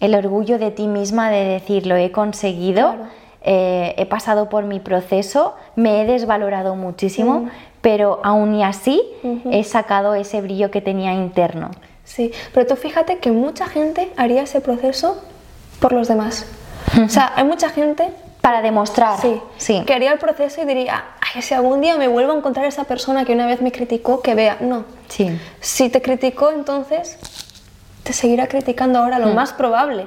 el 0.00 0.14
orgullo 0.14 0.58
de 0.58 0.70
ti 0.70 0.86
misma 0.86 1.30
de 1.30 1.44
decir, 1.44 1.86
lo 1.86 1.96
he 1.96 2.10
conseguido. 2.10 2.94
Eh, 3.48 3.94
he 3.96 4.06
pasado 4.06 4.48
por 4.48 4.64
mi 4.64 4.80
proceso, 4.80 5.54
me 5.76 6.02
he 6.02 6.04
desvalorado 6.04 6.74
muchísimo, 6.74 7.42
mm. 7.42 7.50
pero 7.80 8.20
aún 8.24 8.54
y 8.56 8.64
así 8.64 9.00
he 9.52 9.62
sacado 9.62 10.16
ese 10.16 10.40
brillo 10.40 10.72
que 10.72 10.80
tenía 10.80 11.14
interno. 11.14 11.70
Sí, 12.02 12.32
pero 12.52 12.66
tú 12.66 12.74
fíjate 12.74 13.18
que 13.18 13.30
mucha 13.30 13.68
gente 13.68 14.12
haría 14.16 14.42
ese 14.42 14.60
proceso 14.60 15.22
por 15.78 15.92
los 15.92 16.08
demás. 16.08 16.44
O 17.04 17.08
sea, 17.08 17.32
hay 17.36 17.44
mucha 17.44 17.68
gente 17.70 18.10
para 18.40 18.62
demostrar. 18.62 19.20
Sí, 19.20 19.40
sí. 19.58 19.82
Que 19.86 19.94
haría 19.94 20.12
el 20.12 20.18
proceso 20.18 20.62
y 20.62 20.64
diría, 20.64 21.04
ay, 21.20 21.40
si 21.40 21.54
algún 21.54 21.80
día 21.80 21.96
me 21.96 22.08
vuelvo 22.08 22.32
a 22.32 22.36
encontrar 22.36 22.66
esa 22.66 22.82
persona 22.84 23.24
que 23.24 23.32
una 23.32 23.46
vez 23.46 23.60
me 23.60 23.70
criticó, 23.70 24.22
que 24.22 24.34
vea. 24.34 24.58
No. 24.60 24.84
Sí. 25.08 25.38
Si 25.60 25.88
te 25.88 26.02
criticó, 26.02 26.50
entonces 26.50 27.18
te 28.02 28.12
seguirá 28.12 28.48
criticando 28.48 28.98
ahora, 29.00 29.20
lo 29.20 29.28
mm. 29.28 29.34
más 29.34 29.52
probable. 29.52 30.06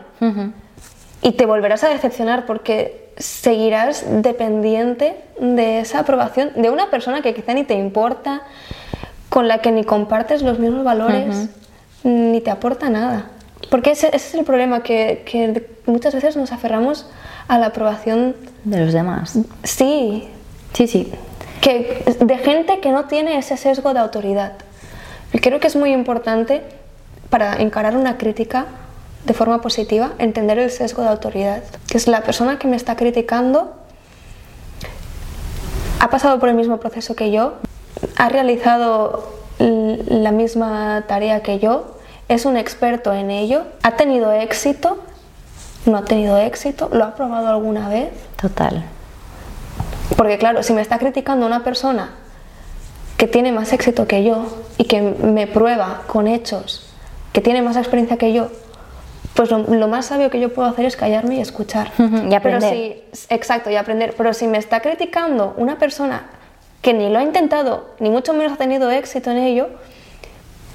Y 1.22 1.34
te 1.34 1.46
volverás 1.46 1.84
a 1.84 1.90
decepcionar 1.90 2.46
porque 2.46 3.10
seguirás 3.18 4.06
dependiente 4.22 5.18
de 5.40 5.80
esa 5.80 6.00
aprobación 6.00 6.52
de 6.56 6.70
una 6.70 6.90
persona 6.90 7.22
que 7.22 7.34
quizá 7.34 7.54
ni 7.54 7.64
te 7.64 7.74
importa, 7.74 8.44
con 9.28 9.48
la 9.48 9.60
que 9.60 9.72
ni 9.72 9.84
compartes 9.84 10.42
los 10.42 10.60
mismos 10.60 10.84
valores, 10.84 11.50
ni 12.04 12.42
te 12.42 12.50
aporta 12.50 12.90
nada. 12.90 13.32
Porque 13.70 13.92
ese, 13.92 14.16
es 14.16 14.34
el 14.34 14.46
problema, 14.46 14.82
que, 14.82 15.68
muchas 15.86 16.16
veces 16.16 16.38
nos 16.38 16.52
aferramos 16.52 17.08
a 17.48 17.58
la 17.58 17.68
aprobación 17.68 18.36
de 18.64 18.86
los 18.86 18.94
demás. 18.94 19.38
Sí. 19.64 20.28
Sí, 20.74 20.88
sí. 20.88 21.12
Que, 21.62 22.04
de 22.20 22.38
gente 22.38 22.80
que 22.80 22.92
no 22.92 23.06
tiene 23.06 23.38
ese 23.38 23.58
sesgo 23.58 23.94
de 23.94 24.00
autoridad. 24.00 24.54
Y 25.34 25.40
creo 25.40 25.60
que 25.60 25.68
es 25.68 25.76
muy 25.76 25.92
importante 25.92 26.62
para 27.30 27.58
encarar 27.58 27.96
una 27.96 28.18
crítica 28.18 28.66
de 29.26 29.34
forma 29.34 29.62
positiva, 29.62 30.12
entender 30.18 30.60
el 30.60 30.72
sesgo 30.72 31.04
de 31.04 31.10
autoridad, 31.10 31.64
que 31.88 31.98
es 31.98 32.08
la 32.08 32.22
persona 32.22 32.58
que 32.58 32.68
me 32.68 32.76
está 32.76 32.96
criticando 32.96 33.76
ha 36.00 36.10
pasado 36.10 36.40
por 36.40 36.50
el 36.50 36.56
mismo 36.56 36.78
proceso 36.78 37.16
que 37.16 37.30
yo, 37.30 37.54
ha 38.16 38.30
realizado 38.30 39.34
la 39.60 40.32
misma 40.32 41.04
tarea 41.08 41.44
que 41.44 41.60
yo, 41.60 41.98
es 42.30 42.46
un 42.46 42.56
experto 42.56 43.14
en 43.14 43.30
ello, 43.30 43.64
ha 43.84 43.98
tenido 43.98 44.32
éxito, 44.32 45.00
no 45.86 45.98
ha 45.98 46.06
tenido 46.06 46.38
éxito, 46.38 46.90
lo 46.94 47.04
ha 47.04 47.16
probado 47.16 47.50
alguna 47.50 47.90
vez. 47.90 48.10
Total. 48.42 48.86
Porque 50.16 50.38
claro, 50.38 50.64
si 50.64 50.74
me 50.74 50.82
está 50.82 51.00
criticando 51.00 51.46
una 51.46 51.64
persona 51.64 52.12
que 53.18 53.28
tiene 53.28 53.52
más 53.52 53.74
éxito 53.74 54.08
que 54.08 54.24
yo 54.24 54.46
y 54.78 54.86
que 54.86 55.02
me 55.02 55.48
prueba 55.48 56.04
con 56.08 56.28
hechos 56.28 56.86
que 57.34 57.42
tiene 57.42 57.62
más 57.62 57.76
experiencia 57.76 58.18
que 58.18 58.34
yo, 58.34 58.50
pues 59.40 59.52
lo, 59.52 59.88
más 59.88 60.08
sabio 60.08 60.30
que 60.30 60.38
yo 60.38 60.54
puedo 60.54 60.68
hacer 60.68 60.84
es 60.84 60.98
callarme 60.98 61.36
y 61.36 61.40
escuchar. 61.40 61.94
y 62.30 62.34
aprender. 62.34 63.06
exacto, 63.30 63.70
y 63.70 63.78
aprender. 63.78 64.14
Pero 64.18 64.34
si 64.34 64.48
me 64.48 64.58
está 64.58 64.82
criticando 64.82 65.54
una 65.56 65.78
persona 65.78 66.24
que 66.82 66.94
ni 66.94 67.08
lo 67.10 67.20
ha 67.20 67.24
intentado, 67.24 67.92
ni 68.00 68.10
mucho 68.10 68.34
menos 68.34 68.52
ha 68.52 68.58
tenido 68.58 68.92
éxito 68.92 69.32
en 69.32 69.38
ello, 69.38 69.70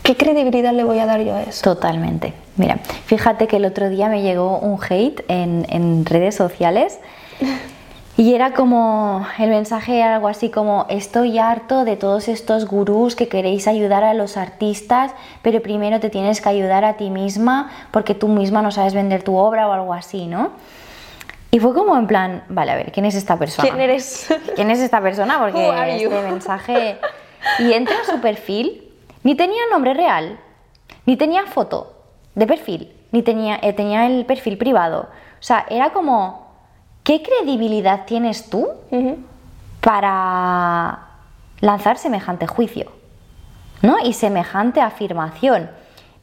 ¿qué 0.03 0.17
credibilidad 0.17 0.73
le 0.73 0.83
voy 0.83 0.99
a 0.99 1.05
dar 1.05 1.21
yo 1.21 1.35
a 1.35 1.43
eso? 1.43 1.61
Totalmente. 1.62 2.33
Mira, 2.57 2.79
fíjate 3.05 3.49
que 3.49 3.57
el 3.57 3.67
otro 3.67 3.91
día 3.91 4.09
me 4.09 4.23
llegó 4.23 4.59
un 4.59 4.81
hate 4.83 5.27
en, 5.29 5.67
en 5.69 6.07
redes 6.07 6.35
sociales 6.35 7.01
Y 8.17 8.35
era 8.35 8.53
como, 8.53 9.27
el 9.41 9.51
mensaje 9.51 9.99
era 9.99 10.15
algo 10.15 10.29
así 10.29 10.49
como, 10.49 10.87
estoy 10.89 11.39
harto 11.39 11.85
de 11.85 11.97
todos 11.97 12.29
estos 12.29 12.65
gurús 12.67 13.17
que 13.17 13.27
queréis 13.27 13.67
ayudar 13.67 14.05
a 14.05 14.15
los 14.15 14.37
artistas, 14.37 15.12
pero 15.43 15.61
primero 15.61 15.99
te 15.99 16.11
tienes 16.11 16.41
que 16.41 16.49
ayudar 16.49 16.85
a 16.85 16.97
ti 16.97 17.11
misma 17.11 17.71
porque 17.91 18.15
tú 18.15 18.29
misma 18.29 18.62
no 18.62 18.71
sabes 18.71 18.95
vender 18.95 19.25
tu 19.25 19.37
obra 19.37 19.67
o 19.69 19.73
algo 19.73 19.93
así, 19.93 20.27
¿no? 20.29 20.53
Y 21.51 21.59
fue 21.59 21.75
como 21.75 21.97
en 21.97 22.07
plan, 22.07 22.45
vale, 22.49 22.71
a 22.71 22.77
ver, 22.77 22.93
¿quién 22.93 23.05
es 23.05 23.17
esta 23.17 23.37
persona? 23.37 23.69
¿Quién 23.69 23.81
eres? 23.81 24.33
¿Quién 24.55 24.71
es 24.71 24.79
esta 24.79 25.01
persona? 25.01 25.41
Porque 25.41 25.69
este 25.69 26.09
mensaje... 26.23 26.99
Y 27.59 27.73
entra 27.73 27.97
a 28.01 28.11
su 28.11 28.21
perfil, 28.21 28.91
ni 29.23 29.35
tenía 29.35 29.61
nombre 29.71 29.93
real, 29.93 30.39
ni 31.05 31.17
tenía 31.17 31.45
foto 31.45 31.95
de 32.35 32.47
perfil, 32.47 32.91
ni 33.12 33.23
tenía, 33.23 33.59
eh, 33.61 33.75
tenía 33.75 34.07
el 34.07 34.25
perfil 34.25 34.57
privado. 34.57 35.09
O 35.41 35.43
sea, 35.43 35.67
era 35.69 35.93
como 35.93 36.43
¿qué 37.05 37.23
credibilidad 37.23 38.05
tienes 38.07 38.51
tú 38.51 38.69
para 39.81 40.99
lanzar 41.61 41.99
semejante 41.99 42.49
juicio? 42.49 42.91
¿no? 43.85 43.99
Y 44.03 44.15
semejante 44.15 44.81
afirmación. 44.81 45.71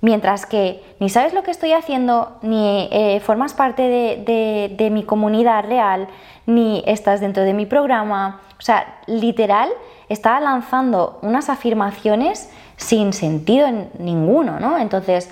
Mientras 0.02 0.48
que 0.48 0.84
ni 1.00 1.10
sabes 1.10 1.34
lo 1.34 1.44
que 1.44 1.52
estoy 1.52 1.74
haciendo, 1.74 2.38
ni 2.42 2.90
eh, 2.92 3.20
formas 3.20 3.54
parte 3.54 3.84
de, 3.84 4.90
mi 4.92 5.04
comunidad 5.04 5.64
real, 5.66 6.08
ni 6.48 6.84
estás 6.88 7.22
dentro 7.22 7.44
de 7.44 7.54
mi 7.54 7.68
programa. 7.68 8.42
O 8.58 8.62
sea, 8.62 9.00
literal, 9.06 9.70
estaba 10.10 10.40
lanzando 10.40 11.20
unas 11.22 11.50
afirmaciones 11.50 12.50
sin 12.78 13.14
sentido 13.14 13.68
en 13.68 13.92
ninguno, 14.00 14.60
¿no? 14.60 14.80
Entonces, 14.80 15.30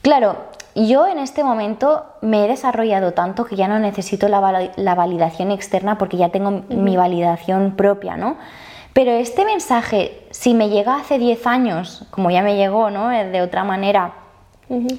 claro, 0.00 0.36
yo 0.74 1.06
en 1.06 1.18
este 1.18 1.44
momento 1.44 2.04
me 2.20 2.44
he 2.44 2.48
desarrollado 2.48 3.12
tanto 3.12 3.44
que 3.44 3.56
ya 3.56 3.68
no 3.68 3.78
necesito 3.78 4.28
la, 4.28 4.40
validación 4.40 5.52
externa 5.52 5.98
porque 5.98 6.16
ya 6.16 6.30
tengo 6.30 6.62
mi 6.68 6.96
validación 6.96 7.76
propia, 7.76 8.16
¿no? 8.16 8.36
Pero 8.92 9.12
este 9.12 9.44
mensaje, 9.44 10.26
si 10.30 10.54
me 10.54 10.70
llega 10.70 10.96
hace 10.96 11.18
10 11.18 11.46
años, 11.46 12.06
como 12.10 12.30
ya 12.30 12.42
me 12.42 12.56
llegó, 12.56 12.90
¿no? 12.90 13.12
Eh, 13.12 13.24
de 13.24 13.42
otra 13.42 13.64
manera, 13.64 14.14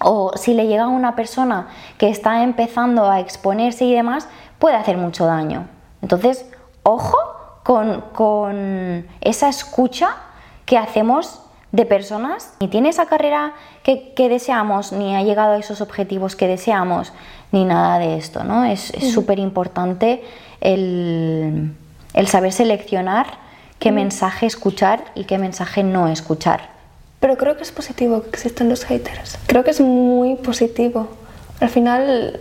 o 0.01 0.32
si 0.36 0.53
le 0.53 0.67
llega 0.67 0.84
a 0.84 0.88
una 0.88 1.15
persona 1.15 1.67
que 1.97 2.09
está 2.09 2.43
empezando 2.43 3.09
a 3.09 3.19
exponerse 3.19 3.86
y 3.86 3.93
demás, 3.93 4.30
puede 4.59 4.76
hacer 4.76 4.97
mucho 4.97 5.26
daño. 5.26 5.67
Entonces, 6.01 6.49
ojo 6.84 7.17
con, 7.63 8.01
con 8.13 9.07
esa 9.21 9.49
escucha 9.49 10.09
que 10.65 10.78
hacemos 10.78 11.45
de 11.76 11.86
personas, 11.86 12.53
ni 12.61 12.69
tiene 12.69 12.89
esa 12.89 13.05
carrera 13.05 13.53
que, 13.84 14.30
deseamos, 14.30 14.93
ni 14.93 15.13
ha 15.15 15.23
llegado 15.23 15.53
a 15.53 15.57
esos 15.57 15.82
objetivos 15.82 16.38
que 16.38 16.47
deseamos, 16.47 17.11
ni 17.51 17.65
nada 17.65 17.99
de 17.99 18.17
esto. 18.17 18.45
¿no? 18.45 18.63
Es 18.63 18.93
súper 19.13 19.39
importante 19.39 20.23
el, 20.61 21.76
saber 22.28 22.53
seleccionar 22.53 23.28
qué 23.78 23.91
mensaje 23.91 24.45
escuchar 24.45 25.03
y 25.15 25.26
qué 25.26 25.38
mensaje 25.38 25.84
no 25.84 26.07
escuchar. 26.07 26.69
Pero 27.19 27.36
creo 27.36 27.57
que 27.57 27.63
es 27.63 27.73
positivo 27.73 28.21
que 28.21 28.30
existan 28.30 28.69
los 28.69 28.86
haters. 28.86 29.38
Creo 29.45 29.65
que 29.65 29.71
es 29.71 29.82
muy 29.82 30.36
positivo. 30.36 31.09
Al 31.59 31.69
final 31.69 32.39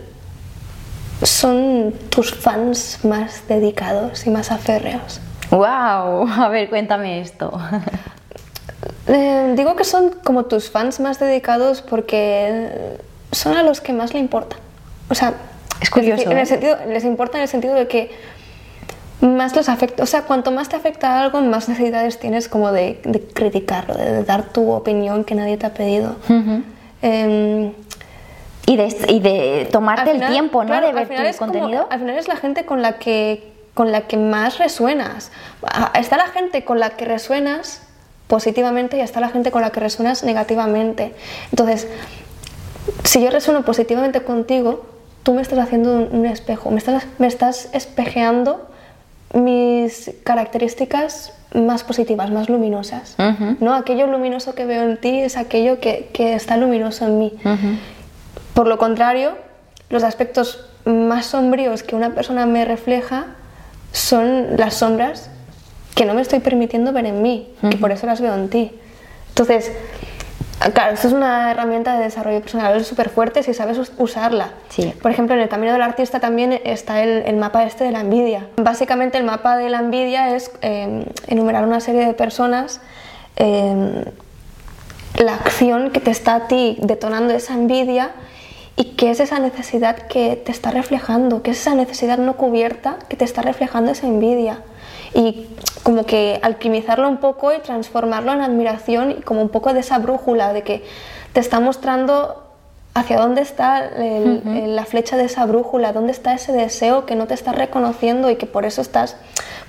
son 1.23 1.93
tus 2.09 2.33
fans 2.33 2.99
más 3.03 3.47
dedicados 3.49 4.25
y 4.27 4.29
más 4.29 4.51
aférreos. 4.51 5.19
¡Wow! 5.51 6.29
A 6.37 6.47
ver, 6.49 6.69
cuéntame 6.69 7.19
esto. 7.19 7.51
Eh, 9.07 9.53
digo 9.55 9.75
que 9.75 9.83
son 9.83 10.11
como 10.23 10.45
tus 10.45 10.69
fans 10.69 10.99
más 10.99 11.19
dedicados 11.19 11.81
porque 11.81 12.97
son 13.31 13.55
a 13.55 13.63
los 13.63 13.81
que 13.81 13.93
más 13.93 14.13
le 14.13 14.19
importa. 14.19 14.57
O 15.09 15.15
sea, 15.15 15.33
es 15.81 15.89
curioso. 15.89 16.29
En 16.31 16.37
el 16.37 16.47
sentido, 16.47 16.77
les 16.87 17.03
importa 17.03 17.37
en 17.37 17.43
el 17.43 17.47
sentido 17.47 17.75
de 17.75 17.87
que 17.87 18.11
más 19.21 19.55
les 19.55 19.69
afecta, 19.69 20.03
o 20.03 20.05
sea, 20.05 20.23
cuanto 20.23 20.51
más 20.51 20.69
te 20.69 20.75
afecta 20.75 21.21
algo, 21.21 21.41
más 21.41 21.69
necesidades 21.69 22.19
tienes 22.19 22.49
como 22.49 22.71
de, 22.71 22.99
criticarlo, 23.33 23.95
de, 23.95 24.23
dar 24.23 24.49
tu 24.49 24.71
opinión 24.71 25.23
que 25.23 25.35
nadie 25.35 25.57
te 25.57 25.65
ha 25.65 25.73
pedido. 25.73 26.15
Em, 27.01 27.71
y, 28.67 28.77
de, 28.77 28.95
y 29.09 29.19
de 29.19 29.67
tomarte 29.71 30.11
el 30.11 30.25
tiempo, 30.25 30.63
¿no? 30.63 30.81
de 30.81 30.91
ver 30.91 31.07
tu 31.07 31.37
contenido. 31.37 31.87
al 31.89 31.99
final 31.99 32.17
es 32.17 32.27
la 32.27 32.35
gente 32.35 32.65
con 32.65 32.81
la 32.81 32.97
que 32.97 33.55
con 33.75 33.91
la 33.91 34.07
que 34.07 34.15
más 34.15 34.57
resuenas. 34.57 35.31
Está 35.95 36.15
la 36.15 36.27
gente 36.27 36.63
con 36.63 36.79
la 36.79 36.91
que 36.91 37.03
resuenas 37.03 37.84
positivamente 38.27 38.97
y 38.97 39.01
está 39.01 39.19
la 39.19 39.29
gente 39.29 39.51
con 39.51 39.61
la 39.61 39.71
que 39.71 39.79
resuenas 39.79 40.23
negativamente. 40.23 41.13
Entonces, 41.51 41.87
si 43.03 43.21
yo 43.21 43.29
resueno 43.29 43.63
positivamente 43.63 44.21
contigo, 44.21 44.85
tú 45.23 45.33
me 45.33 45.41
estás 45.41 45.59
haciendo 45.59 46.07
un, 46.11 46.25
espejo, 46.25 46.71
me 46.71 46.77
estás, 46.77 47.05
me 47.17 47.27
estás 47.27 47.69
espejeando 47.73 48.67
mis 49.33 50.11
características 50.23 51.33
más 51.53 51.83
positivas, 51.83 52.31
más 52.31 52.49
luminosas. 52.49 53.15
¿no? 53.59 53.73
Aquello 53.73 54.07
luminoso 54.07 54.55
que 54.55 54.65
veo 54.65 54.83
en 54.83 54.99
ti 54.99 55.19
es 55.19 55.37
aquello 55.37 55.79
que, 55.79 56.09
está 56.13 56.57
luminoso 56.57 57.05
en 57.05 57.19
mí. 57.19 57.33
Por 58.53 58.67
lo 58.67 58.77
contrario, 58.77 59.33
los 59.89 60.03
aspectos 60.03 60.65
más 60.85 61.27
sombríos 61.27 61.83
que 61.83 61.95
una 61.95 62.11
persona 62.11 62.45
me 62.45 62.65
refleja 62.65 63.27
son 63.91 64.57
las 64.57 64.75
sombras 64.75 65.29
que 65.95 66.05
no 66.05 66.13
me 66.13 66.21
estoy 66.21 66.39
permitiendo 66.39 66.91
ver 66.91 67.05
en 67.05 67.21
mí, 67.21 67.47
y 67.63 67.77
por 67.77 67.91
eso 67.91 68.05
las 68.05 68.21
veo 68.21 68.35
en 68.35 68.49
ti. 68.49 68.71
Entonces, 69.29 69.71
claro, 70.73 70.93
esto 70.93 71.07
es 71.07 71.13
una 71.13 71.51
herramienta 71.51 71.97
de 71.97 72.03
desarrollo 72.03 72.41
personal 72.41 72.83
súper 72.83 73.09
fuerte 73.09 73.43
si 73.43 73.53
sabes 73.53 73.79
usarla. 73.97 74.51
Sí. 74.69 74.93
Por 75.01 75.11
ejemplo, 75.11 75.35
en 75.35 75.41
el 75.41 75.49
camino 75.49 75.71
del 75.71 75.81
artista 75.81 76.19
también 76.19 76.59
está 76.65 77.01
el, 77.01 77.35
mapa 77.37 77.63
este 77.63 77.85
de 77.85 77.91
la 77.91 78.01
envidia. 78.01 78.47
Básicamente 78.57 79.17
el 79.17 79.23
mapa 79.23 79.57
de 79.57 79.69
la 79.69 79.79
envidia 79.79 80.35
es 80.35 80.51
em, 80.61 81.05
enumerar 81.27 81.65
una 81.65 81.79
serie 81.79 82.05
de 82.05 82.13
personas, 82.13 82.81
em, 83.37 84.03
la 85.17 85.35
acción 85.35 85.91
que 85.91 86.01
te 86.01 86.11
está 86.11 86.35
a 86.35 86.47
ti 86.47 86.77
detonando 86.81 87.33
esa 87.33 87.53
envidia 87.53 88.11
y 88.75 88.95
qué 88.95 89.11
es 89.11 89.21
esa 89.21 89.39
necesidad 89.39 89.95
que 89.95 90.35
te 90.35 90.51
está 90.51 90.71
reflejando, 90.71 91.41
qué 91.41 91.51
es 91.51 91.61
esa 91.61 91.73
necesidad 91.73 92.17
no 92.17 92.35
cubierta 92.35 92.97
que 93.07 93.15
te 93.15 93.23
está 93.23 93.41
reflejando 93.41 93.93
esa 93.93 94.07
envidia 94.07 94.59
y 95.15 95.47
como 95.83 96.05
que 96.05 96.39
alquimizarlo 96.43 97.07
un 97.07 97.17
poco 97.17 97.53
y 97.53 97.59
transformarlo 97.59 98.33
en 98.33 98.41
admiración 98.41 99.11
y 99.11 99.21
como 99.21 99.41
un 99.41 99.49
poco 99.49 99.73
de 99.73 99.79
esa 99.79 99.97
brújula 99.97 100.51
de 100.51 100.63
que 100.63 100.83
te 101.31 101.39
está 101.39 101.59
mostrando 101.59 102.43
hacia 102.93 103.17
dónde 103.17 103.41
está 103.41 103.91
la 103.97 104.85
flecha 104.85 105.17
de 105.17 105.25
esa 105.25 105.45
brújula, 105.45 105.93
dónde 105.93 106.11
está 106.11 106.33
ese 106.33 106.51
deseo 106.51 107.05
que 107.05 107.15
no 107.15 107.27
te 107.27 107.33
está 107.33 107.53
reconociendo 107.53 108.29
y 108.29 108.35
que 108.35 108.45
por 108.45 108.65
eso 108.65 108.81
estás 108.81 109.15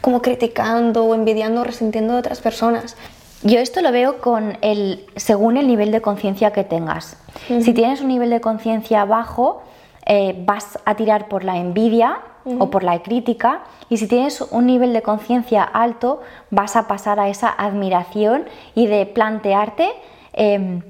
como 0.01 0.21
criticando 0.21 1.05
o 1.05 1.15
envidiando 1.15 1.61
o 1.61 1.65
resintiendo 1.65 2.15
de 2.15 2.21
otras 2.21 2.41
personas. 2.41 2.97
Yo 3.43 3.59
esto 3.61 3.81
lo 3.83 3.93
veo 3.93 4.21
con 4.21 4.59
el 4.63 5.05
según 5.17 5.57
el 5.57 5.69
nivel 5.69 5.93
de 5.93 6.01
conciencia 6.01 6.53
que 6.53 6.65
tengas. 6.65 7.17
Si 7.49 7.73
tienes 7.73 8.01
un 8.01 8.09
nivel 8.09 8.31
de 8.31 8.41
conciencia 8.41 9.05
bajo, 9.05 9.63
eh, 10.07 10.41
vas 10.47 10.79
a 10.85 10.95
tirar 10.95 11.29
por 11.29 11.43
la 11.43 11.57
envidia 11.57 12.21
o 12.61 12.71
por 12.71 12.85
la 12.85 13.03
crítica 13.03 13.63
y 13.89 13.97
si 13.97 14.07
tienes 14.07 14.41
un 14.41 14.67
nivel 14.67 14.93
de 14.93 15.03
conciencia 15.03 15.65
alto 15.65 16.21
vas 16.51 16.77
a 16.77 16.87
pasar 16.87 17.19
a 17.19 17.29
esa 17.29 17.49
admiración 17.49 18.45
y 18.77 18.87
de 18.87 19.05
plantearte 19.05 19.91
em, 20.33 20.83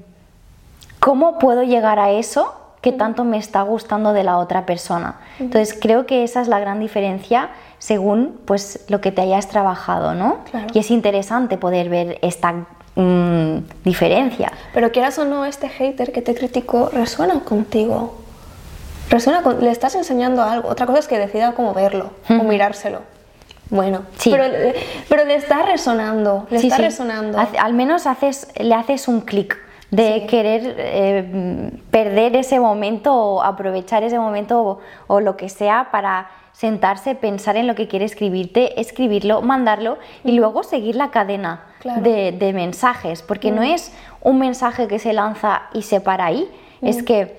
cómo 0.99 1.39
puedo 1.39 1.63
llegar 1.63 1.97
a 1.97 2.11
eso 2.11 2.53
que 2.81 2.91
tanto 2.91 3.23
me 3.23 3.37
está 3.37 3.63
gustando 3.63 4.13
de 4.13 4.23
la 4.23 4.37
otra 4.37 4.67
persona. 4.67 5.15
Entonces 5.39 5.75
creo 5.81 6.05
que 6.05 6.23
esa 6.23 6.41
es 6.41 6.47
la 6.47 6.59
gran 6.59 6.79
diferencia 6.79 7.49
según 7.79 8.39
pues 8.45 8.85
lo 8.87 9.01
que 9.01 9.11
te 9.11 9.21
hayas 9.21 9.47
trabajado, 9.47 10.13
¿no? 10.13 10.37
Y 10.75 10.79
es 10.79 10.91
interesante 10.91 11.57
poder 11.57 11.89
ver 11.89 12.19
esta 12.21 12.53
mm, 12.93 13.57
diferencia. 13.83 14.51
Pero 14.75 14.91
quieras 14.91 15.17
o 15.17 15.25
no, 15.25 15.45
este 15.45 15.69
hater 15.69 16.11
que 16.11 16.21
te 16.21 16.35
criticó 16.35 16.89
resuena 16.89 17.39
contigo 17.39 18.26
le 19.59 19.71
estás 19.71 19.95
enseñando 19.95 20.43
algo. 20.43 20.69
Otra 20.69 20.85
cosa 20.85 20.99
es 20.99 21.07
que 21.07 21.17
decida 21.17 21.53
cómo 21.53 21.73
verlo 21.73 22.11
o 22.29 22.43
mirárselo. 22.43 23.01
Bueno, 23.69 24.03
sí. 24.17 24.31
pero, 24.31 24.45
pero, 25.09 25.25
le 25.25 25.35
está 25.35 25.63
resonando, 25.63 26.47
le 26.49 26.57
está 26.57 26.77
resonando. 26.77 27.37
Al 27.37 27.73
menos 27.73 28.07
haces, 28.07 28.47
le 28.57 28.73
haces 28.73 29.09
un 29.09 29.21
clic 29.21 29.57
de 29.91 30.25
querer 30.27 30.75
eh, 30.77 31.71
perder 31.91 32.35
ese 32.35 32.59
momento 32.59 33.13
o 33.13 33.41
aprovechar 33.41 34.03
ese 34.03 34.19
momento 34.19 34.79
o, 35.07 35.19
lo 35.21 35.37
que 35.37 35.49
sea 35.49 35.89
para 35.91 36.29
sentarse, 36.51 37.15
pensar 37.15 37.55
en 37.55 37.67
lo 37.67 37.75
que 37.75 37.87
quiere 37.87 38.05
escribirte, 38.05 38.79
escribirlo, 38.81 39.41
mandarlo 39.41 39.97
y 40.23 40.31
luego 40.31 40.63
seguir 40.63 40.95
la 40.95 41.11
cadena 41.11 41.65
de, 42.01 42.51
mensajes, 42.53 43.21
porque 43.21 43.51
no 43.51 43.61
es 43.61 43.93
un 44.21 44.39
mensaje 44.39 44.87
que 44.87 44.97
se 44.99 45.13
lanza 45.13 45.63
y 45.73 45.83
se 45.83 46.01
para 46.01 46.25
ahí, 46.25 46.49
es 46.81 47.03
que 47.03 47.37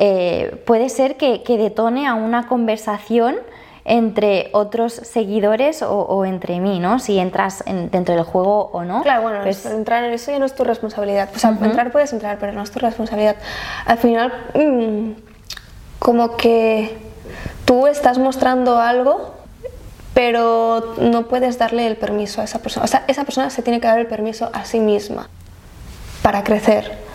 eh, 0.00 0.62
puede 0.64 0.88
ser 0.88 1.16
que, 1.16 1.42
detone 1.46 2.06
a 2.06 2.14
una 2.14 2.46
conversación 2.46 3.36
entre 3.84 4.50
otros 4.52 4.92
seguidores 4.92 5.82
o, 5.82 6.24
entre 6.24 6.60
mí, 6.60 6.78
¿no? 6.78 6.98
Si 6.98 7.18
entras 7.18 7.64
dentro 7.66 8.14
del 8.14 8.24
juego 8.24 8.70
o 8.72 8.84
no. 8.84 9.02
Claro, 9.02 9.22
bueno, 9.22 9.40
pues... 9.42 9.64
entrar 9.66 10.04
en 10.04 10.12
eso 10.12 10.30
ya 10.30 10.38
no 10.38 10.44
es 10.44 10.54
tu 10.54 10.62
responsabilidad. 10.62 11.30
O 11.34 11.38
sea, 11.38 11.50
entrar 11.50 11.90
puedes 11.90 12.12
entrar, 12.12 12.38
pero 12.38 12.52
no 12.52 12.62
es 12.62 12.70
tu 12.70 12.78
responsabilidad. 12.78 13.36
Al 13.86 13.98
final, 13.98 14.32
mm, 14.54 15.12
como 15.98 16.36
que 16.36 16.98
tú 17.64 17.86
estás 17.86 18.18
mostrando 18.18 18.78
algo, 18.78 19.34
pero 20.12 20.94
no 21.00 21.26
puedes 21.26 21.58
darle 21.58 21.86
el 21.86 21.96
permiso 21.96 22.42
a 22.42 22.44
esa 22.44 22.58
persona. 22.60 22.84
O 22.84 22.88
sea, 22.88 23.04
esa 23.08 23.24
persona 23.24 23.48
se 23.48 23.62
tiene 23.62 23.80
que 23.80 23.88
dar 23.88 23.98
el 23.98 24.06
permiso 24.06 24.50
a 24.52 24.66
sí 24.66 24.80
misma 24.80 25.30
para 26.22 26.44
crecer 26.44 27.07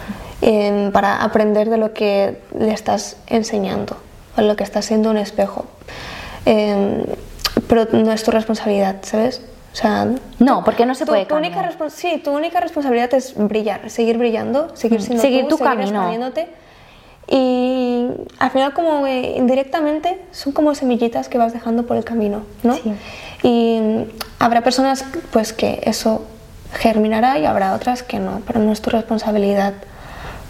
para 0.92 1.24
aprender 1.24 1.70
de 1.70 1.78
lo 1.78 1.94
que 1.94 2.38
le 2.58 2.72
estás 2.72 3.18
enseñando 3.28 3.98
o 4.38 4.42
lo 4.42 4.56
que 4.56 4.64
está 4.64 4.82
siendo 4.82 5.10
un 5.10 5.18
espejo. 5.18 5.66
Em, 6.46 7.04
pero 7.68 7.86
no 7.92 8.12
es 8.12 8.24
tu 8.24 8.32
responsabilidad, 8.32 8.98
¿sabes? 9.04 9.42
O 9.72 9.76
sea, 9.76 10.08
no, 10.40 10.64
porque 10.64 10.86
no 10.86 10.94
se 10.96 11.06
puede 11.06 11.26
tu 11.26 11.36
única 11.36 11.68
Sí, 11.90 12.22
tu 12.24 12.32
única 12.32 12.60
responsabilidad 12.60 13.14
es 13.14 13.34
brillar, 13.36 13.90
seguir 13.90 14.18
brillando, 14.18 14.76
seguir 14.76 15.00
mm, 15.00 15.04
siendo 15.04 15.22
seguir 15.22 15.48
tu 15.48 15.58
seguir 15.58 15.74
camino. 15.74 16.32
Y 17.26 18.08
al 18.38 18.52
final 18.52 18.74
como 18.74 19.08
indirectamente 19.08 20.20
son 20.32 20.52
como 20.52 20.76
semillitas 20.76 21.30
que 21.30 21.38
vas 21.38 21.54
dejando 21.54 21.86
por 21.86 21.96
el 21.96 22.04
camino, 22.04 22.44
¿no? 22.64 22.76
Sí. 22.76 22.94
Y 23.44 24.06
habrá 24.40 24.62
personas 24.62 25.06
pues 25.32 25.54
que 25.54 25.82
eso 25.86 26.26
germinará 26.74 27.40
y 27.40 27.46
habrá 27.46 27.74
otras 27.74 28.04
que 28.04 28.20
no, 28.20 28.42
pero 28.46 28.60
no 28.60 28.72
es 28.72 28.82
tu 28.82 28.90
responsabilidad 28.90 29.74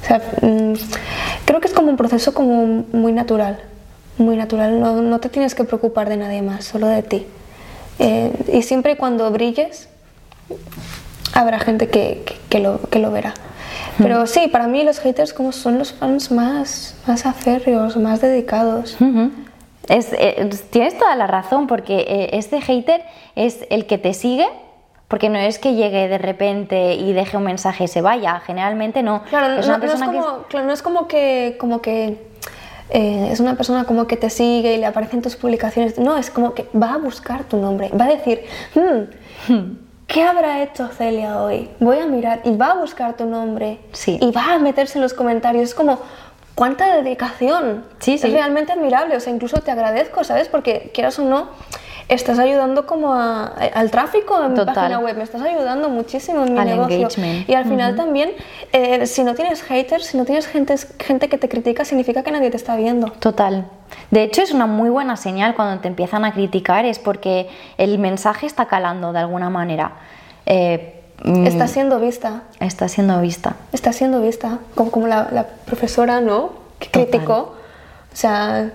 o 0.03 0.05
sea, 0.05 0.21
mm, 0.41 0.73
creo 1.45 1.61
que 1.61 1.67
es 1.67 1.73
como 1.73 1.89
un 1.89 1.97
proceso 1.97 2.33
como 2.33 2.83
muy 2.91 3.13
natural, 3.13 3.59
muy 4.17 4.35
natural. 4.35 4.79
No, 4.79 5.01
no 5.01 5.19
te 5.19 5.29
tienes 5.29 5.55
que 5.55 5.63
preocupar 5.63 6.09
de 6.09 6.17
nadie 6.17 6.41
más, 6.41 6.65
solo 6.65 6.87
de 6.87 7.03
ti. 7.03 7.25
Eh, 7.99 8.31
y 8.51 8.63
siempre 8.63 8.93
y 8.93 8.95
cuando 8.97 9.31
brilles, 9.31 9.87
habrá 11.33 11.59
gente 11.59 11.87
que, 11.87 12.25
que, 12.49 12.59
lo, 12.59 12.81
que 12.89 12.99
lo 12.99 13.11
verá. 13.11 13.33
Pero 13.97 14.25
sí, 14.25 14.47
para 14.47 14.67
mí 14.67 14.83
los 14.83 14.99
haters 14.99 15.33
como 15.33 15.51
son 15.51 15.77
los 15.77 15.93
fans 15.93 16.31
más, 16.31 16.95
más 17.05 17.25
aférreos, 17.25 17.95
más 17.95 18.21
dedicados. 18.21 18.97
es, 19.87 20.09
eh, 20.13 20.49
tienes 20.71 20.97
toda 20.97 21.15
la 21.15 21.27
razón, 21.27 21.67
porque 21.67 21.99
eh, 21.99 22.29
este 22.33 22.59
hater 22.59 23.03
es 23.35 23.59
el 23.69 23.85
que 23.85 23.97
te 23.97 24.13
sigue, 24.13 24.47
porque 25.13 25.29
no 25.29 25.37
es 25.37 25.59
que 25.59 25.75
llegue 25.75 26.07
de 26.07 26.17
repente 26.17 26.95
y 26.95 27.13
deje 27.13 27.37
un 27.37 27.43
mensaje 27.43 27.83
y 27.83 27.87
se 27.87 28.01
vaya, 28.01 28.39
generalmente 28.39 29.03
no. 29.03 29.21
Claro, 29.29 29.59
es 29.59 29.67
no, 29.67 29.75
es 29.75 30.01
como, 30.01 30.47
que... 30.47 30.63
no 30.63 30.73
es 30.73 30.81
como 30.81 31.07
que, 31.07 31.55
como 31.59 31.83
que 31.83 32.17
eh, 32.89 33.29
es 33.31 33.39
una 33.39 33.55
persona 33.55 33.83
como 33.83 34.07
que 34.07 34.17
te 34.17 34.31
sigue 34.31 34.73
y 34.73 34.77
le 34.79 34.87
aparecen 34.87 35.21
tus 35.21 35.35
publicaciones. 35.35 35.99
No, 35.99 36.17
es 36.17 36.31
como 36.31 36.55
que 36.55 36.67
va 36.75 36.95
a 36.95 36.97
buscar 36.97 37.43
tu 37.43 37.57
nombre, 37.57 37.91
va 37.91 38.05
a 38.05 38.07
decir, 38.07 38.43
hmm, 38.73 39.61
¿qué 40.07 40.23
habrá 40.23 40.63
hecho 40.63 40.87
Celia 40.87 41.43
hoy? 41.43 41.69
Voy 41.79 41.99
a 41.99 42.07
mirar 42.07 42.41
y 42.43 42.57
va 42.57 42.71
a 42.71 42.77
buscar 42.77 43.15
tu 43.15 43.27
nombre 43.27 43.77
sí. 43.91 44.17
y 44.19 44.31
va 44.31 44.55
a 44.55 44.57
meterse 44.57 44.97
en 44.97 45.03
los 45.03 45.13
comentarios. 45.13 45.65
Es 45.65 45.75
como, 45.75 45.99
¿cuánta 46.55 46.95
dedicación? 46.95 47.85
Sí, 47.99 48.15
Es 48.15 48.23
realmente 48.23 48.71
admirable, 48.71 49.15
o 49.15 49.19
sea, 49.19 49.31
incluso 49.31 49.59
te 49.59 49.69
agradezco, 49.69 50.23
¿sabes? 50.23 50.47
Porque 50.47 50.89
quieras 50.91 51.19
o 51.19 51.23
no, 51.23 51.49
estás 52.09 52.39
ayudando 52.39 52.85
como 52.85 53.13
al 53.13 53.91
tráfico 53.91 54.43
en 54.43 54.53
mi 54.53 54.65
página 54.65 54.99
web, 54.99 55.17
me 55.17 55.23
estás 55.23 55.41
ayudando 55.41 55.89
muchísimo 55.89 56.45
en 56.45 56.53
mi 56.53 56.59
negocio. 56.59 57.07
Y 57.47 57.53
al 57.53 57.65
final 57.65 57.95
también, 57.95 58.31
eh, 58.71 59.05
si 59.05 59.23
no 59.23 59.35
tienes 59.35 59.61
haters, 59.63 60.05
si 60.05 60.17
no 60.17 60.25
tienes 60.25 60.47
gente, 60.47 60.75
gente 60.99 61.29
que 61.29 61.37
te 61.37 61.49
critica, 61.49 61.85
significa 61.85 62.23
que 62.23 62.31
nadie 62.31 62.49
te 62.49 62.57
está 62.57 62.75
viendo. 62.75 63.11
Total. 63.11 63.65
De 64.11 64.23
hecho, 64.23 64.41
es 64.41 64.51
una 64.51 64.65
muy 64.65 64.89
buena 64.89 65.17
señal 65.17 65.55
cuando 65.55 65.81
te 65.81 65.87
empiezan 65.87 66.25
a 66.25 66.33
criticar, 66.33 66.85
es 66.85 66.99
porque 66.99 67.49
el 67.77 67.99
mensaje 67.99 68.45
está 68.45 68.65
calando 68.65 69.13
de 69.13 69.19
alguna 69.19 69.49
manera. 69.49 69.93
Eh, 70.45 71.01
mm, 71.23 71.45
está 71.45 71.67
siendo 71.67 71.99
vista. 71.99 72.43
Está 72.59 72.87
siendo 72.87 73.19
vista. 73.21 73.55
Está 73.71 73.93
siendo 73.93 74.21
vista. 74.21 74.59
Como, 74.75 74.91
como 74.91 75.07
la, 75.07 75.47
profesora, 75.65 76.21
¿no? 76.21 76.51
Que 76.79 76.89
criticó. 76.89 77.55
O 78.11 78.15
sea, 78.15 78.71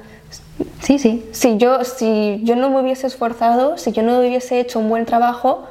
Sí, 0.81 0.99
sí. 0.99 1.29
Si 1.33 1.57
yo, 1.59 1.85
si 1.85 2.41
yo 2.45 2.57
no 2.57 2.71
me 2.71 2.81
hubiese 2.81 3.07
esforzado, 3.07 3.79
si 3.79 3.93
yo 3.93 4.03
no 4.03 4.19
hubiese 4.21 4.61
hecho 4.61 4.79
un 4.79 4.89
buen 4.89 5.07
trabajo, 5.07 5.67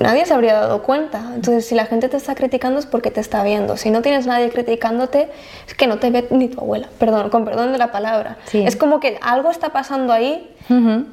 nadie 0.00 0.26
se 0.26 0.34
habría 0.34 0.54
dado 0.54 0.82
cuenta. 0.82 1.32
Entonces, 1.34 1.66
si 1.66 1.74
la 1.74 1.86
gente 1.86 2.08
te 2.08 2.16
está 2.16 2.34
criticando 2.34 2.78
es 2.78 2.86
porque 2.86 3.10
te 3.10 3.20
está 3.20 3.42
viendo. 3.42 3.76
Si 3.76 3.90
no 3.90 4.02
tienes 4.02 4.26
nadie 4.26 4.50
criticándote, 4.50 5.30
es 5.66 5.74
que 5.74 5.86
no 5.86 5.98
te 5.98 6.10
ve 6.10 6.26
ni 6.30 6.48
tu 6.48 6.60
abuela. 6.60 6.88
Perdón, 6.98 7.30
con 7.30 7.44
perdón 7.44 7.72
de 7.72 7.78
la 7.78 7.92
palabra. 7.92 8.38
Es 8.52 8.76
como 8.76 9.00
que 9.00 9.18
algo 9.22 9.50
está 9.50 9.70
pasando 9.70 10.12
ahí. 10.12 10.50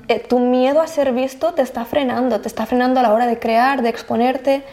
Eh, 0.07 0.19
tu 0.19 0.39
miedo 0.39 0.81
a 0.81 0.88
ser 0.88 1.13
visto 1.13 1.53
te 1.53 1.61
está 1.61 1.86
frenando, 1.86 2.41
te 2.41 2.47
está 2.47 2.65
frenando 2.65 2.99
a 2.99 3.03
la 3.03 3.13
hora 3.13 3.27
de 3.27 3.38
crear, 3.38 3.84
de 3.84 3.89
exponerte 3.89 4.63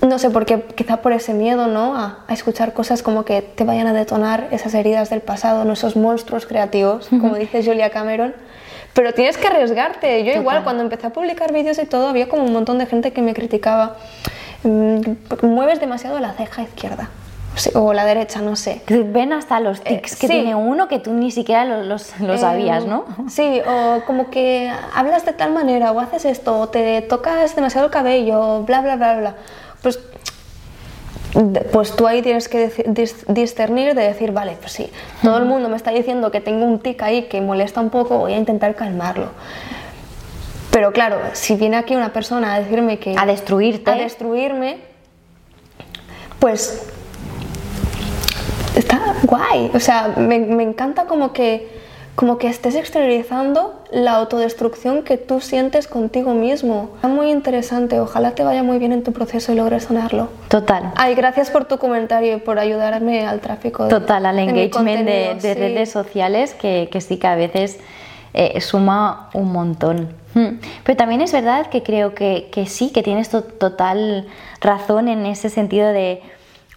no 0.00 0.18
sé, 0.18 0.30
porque 0.30 0.62
quizá 0.74 0.98
por 0.98 1.12
ese 1.12 1.32
miedo, 1.32 1.68
¿no? 1.68 1.96
A, 1.96 2.24
escuchar 2.28 2.72
cosas 2.72 3.02
como 3.02 3.24
que 3.24 3.42
te 3.42 3.64
vayan 3.64 3.86
a 3.86 3.92
detonar 3.92 4.48
esas 4.50 4.74
heridas 4.74 5.10
del 5.10 5.20
pasado, 5.20 5.64
¿no? 5.64 5.72
esos 5.72 5.96
monstruos 5.96 6.46
creativos, 6.46 7.08
como 7.08 7.36
dice 7.36 7.64
Julia 7.64 7.90
Cameron. 7.90 8.34
Pero 8.94 9.12
tienes 9.12 9.36
que 9.36 9.46
arriesgarte. 9.46 10.24
Yo 10.24 10.32
igual, 10.32 10.64
cuando 10.64 10.82
empecé 10.82 11.06
a 11.06 11.10
publicar 11.10 11.52
vídeos 11.52 11.78
y 11.78 11.84
todo, 11.84 12.08
había 12.08 12.28
como 12.28 12.44
un 12.44 12.52
montón 12.52 12.78
de 12.78 12.86
gente 12.86 13.12
que 13.12 13.20
me 13.20 13.34
criticaba. 13.34 13.96
Mm, 14.62 15.00
mueves 15.42 15.80
demasiado 15.80 16.18
la 16.18 16.32
ceja 16.32 16.62
izquierda. 16.62 17.10
O 17.74 17.92
la 17.92 18.04
derecha, 18.04 18.40
no 18.40 18.56
sé. 18.56 18.82
Ven 18.88 19.32
hasta 19.32 19.60
los 19.60 19.80
eh, 19.80 19.96
tics 19.96 20.16
que 20.16 20.28
tiene 20.28 20.54
uno 20.54 20.88
que 20.88 20.98
tú 20.98 21.12
ni 21.12 21.30
siquiera 21.30 21.64
los, 21.64 22.12
eh, 22.20 22.38
sabías, 22.38 22.86
¿no? 22.86 23.04
Sí, 23.28 23.60
o 23.66 24.02
como 24.06 24.30
que 24.30 24.70
hablas 24.94 25.24
de 25.24 25.32
tal 25.32 25.52
manera, 25.52 25.92
o 25.92 26.00
haces 26.00 26.24
esto, 26.24 26.58
o 26.58 26.68
te 26.68 27.00
tocas 27.02 27.54
demasiado 27.54 27.86
el 27.86 27.92
cabello, 27.92 28.62
bla, 28.62 28.80
bla, 28.80 28.96
bla, 28.96 29.16
bla 29.18 29.34
pues, 29.82 30.00
pues 31.72 31.94
tú 31.94 32.06
ahí 32.06 32.22
tienes 32.22 32.48
que 32.48 32.70
discernir 33.28 33.94
de 33.94 34.02
decir, 34.02 34.32
vale, 34.32 34.56
pues 34.58 34.72
sí, 34.72 34.90
todo 35.22 35.38
el 35.38 35.44
mundo 35.44 35.68
me 35.68 35.76
está 35.76 35.90
diciendo 35.90 36.30
que 36.30 36.40
tengo 36.40 36.64
un 36.64 36.80
tic 36.80 37.02
ahí 37.02 37.24
que 37.24 37.40
molesta 37.40 37.80
un 37.80 37.90
poco, 37.90 38.18
voy 38.18 38.32
a 38.32 38.38
intentar 38.38 38.74
calmarlo. 38.74 39.30
Pero 40.70 40.92
claro, 40.92 41.18
si 41.32 41.56
viene 41.56 41.76
aquí 41.76 41.96
una 41.96 42.12
persona 42.12 42.54
a 42.54 42.60
decirme 42.60 42.98
que... 42.98 43.14
A 43.16 43.24
destruirte. 43.24 43.90
A 43.90 43.94
destruirme, 43.94 44.78
pues 46.38 46.86
está 48.74 49.14
guay. 49.22 49.70
O 49.74 49.80
sea, 49.80 50.14
me, 50.16 50.38
me 50.38 50.62
encanta 50.62 51.06
como 51.06 51.32
que 51.32 51.75
como 52.16 52.38
que 52.38 52.48
estés 52.48 52.74
exteriorizando 52.74 53.74
la 53.92 54.12
autodestrucción 54.12 55.02
que 55.02 55.18
tú 55.18 55.40
sientes 55.40 55.86
contigo 55.86 56.32
mismo. 56.32 56.90
Es 57.02 57.10
muy 57.10 57.30
interesante, 57.30 58.00
ojalá 58.00 58.34
te 58.34 58.42
vaya 58.42 58.62
muy 58.62 58.78
bien 58.78 58.92
en 58.92 59.04
tu 59.04 59.12
proceso 59.12 59.52
y 59.52 59.54
logres 59.54 59.84
sonarlo. 59.84 60.30
Total. 60.48 60.92
Ay, 60.96 61.14
gracias 61.14 61.50
por 61.50 61.66
tu 61.66 61.78
comentario 61.78 62.36
y 62.36 62.40
por 62.40 62.58
ayudarme 62.58 63.26
al 63.26 63.40
tráfico. 63.40 63.86
Total, 63.88 64.24
al 64.24 64.38
engagement 64.38 65.06
de, 65.06 65.54
redes 65.54 65.90
sociales 65.90 66.54
que, 66.54 66.88
que, 66.90 67.02
sí 67.02 67.18
que 67.18 67.26
a 67.26 67.36
veces 67.36 67.78
eh, 68.32 68.60
suma 68.62 69.28
un 69.34 69.52
montón. 69.52 70.14
Hmm. 70.34 70.58
Pero 70.84 70.96
también 70.96 71.20
es 71.20 71.32
verdad 71.32 71.66
que 71.66 71.82
creo 71.82 72.14
que, 72.14 72.48
que 72.50 72.66
sí, 72.66 72.92
que 72.92 73.02
tienes 73.02 73.28
total 73.28 74.26
razón 74.62 75.08
en 75.08 75.26
ese 75.26 75.50
sentido 75.50 75.88
de 75.92 76.22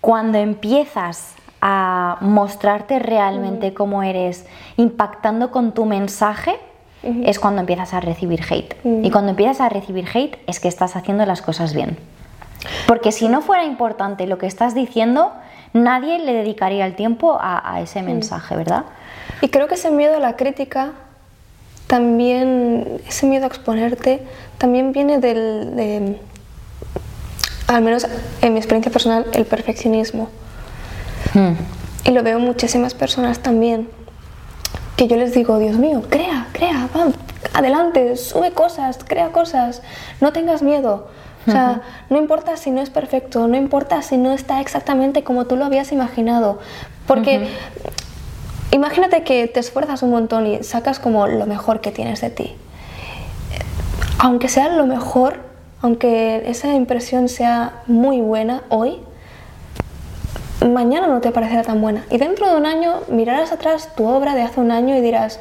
cuando 0.01 0.37
empiezas 0.37 1.33
a 1.61 2.17
mostrarte 2.21 2.99
realmente 2.99 3.73
cómo 3.73 4.03
eres, 4.03 4.45
impactando 4.77 5.51
con 5.51 5.73
tu 5.73 5.85
mensaje, 5.85 6.55
es 7.01 7.39
cuando 7.39 7.61
empiezas 7.61 7.93
a 7.93 8.01
recibir 8.01 8.41
hate. 8.49 8.75
Y 8.83 9.09
cuando 9.09 9.31
empiezas 9.31 9.61
a 9.61 9.69
recibir 9.69 10.05
hate 10.13 10.37
es 10.47 10.59
que 10.59 10.67
estás 10.67 10.95
haciendo 10.95 11.25
las 11.25 11.41
cosas 11.41 11.73
bien. 11.73 11.97
Porque 12.87 13.11
si 13.11 13.29
no 13.29 13.41
fuera 13.41 13.63
importante 13.63 14.27
lo 14.27 14.37
que 14.37 14.47
estás 14.47 14.75
diciendo, 14.75 15.31
nadie 15.73 16.19
le 16.19 16.33
dedicaría 16.33 16.85
el 16.85 16.95
tiempo 16.95 17.37
a, 17.39 17.79
ese 17.81 18.01
mensaje, 18.01 18.55
¿verdad? 18.55 18.85
Y 19.41 19.47
creo 19.47 19.67
que 19.67 19.75
ese 19.75 19.91
miedo 19.91 20.17
a 20.17 20.19
la 20.19 20.35
crítica, 20.35 20.91
también, 21.87 22.99
ese 23.07 23.25
miedo 23.25 23.45
a 23.45 23.47
exponerte, 23.47 24.21
también 24.57 24.91
viene 24.91 25.19
del, 25.19 26.19
al 27.67 27.81
menos 27.81 28.07
en 28.41 28.53
mi 28.53 28.59
experiencia 28.59 28.91
personal, 28.91 29.25
el 29.33 29.45
perfeccionismo. 29.45 30.29
Hmm. 31.33 31.53
Y 32.05 32.11
lo 32.11 32.23
veo 32.23 32.39
muchísimas 32.39 32.93
personas 32.93 33.39
también, 33.39 33.89
que 34.95 35.07
yo 35.07 35.15
les 35.15 35.33
digo, 35.33 35.59
Dios 35.59 35.77
mío, 35.77 36.03
crea, 36.09 36.47
crea, 36.51 36.89
va, 36.95 37.11
adelante, 37.53 38.15
sube 38.17 38.51
cosas, 38.51 38.99
crea 39.05 39.31
cosas, 39.31 39.81
no 40.21 40.31
tengas 40.31 40.61
miedo. 40.61 41.07
O 41.47 41.51
sea, 41.51 41.81
no 42.09 42.17
importa 42.17 42.57
si 42.57 42.69
no 42.69 42.81
es 42.81 42.89
perfecto, 42.89 43.47
no 43.47 43.57
importa 43.57 44.01
si 44.01 44.17
no 44.17 44.33
está 44.33 44.61
exactamente 44.61 45.23
como 45.23 45.45
tú 45.45 45.55
lo 45.55 45.65
habías 45.65 45.91
imaginado, 45.91 46.59
porque 47.07 47.47
imagínate 48.71 49.23
que 49.23 49.47
te 49.47 49.59
esfuerzas 49.59 50.03
un 50.03 50.11
montón 50.11 50.45
y 50.45 50.63
sacas 50.63 50.99
como 50.99 51.25
lo 51.27 51.47
mejor 51.47 51.81
que 51.81 51.91
tienes 51.91 52.21
de 52.21 52.29
ti. 52.29 52.55
Aunque 54.19 54.47
sea 54.47 54.69
lo 54.69 54.85
mejor, 54.85 55.39
aunque 55.81 56.43
esa 56.45 56.73
impresión 56.73 57.29
sea 57.29 57.81
muy 57.87 58.21
buena 58.21 58.63
hoy, 58.69 58.99
mañana 60.67 61.07
no 61.07 61.21
te 61.21 61.31
parecerá 61.31 61.63
tan 61.63 61.81
buena. 61.81 62.05
Y 62.09 62.17
dentro 62.17 62.49
de 62.49 62.55
un 62.55 62.65
año 62.65 63.01
mirarás 63.09 63.51
atrás 63.51 63.89
tu 63.95 64.05
obra 64.05 64.35
de 64.35 64.41
hace 64.41 64.59
un 64.59 64.71
año 64.71 64.95
y 64.95 65.01
dirás, 65.01 65.39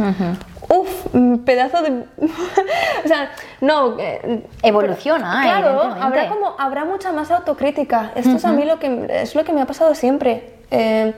uff, 0.69 1.07
pedazo 1.45 1.83
de... 1.83 1.91
o 3.05 3.09
sea, 3.09 3.31
no... 3.61 3.99
Eh, 3.99 4.45
Evoluciona, 4.63 5.41
Claro, 5.43 5.83
habrá, 6.01 6.29
como, 6.29 6.55
habrá 6.59 6.85
mucha 6.85 7.13
más 7.13 7.31
autocrítica. 7.31 8.13
Esto 8.15 8.37
es 8.37 8.45
a 8.45 8.53
mí 8.53 8.65
lo 8.65 8.79
que, 8.79 9.07
es 9.11 9.35
lo 9.35 9.45
que 9.45 9.53
me 9.53 9.61
ha 9.61 9.67
pasado 9.67 9.95
siempre. 9.95 10.55
Eh, 10.71 11.15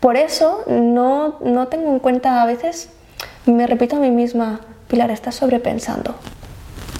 por 0.00 0.16
eso 0.16 0.62
no, 0.66 1.36
no 1.40 1.68
tengo 1.68 1.90
en 1.90 1.98
cuenta 1.98 2.42
a 2.42 2.46
veces, 2.46 2.90
me 3.46 3.66
repito 3.66 3.96
a 3.96 3.98
mí 3.98 4.10
misma, 4.10 4.60
Pilar, 4.88 5.10
estás 5.10 5.34
sobrepensando. 5.34 6.14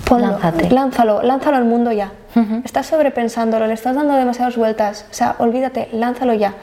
Ponlo, 0.06 0.38
lánzalo, 0.70 1.20
lánzalo 1.22 1.56
al 1.56 1.64
mundo 1.64 1.90
ya. 1.90 2.12
Estás 2.64 2.86
sobrepensándolo, 2.86 3.66
le 3.66 3.74
estás 3.74 3.96
dando 3.96 4.14
demasiadas 4.14 4.56
vueltas. 4.56 5.04
O 5.10 5.14
sea, 5.14 5.34
olvídate, 5.38 5.88
lánzalo 5.92 6.32
ya. 6.34 6.54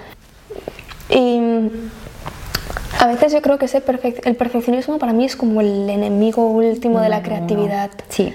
Y 1.10 1.70
a 3.00 3.08
veces 3.08 3.34
yo 3.34 3.41
creo 3.41 3.58
que 3.58 3.66
ese 3.66 3.84
el 4.24 4.36
perfeccionismo 4.38 4.98
para 4.98 5.12
mí 5.12 5.26
es 5.26 5.36
como 5.36 5.60
el 5.60 5.89
enemigo 5.89 6.48
último 6.48 7.02
de 7.02 7.10
la 7.10 7.22
creatividad. 7.22 7.91
Sí. 8.08 8.34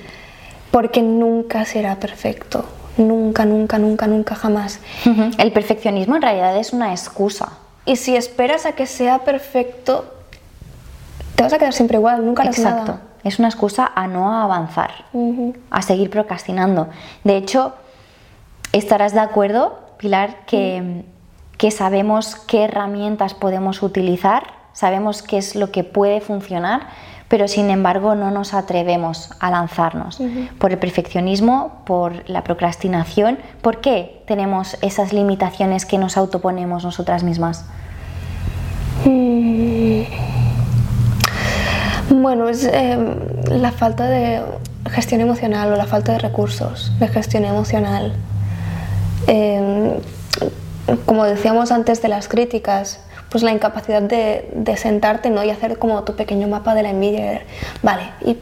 Porque 0.71 1.01
nunca 1.01 1.65
será 1.65 1.97
perfecto. 1.97 2.67
Nunca, 2.99 3.47
nunca, 3.47 3.79
nunca, 3.79 4.07
nunca, 4.07 4.35
jamás. 4.35 4.81
El 5.39 5.53
perfeccionismo 5.53 6.17
en 6.17 6.23
realidad 6.23 6.55
es 6.59 6.75
una 6.75 6.91
excusa. 6.91 7.53
Y 7.87 7.97
si 7.97 8.15
esperas 8.15 8.67
a 8.67 8.73
que 8.73 8.87
sea 8.87 9.21
perfecto, 9.21 10.05
te 11.35 11.45
vas 11.45 11.53
a 11.55 11.59
quedar 11.59 11.73
siempre 11.73 11.97
igual, 11.97 12.27
nunca 12.27 12.43
harás 12.43 12.59
Exacto 12.59 13.08
es 13.25 13.39
una 13.39 13.49
excusa 13.49 13.91
a 13.95 14.07
no 14.07 14.33
avanzar, 14.33 14.91
a 15.71 15.83
seguir 15.83 16.11
procrastinando. 16.11 16.89
De 17.25 17.37
hecho, 17.37 17.75
estarás 18.73 19.13
de 19.13 19.21
acuerdo, 19.21 19.79
Pilar, 19.99 20.45
que, 20.47 21.05
que 21.57 21.71
sabemos 21.71 22.37
qué 22.37 22.65
herramientas 22.65 23.35
podemos 23.35 23.83
utilizar, 23.83 24.45
sabemos 24.73 25.23
qué 25.23 25.39
es 25.39 25.57
lo 25.57 25.73
que 25.73 25.85
puede 25.85 26.21
funcionar, 26.21 26.89
pero 27.29 27.47
sin 27.47 27.71
embargo 27.71 28.15
no 28.15 28.31
nos 28.31 28.55
atrevemos 28.55 29.31
a 29.39 29.51
lanzarnos 29.51 30.19
por 30.59 30.73
el 30.73 30.79
perfeccionismo, 30.79 31.83
por 31.85 32.29
la 32.29 32.43
procrastinación. 32.43 33.39
¿Por 33.61 33.81
qué 33.81 34.23
tenemos 34.27 34.79
esas 34.81 35.13
limitaciones 35.13 35.85
que 35.85 35.99
nos 35.99 36.17
autoponemos 36.17 36.85
nosotras 36.85 37.23
mismas? 37.23 37.67
Mm. 39.05 40.48
Bueno, 42.11 42.49
es 42.49 42.65
em, 42.65 43.17
la 43.51 43.73
falta 43.73 44.07
de 44.09 44.41
gestión 44.91 45.21
emocional 45.21 45.73
o 45.73 45.77
la 45.77 45.87
falta 45.87 46.13
de 46.13 46.19
recursos 46.19 46.93
de 46.99 47.09
gestión 47.09 47.45
emocional. 47.45 48.15
Em, 49.27 49.93
como 51.05 51.25
decíamos 51.25 51.71
antes 51.71 52.01
de 52.01 52.09
las 52.09 52.29
críticas, 52.29 53.01
pues 53.29 53.45
la 53.45 53.53
incapacidad 53.53 54.01
de, 54.01 54.77
sentarte 54.77 55.29
¿no? 55.29 55.45
y 55.45 55.51
hacer 55.51 55.79
como 55.79 56.03
tu 56.05 56.17
pequeño 56.17 56.49
mapa 56.49 56.75
de 56.75 56.83
la 56.83 56.91
envidia. 56.91 57.43
Vale, 57.83 58.05
y, 58.25 58.39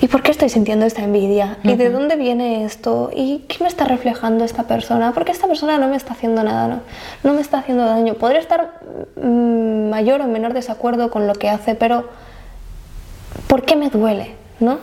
¿y 0.00 0.06
por 0.06 0.22
qué 0.22 0.30
estoy 0.30 0.48
sintiendo 0.48 0.86
esta 0.86 1.02
envidia? 1.02 1.58
¿Y 1.64 1.74
de 1.74 1.90
dónde 1.90 2.14
viene 2.14 2.64
esto? 2.64 3.10
¿Y 3.12 3.38
qué 3.48 3.64
me 3.64 3.68
está 3.68 3.84
reflejando 3.84 4.44
esta 4.44 4.62
persona? 4.64 5.10
Porque 5.12 5.32
esta 5.32 5.48
persona 5.48 5.78
no 5.78 5.88
me 5.88 5.96
está 5.96 6.12
haciendo 6.12 6.44
nada, 6.44 6.68
no, 6.68 6.80
no 7.24 7.34
me 7.34 7.40
está 7.40 7.58
haciendo 7.58 7.84
daño. 7.84 8.14
Podría 8.14 8.38
estar 8.38 8.80
mm, 9.20 9.90
mayor 9.90 10.20
o 10.20 10.28
menor 10.28 10.54
desacuerdo 10.54 11.10
con 11.10 11.26
lo 11.26 11.34
que 11.34 11.48
hace, 11.50 11.74
pero 11.74 12.04
¿por 13.46 13.62
qué 13.62 13.76
me 13.76 13.90
duele? 13.90 14.34
¿no? 14.60 14.78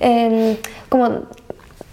Em, 0.00 0.56
como 0.88 1.22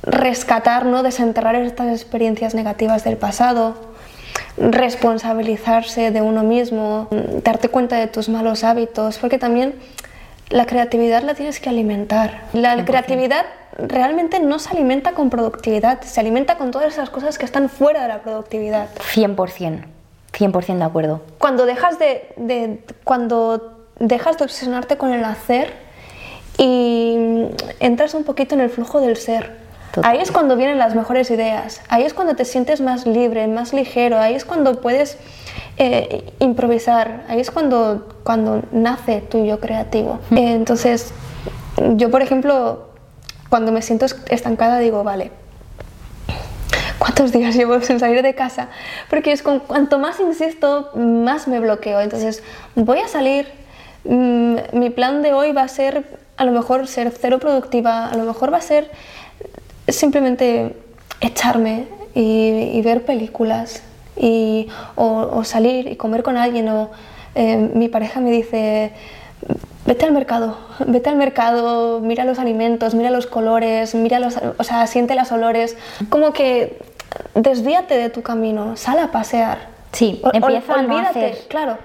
rescatar, 0.03 0.85
¿no? 0.85 1.03
desenterrar 1.03 1.55
estas 1.55 1.91
experiencias 1.91 2.55
negativas 2.55 3.03
del 3.03 3.17
pasado, 3.17 3.75
responsabilizarse 4.57 6.11
de 6.11 6.21
uno 6.21 6.43
mismo, 6.43 7.07
darte 7.43 7.69
cuenta 7.69 7.97
de 7.97 8.07
tus 8.07 8.29
malos 8.29 8.63
hábitos, 8.63 9.17
porque 9.17 9.37
también 9.37 9.75
la 10.49 10.65
creatividad 10.65 11.23
la 11.23 11.35
tienes 11.35 11.59
que 11.59 11.69
alimentar. 11.69 12.43
La 12.53 12.83
creatividad 12.85 13.45
realmente 13.77 14.39
no 14.39 14.59
se 14.59 14.71
alimenta 14.71 15.13
con 15.13 15.29
productividad, 15.29 16.01
se 16.01 16.19
alimenta 16.19 16.57
con 16.57 16.71
todas 16.71 16.93
esas 16.93 17.09
cosas 17.09 17.37
que 17.37 17.45
están 17.45 17.69
fuera 17.69 18.01
de 18.01 18.07
la 18.07 18.21
productividad. 18.21 18.89
100%, 19.13 19.85
100% 20.33 20.77
de 20.77 20.83
acuerdo. 20.83 21.21
Cuando 21.37 21.65
dejas 21.65 21.97
de, 21.99 22.83
cuando 23.03 23.85
dejas 23.99 24.37
de 24.37 24.45
obsesionarte 24.45 24.97
con 24.97 25.13
el 25.13 25.23
hacer 25.23 25.88
y 26.59 27.47
entras 27.79 28.13
un 28.13 28.25
poquito 28.25 28.53
en 28.53 28.61
el 28.61 28.69
flujo 28.69 29.01
del 29.01 29.17
ser, 29.17 29.57
Ahí 30.03 30.19
es 30.19 30.31
cuando 30.31 30.55
vienen 30.55 30.77
las 30.77 30.95
mejores 30.95 31.31
ideas, 31.31 31.81
ahí 31.89 32.03
es 32.03 32.13
cuando 32.13 32.35
te 32.35 32.45
sientes 32.45 32.79
más 32.79 33.07
libre, 33.07 33.47
más 33.47 33.73
ligero, 33.73 34.19
ahí 34.19 34.35
es 34.35 34.45
cuando 34.45 34.81
puedes 34.81 35.17
eh, 35.77 36.31
improvisar, 36.39 37.25
ahí 37.27 37.39
es 37.39 37.49
cuando, 37.49 38.07
cuando 38.23 38.61
nace 38.71 39.21
tu 39.21 39.43
yo 39.45 39.59
creativo. 39.59 40.19
entonces, 40.29 41.11
yo 41.95 42.11
por 42.11 42.21
ejemplo, 42.21 42.89
cuando 43.49 43.71
me 43.71 43.81
siento 43.81 44.05
estancada 44.29 44.77
digo, 44.77 45.03
vale, 45.03 45.31
¿cuántos 46.99 47.31
días 47.31 47.55
llevo 47.55 47.81
sin 47.81 47.99
salir 47.99 48.21
de 48.21 48.35
casa? 48.35 48.69
Porque 49.09 49.31
es 49.31 49.41
con 49.41 49.59
cuanto 49.59 49.97
más 49.97 50.19
insisto, 50.19 50.91
más 50.95 51.47
me 51.47 51.59
bloqueo. 51.59 51.99
Entonces, 51.99 52.43
voy 52.75 52.99
a 52.99 53.07
salir, 53.07 53.47
mm, 54.03 54.55
mi 54.73 54.91
plan 54.91 55.23
de 55.23 55.33
hoy 55.33 55.51
va 55.51 55.63
a 55.63 55.67
ser 55.67 56.28
a 56.39 56.45
lo 56.45 56.53
mejor 56.53 56.87
ser 56.87 57.11
cero 57.11 57.37
productiva, 57.37 58.07
a 58.07 58.15
lo 58.15 58.23
mejor 58.23 58.51
va 58.51 58.57
a 58.57 58.61
ser 58.61 58.89
simplemente 59.89 60.73
echarme 61.19 61.85
y, 62.15 62.81
ver 62.81 63.03
películas 63.03 63.83
y, 64.15 64.69
o, 64.95 65.43
salir 65.43 65.87
y 65.87 65.97
comer 65.97 66.23
con 66.23 66.37
alguien 66.37 66.69
o 66.69 66.91
eh, 67.35 67.57
mi 67.73 67.89
pareja 67.89 68.21
me 68.21 68.31
dice 68.31 68.93
vete 69.85 70.05
al 70.05 70.13
mercado, 70.13 70.57
vete 70.87 71.09
al 71.09 71.17
mercado, 71.17 71.99
mira 71.99 72.23
los 72.23 72.39
alimentos, 72.39 72.95
mira 72.95 73.09
los 73.09 73.27
colores, 73.27 73.93
mira 73.95 74.19
los, 74.19 74.37
o 74.57 74.63
sea, 74.63 74.87
siente 74.87 75.15
los 75.15 75.31
olores, 75.33 75.77
como 76.09 76.31
que 76.31 76.79
desvíate 77.35 77.97
de 77.97 78.09
tu 78.09 78.21
camino, 78.21 78.77
sal 78.77 78.99
a 78.99 79.11
pasear. 79.11 79.67
Sí, 79.91 80.21
empieza 80.31 80.75
a 80.75 81.09
hacer. 81.09 81.39
Claro, 81.49 81.77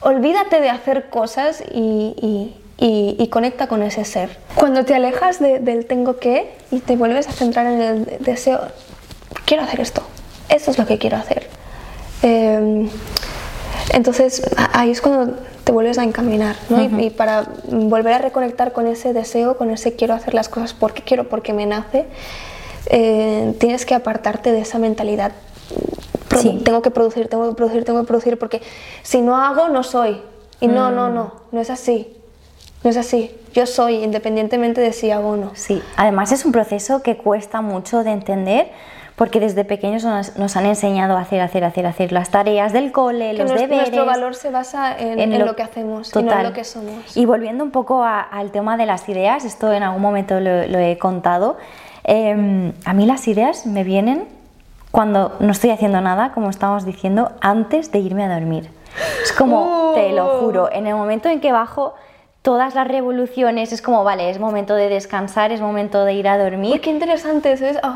olvídate 0.00 0.60
de 0.60 0.70
hacer 0.70 1.08
cosas 1.08 1.64
y 1.72 2.14
y, 2.20 2.54
conecta 3.30 3.66
con 3.66 3.82
ese 3.82 4.04
ser. 4.04 4.38
Cuando 4.54 4.84
te 4.84 4.94
alejas 4.94 5.40
del 5.40 5.86
tengo 5.86 6.18
que 6.18 6.50
y 6.70 6.80
te 6.80 6.96
vuelves 6.96 7.28
a 7.28 7.32
centrar 7.32 7.66
en 7.66 7.82
el 7.82 8.16
deseo, 8.20 8.60
quiero 9.44 9.62
hacer 9.64 9.80
esto, 9.80 10.02
esto 10.48 10.70
es 10.70 10.78
lo 10.78 10.86
que 10.86 10.98
quiero 10.98 11.16
hacer. 11.16 11.48
Em, 12.22 12.88
entonces 13.92 14.42
ahí 14.72 14.90
es 14.90 15.00
cuando 15.00 15.36
te 15.64 15.72
vuelves 15.72 15.98
a 15.98 16.04
encaminar 16.04 16.56
¿no? 16.68 16.82
y, 17.00 17.10
para 17.10 17.46
volver 17.68 18.14
a 18.14 18.18
reconectar 18.18 18.72
con 18.72 18.86
ese 18.86 19.12
deseo, 19.12 19.56
con 19.56 19.70
ese 19.70 19.96
quiero 19.96 20.14
hacer 20.14 20.34
las 20.34 20.48
cosas 20.48 20.74
porque 20.74 21.02
quiero, 21.02 21.28
porque 21.28 21.52
me 21.52 21.66
nace, 21.66 22.06
eh, 22.86 23.54
tienes 23.58 23.84
que 23.84 23.94
apartarte 23.94 24.52
de 24.52 24.60
esa 24.60 24.78
mentalidad. 24.78 25.32
Tengo 26.64 26.82
que 26.82 26.90
producir, 26.90 27.28
tengo 27.28 27.48
que 27.48 27.54
producir, 27.56 27.84
tengo 27.84 28.00
que 28.00 28.06
producir, 28.06 28.38
porque 28.38 28.62
si 29.02 29.20
no 29.20 29.36
hago, 29.36 29.68
no 29.68 29.82
soy. 29.82 30.22
Y 30.60 30.68
no, 30.68 30.90
no, 30.90 31.10
mm. 31.10 31.14
no, 31.14 31.32
no 31.52 31.60
es 31.60 31.70
así. 31.70 32.17
No 32.84 32.90
es 32.90 32.96
así. 32.96 33.34
Yo 33.52 33.66
soy 33.66 34.04
independientemente 34.04 34.80
de 34.80 34.92
si 34.92 35.10
hago 35.10 35.30
o 35.30 35.36
no. 35.36 35.52
Sí, 35.54 35.82
además 35.96 36.32
es 36.32 36.44
un 36.44 36.52
proceso 36.52 37.02
que 37.02 37.16
cuesta 37.16 37.60
mucho 37.60 38.04
de 38.04 38.12
entender 38.12 38.70
porque 39.18 39.40
desde 39.40 39.64
pequeños 39.64 40.04
nos, 40.04 40.56
han 40.56 40.64
enseñado 40.64 41.16
a 41.16 41.20
hacer, 41.20 41.40
hacer, 41.40 41.64
hacer, 41.64 41.86
hacer 41.86 42.12
las 42.12 42.30
tareas 42.30 42.72
del 42.72 42.92
cole, 42.92 43.32
los 43.32 43.50
nuestro, 43.50 43.60
deberes. 43.62 43.88
Nuestro 43.88 44.06
valor 44.06 44.36
se 44.36 44.50
basa 44.50 44.96
en, 44.96 45.44
lo, 45.44 45.56
que 45.56 45.64
hacemos 45.64 46.14
y 46.14 46.22
no 46.22 46.32
en 46.32 46.44
lo 46.44 46.52
que 46.52 46.62
somos. 46.62 47.16
Y 47.16 47.26
volviendo 47.26 47.64
un 47.64 47.72
poco 47.72 48.04
al 48.04 48.52
tema 48.52 48.76
de 48.76 48.86
las 48.86 49.08
ideas, 49.08 49.44
esto 49.44 49.72
en 49.72 49.82
algún 49.82 50.00
momento 50.00 50.38
lo, 50.38 50.78
he 50.78 50.98
contado, 50.98 51.56
em, 52.04 52.72
a 52.84 52.94
mí 52.94 53.06
las 53.06 53.26
ideas 53.26 53.66
me 53.66 53.82
vienen 53.82 54.28
cuando 54.92 55.34
no 55.40 55.50
estoy 55.50 55.70
haciendo 55.70 56.00
nada, 56.00 56.30
como 56.32 56.48
estamos 56.48 56.84
diciendo, 56.84 57.32
antes 57.40 57.90
de 57.90 57.98
irme 57.98 58.24
a 58.24 58.32
dormir. 58.32 58.70
Es 59.24 59.32
como, 59.32 59.92
te 59.96 60.12
lo 60.12 60.38
juro, 60.38 60.70
en 60.70 60.86
el 60.86 60.94
momento 60.94 61.28
en 61.28 61.40
que 61.40 61.50
bajo 61.50 61.94
todas 62.48 62.74
las 62.74 62.88
revoluciones, 62.88 63.74
es 63.74 63.82
como, 63.82 64.04
vale, 64.04 64.30
es 64.30 64.38
momento 64.38 64.74
de 64.74 64.88
descansar, 64.88 65.52
es 65.52 65.60
momento 65.60 66.06
de 66.06 66.14
ir 66.14 66.26
a 66.28 66.38
dormir. 66.38 66.80
qué 66.80 66.88
interesante 66.88 67.52
eso 67.52 67.66
es. 67.66 67.76
Ah, 67.82 67.94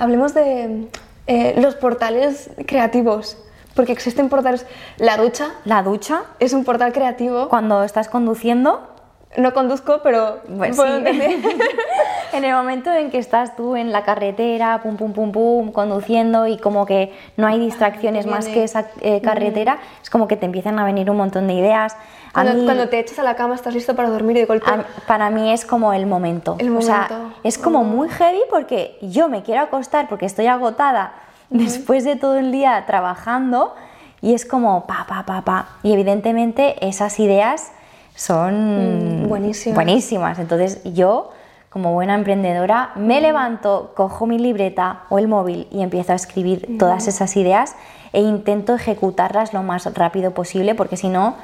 hablemos 0.00 0.32
de 0.32 0.88
eh, 1.26 1.54
los 1.60 1.74
portales 1.74 2.48
creativos. 2.66 3.36
Porque 3.74 3.92
existen 3.92 4.30
portales. 4.30 4.64
La 4.96 5.18
ducha. 5.18 5.50
La 5.66 5.82
ducha. 5.82 6.22
Es 6.40 6.54
un 6.54 6.64
portal 6.64 6.94
creativo. 6.94 7.50
Cuando 7.50 7.82
estás 7.82 8.08
conduciendo. 8.08 8.93
No 9.36 9.52
conduzco, 9.52 10.00
pero 10.02 10.40
pues 10.56 10.78
en 12.32 12.44
el 12.44 12.54
momento 12.54 12.92
en 12.92 13.10
que 13.10 13.18
estás 13.18 13.56
tú 13.56 13.76
en 13.76 13.92
la 13.92 14.04
carretera, 14.04 14.80
pum, 14.82 14.96
pum, 14.96 15.12
pum, 15.12 15.32
pum, 15.32 15.72
conduciendo 15.72 16.46
y 16.46 16.56
como 16.56 16.86
que 16.86 17.12
no 17.36 17.46
hay 17.46 17.58
distracciones 17.58 18.26
más 18.26 18.46
que 18.46 18.64
esa 18.64 18.86
eh, 19.00 19.20
carretera, 19.20 19.78
es 20.02 20.10
como 20.10 20.28
que 20.28 20.36
te 20.36 20.46
empiezan 20.46 20.78
a 20.78 20.84
venir 20.84 21.10
un 21.10 21.16
montón 21.16 21.46
de 21.46 21.54
ideas. 21.54 21.96
Cuando, 22.32 22.88
te 22.88 22.98
echas 22.98 23.18
a 23.20 23.22
la 23.22 23.36
cama 23.36 23.54
estás 23.54 23.74
listo 23.74 23.94
para 23.94 24.10
dormir 24.10 24.36
y 24.36 24.40
de 24.40 24.46
golpe... 24.46 24.68
para 25.06 25.30
mí 25.30 25.52
es 25.52 25.64
como 25.64 25.92
el 25.92 26.06
momento. 26.06 26.56
El 26.58 26.70
momento. 26.70 26.92
O 26.92 26.94
sea, 26.94 27.08
es 27.44 27.58
como 27.58 27.80
oh. 27.80 27.84
muy 27.84 28.08
heavy 28.08 28.40
porque 28.50 28.98
yo 29.00 29.28
me 29.28 29.42
quiero 29.42 29.62
acostar 29.62 30.08
porque 30.08 30.26
estoy 30.26 30.46
agotada 30.46 31.12
después 31.50 32.04
de 32.04 32.16
todo 32.16 32.38
el 32.38 32.50
día 32.50 32.82
trabajando 32.86 33.74
y 34.20 34.34
es 34.34 34.44
como 34.46 34.86
pa, 34.86 35.06
pa, 35.08 35.24
pa, 35.24 35.42
pa. 35.42 35.68
Y 35.82 35.92
evidentemente 35.92 36.74
esas 36.86 37.20
ideas 37.20 37.70
son 38.14 39.24
mm, 39.24 39.28
buenísimas. 39.28 39.74
buenísimas. 39.74 40.38
Entonces 40.38 40.80
yo, 40.84 41.30
como 41.70 41.92
buena 41.92 42.14
emprendedora, 42.14 42.92
me 42.96 43.20
levanto, 43.20 43.92
cojo 43.94 44.26
mi 44.26 44.38
libreta 44.38 45.02
o 45.08 45.18
el 45.18 45.28
móvil 45.28 45.66
y 45.70 45.82
empiezo 45.82 46.12
a 46.12 46.16
escribir 46.16 46.78
todas 46.78 47.08
esas 47.08 47.36
ideas 47.36 47.74
e 48.12 48.20
intento 48.20 48.74
ejecutarlas 48.74 49.52
lo 49.52 49.62
más 49.62 49.92
rápido 49.94 50.32
posible 50.32 50.74
porque 50.76 50.96
si 50.96 51.08
no 51.08 51.34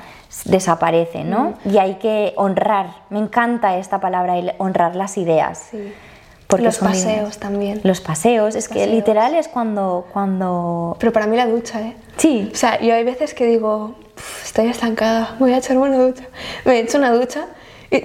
desaparecen, 0.44 1.28
¿no? 1.28 1.54
Y 1.64 1.78
hay 1.78 1.96
que 1.96 2.32
honrar, 2.36 2.94
me 3.10 3.18
encanta 3.18 3.76
esta 3.76 4.00
palabra, 4.00 4.38
el 4.38 4.52
honrar 4.58 4.94
las 4.94 5.18
ideas. 5.18 5.66
Sí. 5.72 5.92
Porque 6.46 6.64
los 6.64 6.78
paseos 6.78 7.38
también. 7.38 7.80
Los 7.84 8.00
paseos, 8.00 8.56
es 8.56 8.68
que 8.68 8.86
literal 8.88 9.34
es 9.34 9.46
cuando, 9.46 10.06
cuando... 10.12 10.96
Pero 10.98 11.12
para 11.12 11.26
mí 11.26 11.36
la 11.36 11.46
ducha, 11.46 11.80
¿eh? 11.80 11.96
Sí. 12.16 12.50
O 12.52 12.56
sea, 12.56 12.80
yo 12.80 12.92
hay 12.92 13.04
veces 13.04 13.34
que 13.34 13.46
digo, 13.46 13.94
estoy 14.44 14.68
estancada, 14.68 15.36
voy 15.38 15.52
a 15.52 15.58
echarme 15.58 15.82
una 15.82 15.98
ducha. 15.98 16.24
Me 16.64 16.76
he 16.76 16.80
hecho 16.80 16.98
una 16.98 17.12
ducha 17.12 17.46
y 17.90 17.96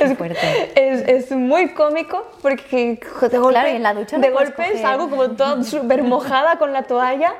es, 0.00 0.16
fuerte. 0.16 0.72
Es, 0.74 1.30
muy 1.30 1.68
cómico 1.74 2.26
porque 2.40 3.00
de 3.30 3.38
golpe, 3.38 3.76
en 3.76 3.82
la 3.82 3.94
ducha 3.94 4.18
de 4.18 4.30
golpe 4.30 4.78
salgo 4.80 5.10
como 5.10 5.30
toda 5.30 5.62
súper 5.62 6.02
mojada 6.02 6.58
con 6.58 6.72
la 6.72 6.84
toalla 6.84 7.34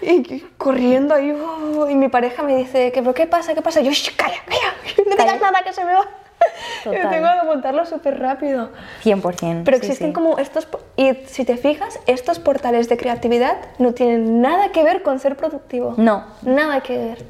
y 0.00 0.40
corriendo 0.56 1.14
ahí. 1.14 1.32
Oh, 1.32 1.88
y 1.88 1.94
mi 1.94 2.08
pareja 2.08 2.42
me 2.42 2.56
dice, 2.56 2.92
¿qué, 2.92 3.02
¿pero 3.02 3.14
qué 3.14 3.26
pasa? 3.26 3.54
¿Qué 3.54 3.62
pasa? 3.62 3.80
yo, 3.80 3.90
calla, 4.16 4.36
calla, 4.46 5.04
no 5.04 5.16
digas 5.16 5.40
nada 5.40 5.62
que 5.62 5.72
se 5.72 5.84
me 5.84 5.94
va. 5.94 6.21
Yo 6.84 6.92
tengo 6.92 7.10
que 7.10 7.46
apuntarlo 7.46 7.86
súper 7.86 8.18
rápido. 8.18 8.70
100%. 9.04 9.62
Pero 9.64 9.76
existen 9.76 10.12
como 10.12 10.38
estos, 10.38 10.68
y 10.96 11.14
si 11.26 11.44
te 11.44 11.56
fijas, 11.56 11.98
estos 12.06 12.38
portales 12.38 12.88
de 12.88 12.96
creatividad 12.96 13.56
no 13.78 13.92
tienen 13.92 14.40
nada 14.40 14.72
que 14.72 14.82
ver 14.82 15.02
con 15.02 15.18
ser 15.18 15.36
productivo. 15.36 15.94
No. 15.96 16.24
Nada 16.42 16.80
que 16.80 16.98
ver. 16.98 17.24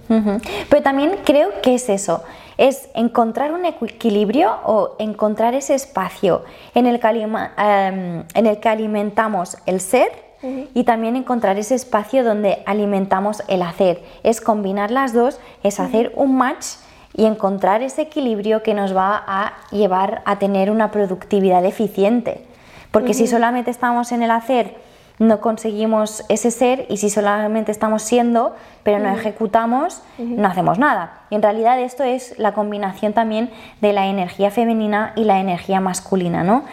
Pero 0.68 0.82
también 0.82 1.18
creo 1.24 1.60
que 1.62 1.74
es 1.74 1.88
eso, 1.88 2.22
es 2.56 2.88
encontrar 2.94 3.52
un 3.52 3.64
equilibrio 3.64 4.56
o 4.64 4.96
encontrar 4.98 5.54
ese 5.54 5.74
espacio 5.74 6.44
en 6.74 6.86
el 6.86 7.00
que, 7.00 7.08
em, 7.08 8.24
en 8.34 8.46
el 8.46 8.60
que 8.60 8.68
alimentamos 8.68 9.58
el 9.66 9.80
ser 9.80 10.32
y 10.74 10.84
también 10.84 11.14
encontrar 11.14 11.58
ese 11.58 11.76
espacio 11.76 12.24
donde 12.24 12.62
alimentamos 12.66 13.42
el 13.46 13.62
hacer. 13.62 14.02
Es 14.24 14.40
combinar 14.40 14.90
las 14.90 15.12
dos, 15.12 15.38
es 15.62 15.78
hacer 15.78 16.12
un 16.16 16.36
match 16.36 16.66
y 17.14 17.26
encontrar 17.26 17.82
ese 17.82 18.02
equilibrio 18.02 18.62
que 18.62 18.74
nos 18.74 18.96
va 18.96 19.22
a 19.26 19.52
llevar 19.70 20.22
a 20.24 20.38
tener 20.38 20.70
una 20.70 20.90
productividad 20.90 21.64
eficiente. 21.64 22.44
Porque 22.90 23.14
si 23.14 23.26
solamente 23.26 23.70
estamos 23.70 24.12
en 24.12 24.22
el 24.22 24.30
hacer, 24.30 24.76
no 25.18 25.40
conseguimos 25.40 26.24
ese 26.28 26.50
ser 26.50 26.86
y 26.88 26.96
si 26.96 27.10
solamente 27.10 27.72
estamos 27.72 28.02
siendo, 28.02 28.54
pero 28.82 28.98
no 28.98 29.10
ejecutamos, 29.10 30.02
no 30.18 30.48
hacemos 30.48 30.78
nada. 30.78 31.20
Y 31.30 31.36
en 31.36 31.42
realidad 31.42 31.80
esto 31.80 32.02
es 32.02 32.38
la 32.38 32.52
combinación 32.52 33.12
también 33.12 33.50
de 33.80 33.92
la 33.92 34.06
energía 34.06 34.50
femenina 34.50 35.12
y 35.16 35.24
la 35.24 35.38
energía 35.40 35.80
masculina, 35.80 36.44
¿no? 36.44 36.64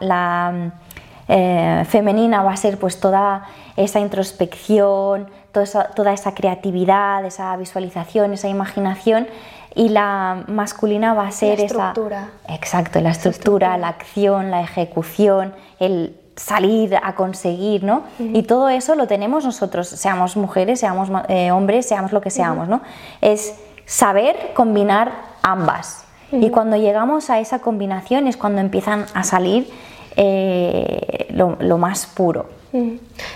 la, 0.00 0.72
eh, 1.28 1.84
femenina 1.88 2.42
va 2.42 2.52
a 2.52 2.56
ser 2.56 2.78
pues 2.78 3.00
toda 3.00 3.46
esa 3.76 3.98
introspección, 3.98 5.28
toda 5.50 6.12
esa, 6.12 6.34
creatividad, 6.34 7.24
esa 7.24 7.56
visualización, 7.56 8.32
esa 8.32 8.48
imaginación 8.48 9.26
y 9.76 9.90
la 9.90 10.44
masculina 10.48 11.14
va 11.14 11.28
a 11.28 11.30
ser 11.30 11.58
la 11.58 11.64
estructura. 11.66 12.30
esa 12.44 12.54
exacto 12.54 13.00
la 13.00 13.10
estructura, 13.10 13.78
la 13.78 13.88
acción 13.88 14.50
la 14.50 14.62
ejecución 14.62 15.54
el 15.78 16.16
salir 16.34 16.96
a 17.00 17.14
conseguir 17.14 17.84
no 17.84 18.02
y 18.18 18.42
todo 18.42 18.68
eso 18.68 18.94
lo 18.94 19.06
tenemos 19.06 19.44
nosotros 19.44 19.88
seamos 19.88 20.36
mujeres 20.36 20.80
seamos 20.80 21.08
eh, 21.28 21.50
hombres 21.52 21.86
seamos 21.86 22.12
lo 22.12 22.20
que 22.20 22.30
seamos 22.30 22.68
no 22.68 22.80
es 23.20 23.54
saber 23.86 24.52
combinar 24.54 25.12
ambas. 25.42 26.02
Y 26.32 26.50
cuando 26.50 26.76
llegamos 26.76 27.30
a 27.30 27.38
esa 27.38 27.60
combinación 27.60 28.26
es 28.26 28.36
cuando 28.36 28.60
empiezan 28.60 29.06
a 29.14 29.22
salir 29.22 29.70
eh, 30.16 31.28
lo, 31.30 31.78
más 31.78 32.06
puro. 32.06 32.50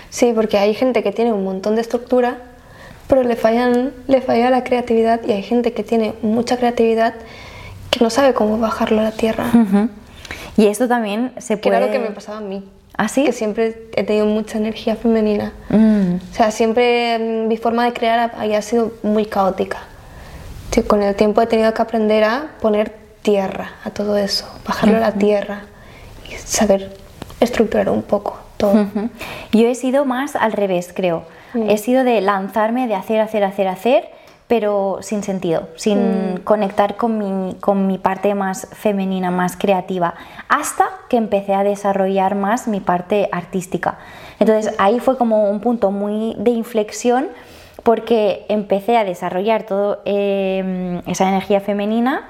Sí, 0.09 0.33
porque 0.35 0.59
hay 0.59 0.75
gente 0.75 1.01
que 1.01 1.11
tiene 1.11 1.31
un 1.31 1.43
montón 1.43 1.75
de 1.75 1.81
estructura, 1.81 2.37
pero 3.11 3.23
le, 3.23 3.35
fallan, 3.35 3.91
le 4.07 4.21
falla 4.21 4.49
la 4.49 4.63
creatividad 4.63 5.19
y 5.27 5.33
hay 5.33 5.43
gente 5.43 5.73
que 5.73 5.83
tiene 5.83 6.13
mucha 6.21 6.55
creatividad 6.55 7.13
que 7.89 7.99
no 8.01 8.09
sabe 8.09 8.33
cómo 8.33 8.57
bajarlo 8.57 9.01
a 9.01 9.03
la 9.03 9.11
tierra. 9.11 9.51
Y 10.55 10.67
esto 10.67 10.87
también 10.87 11.33
se 11.37 11.57
puede... 11.57 11.77
Que 11.77 11.83
era 11.83 11.85
lo 11.87 11.91
que 11.91 11.99
me 11.99 12.15
pasaba 12.15 12.37
a 12.37 12.41
mí. 12.41 12.63
¿Ah, 12.95 13.09
sí? 13.09 13.25
Que 13.25 13.33
siempre 13.33 13.89
he 13.97 14.05
tenido 14.05 14.27
mucha 14.27 14.57
energía 14.57 14.95
femenina. 14.95 15.51
Mm. 15.67 16.15
O 16.15 16.33
sea, 16.33 16.51
siempre 16.51 17.19
mi 17.19 17.57
forma 17.57 17.83
de 17.83 17.91
crear 17.91 18.31
había 18.37 18.61
sido 18.61 18.93
muy 19.03 19.25
caótica. 19.25 19.79
con 20.87 21.03
el 21.03 21.13
tiempo 21.13 21.41
he 21.41 21.47
tenido 21.47 21.73
que 21.73 21.81
aprender 21.81 22.23
a 22.23 22.51
poner 22.61 22.95
tierra 23.23 23.73
a 23.83 23.89
todo 23.89 24.15
eso, 24.15 24.45
bajarlo 24.65 24.95
a 24.95 25.01
la 25.01 25.11
tierra 25.11 25.63
saber 26.45 26.95
estructurar 27.41 27.89
un 27.89 28.03
poco 28.03 28.39
todo. 28.55 28.87
Yo 29.51 29.67
he 29.67 29.75
sido 29.75 30.05
más 30.05 30.37
al 30.37 30.53
revés, 30.53 30.93
creo. 30.95 31.25
Mm. 31.53 31.69
He 31.69 31.77
sido 31.77 32.03
de 32.03 32.21
lanzarme, 32.21 32.87
de 32.87 32.95
hacer, 32.95 33.19
hacer, 33.19 33.43
hacer, 33.43 33.67
hacer, 33.67 34.09
pero 34.47 34.97
sin 35.01 35.23
sentido, 35.23 35.69
sin 35.75 36.33
mm. 36.33 36.37
conectar 36.43 36.97
con 36.97 37.17
mi, 37.17 37.55
con 37.55 37.87
mi 37.87 37.97
parte 37.97 38.35
más 38.35 38.67
femenina, 38.73 39.31
más 39.31 39.55
creativa, 39.55 40.13
hasta 40.49 40.89
que 41.09 41.17
empecé 41.17 41.53
a 41.53 41.63
desarrollar 41.63 42.35
más 42.35 42.67
mi 42.67 42.81
parte 42.81 43.29
artística. 43.31 43.97
Entonces 44.39 44.73
ahí 44.77 44.99
fue 44.99 45.17
como 45.17 45.49
un 45.49 45.61
punto 45.61 45.91
muy 45.91 46.35
de 46.37 46.51
inflexión 46.51 47.29
porque 47.83 48.45
empecé 48.49 48.97
a 48.97 49.03
desarrollar 49.03 49.63
toda 49.63 49.99
em, 50.05 51.01
esa 51.07 51.27
energía 51.29 51.61
femenina 51.61 52.27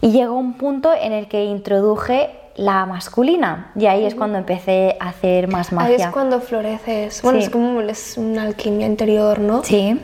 y 0.00 0.10
llegó 0.10 0.34
un 0.34 0.54
punto 0.54 0.92
en 0.92 1.12
el 1.12 1.28
que 1.28 1.44
introduje 1.44 2.30
la 2.56 2.86
masculina 2.86 3.72
y 3.76 3.86
ahí 3.86 4.04
es 4.04 4.14
cuando 4.14 4.38
empecé 4.38 4.96
a 5.00 5.08
hacer 5.08 5.48
más 5.48 5.72
magia. 5.72 5.96
Ahí 5.96 6.02
es 6.02 6.06
cuando 6.08 6.40
floreces. 6.40 7.22
Bueno, 7.22 7.38
es 7.38 7.50
como 7.50 7.80
es 7.80 8.16
una 8.16 8.42
alquimia 8.42 8.86
interior, 8.86 9.38
¿no? 9.38 9.64
Sí. 9.64 9.98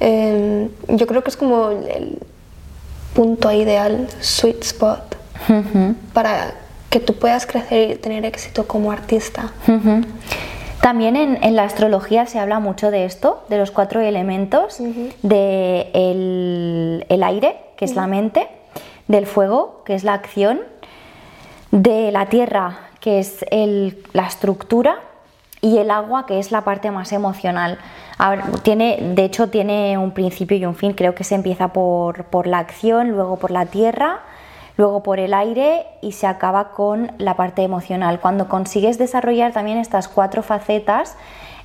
Em, 0.00 0.68
yo 0.88 1.06
creo 1.06 1.22
que 1.22 1.30
es 1.30 1.36
como 1.36 1.70
el 1.70 2.18
punto 3.14 3.52
ideal, 3.52 4.08
sweet 4.20 4.62
spot, 4.62 5.16
para 6.12 6.54
que 6.90 7.00
tú 7.00 7.14
puedas 7.14 7.46
crecer 7.46 7.90
y 7.90 7.94
tener 7.96 8.24
éxito 8.24 8.66
como 8.66 8.90
artista. 8.90 9.52
También 10.80 11.14
en, 11.14 11.54
la 11.56 11.62
astrología 11.62 12.26
se 12.26 12.40
habla 12.40 12.58
mucho 12.58 12.90
de 12.90 13.04
esto, 13.04 13.44
de 13.48 13.58
los 13.58 13.70
cuatro 13.70 14.00
elementos, 14.00 14.78
de 15.22 15.90
el, 17.08 17.22
aire, 17.22 17.56
que 17.76 17.84
es 17.84 17.94
la 17.94 18.08
mente, 18.08 18.48
del 19.06 19.26
fuego, 19.26 19.82
que 19.84 19.94
es 19.94 20.02
la 20.02 20.14
acción, 20.14 20.60
de 21.72 22.12
la 22.12 22.26
tierra, 22.26 22.78
que 23.00 23.18
es 23.18 23.44
la 24.12 24.26
estructura, 24.26 25.00
y 25.60 25.78
el 25.78 25.90
agua, 25.90 26.26
que 26.26 26.38
es 26.38 26.50
la 26.50 26.62
parte 26.62 26.90
más 26.90 27.12
emocional. 27.12 27.78
tiene, 28.62 28.98
de 29.14 29.24
hecho, 29.24 29.48
tiene 29.48 29.96
un 29.96 30.10
principio 30.10 30.56
y 30.56 30.66
un 30.66 30.74
fin. 30.74 30.92
Creo 30.92 31.14
que 31.14 31.24
se 31.24 31.36
empieza 31.36 31.68
por, 31.68 32.24
por, 32.24 32.46
la 32.48 32.58
acción, 32.58 33.10
luego 33.10 33.36
por 33.36 33.52
la 33.52 33.66
tierra, 33.66 34.20
luego 34.76 35.04
por 35.04 35.20
el 35.20 35.32
aire 35.32 35.86
y 36.00 36.12
se 36.12 36.26
acaba 36.26 36.70
con 36.72 37.12
la 37.18 37.36
parte 37.36 37.62
emocional. 37.62 38.18
Cuando 38.18 38.48
consigues 38.48 38.98
desarrollar 38.98 39.52
también 39.52 39.78
estas 39.78 40.08
cuatro 40.08 40.42
facetas, 40.42 41.16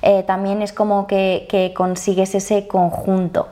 eh, 0.02 0.22
también 0.22 0.62
es 0.62 0.72
como 0.72 1.06
que, 1.08 1.72
consigues 1.76 2.34
ese 2.34 2.68
conjunto, 2.68 3.48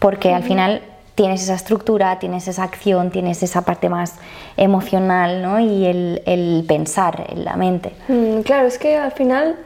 porque 0.00 0.34
al 0.34 0.42
final 0.42 0.82
tienes 1.14 1.42
esa 1.42 1.54
estructura, 1.54 2.18
tienes 2.18 2.48
esa 2.48 2.64
acción, 2.64 3.10
tienes 3.10 3.42
esa 3.42 3.62
parte 3.62 3.88
más 3.88 4.14
emocional 4.56 5.42
¿no? 5.42 5.60
y 5.60 5.86
el, 5.86 6.64
pensar 6.66 7.26
en 7.28 7.44
la 7.44 7.56
mente. 7.56 7.92
Mm, 8.08 8.40
claro, 8.40 8.66
es 8.66 8.78
que 8.78 8.96
al 8.96 9.12
final 9.12 9.56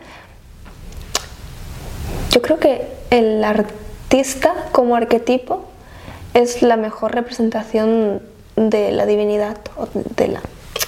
yo 2.30 2.42
creo 2.42 2.58
que 2.58 2.86
el 3.10 3.42
artista 3.42 4.54
como 4.72 4.94
arquetipo 4.96 5.64
es 6.34 6.62
la 6.62 6.76
mejor 6.76 7.14
representación 7.14 8.22
de 8.56 8.92
la 8.92 9.06
divinidad 9.06 9.58
o 9.76 9.88
de 9.92 10.28
la 10.28 10.42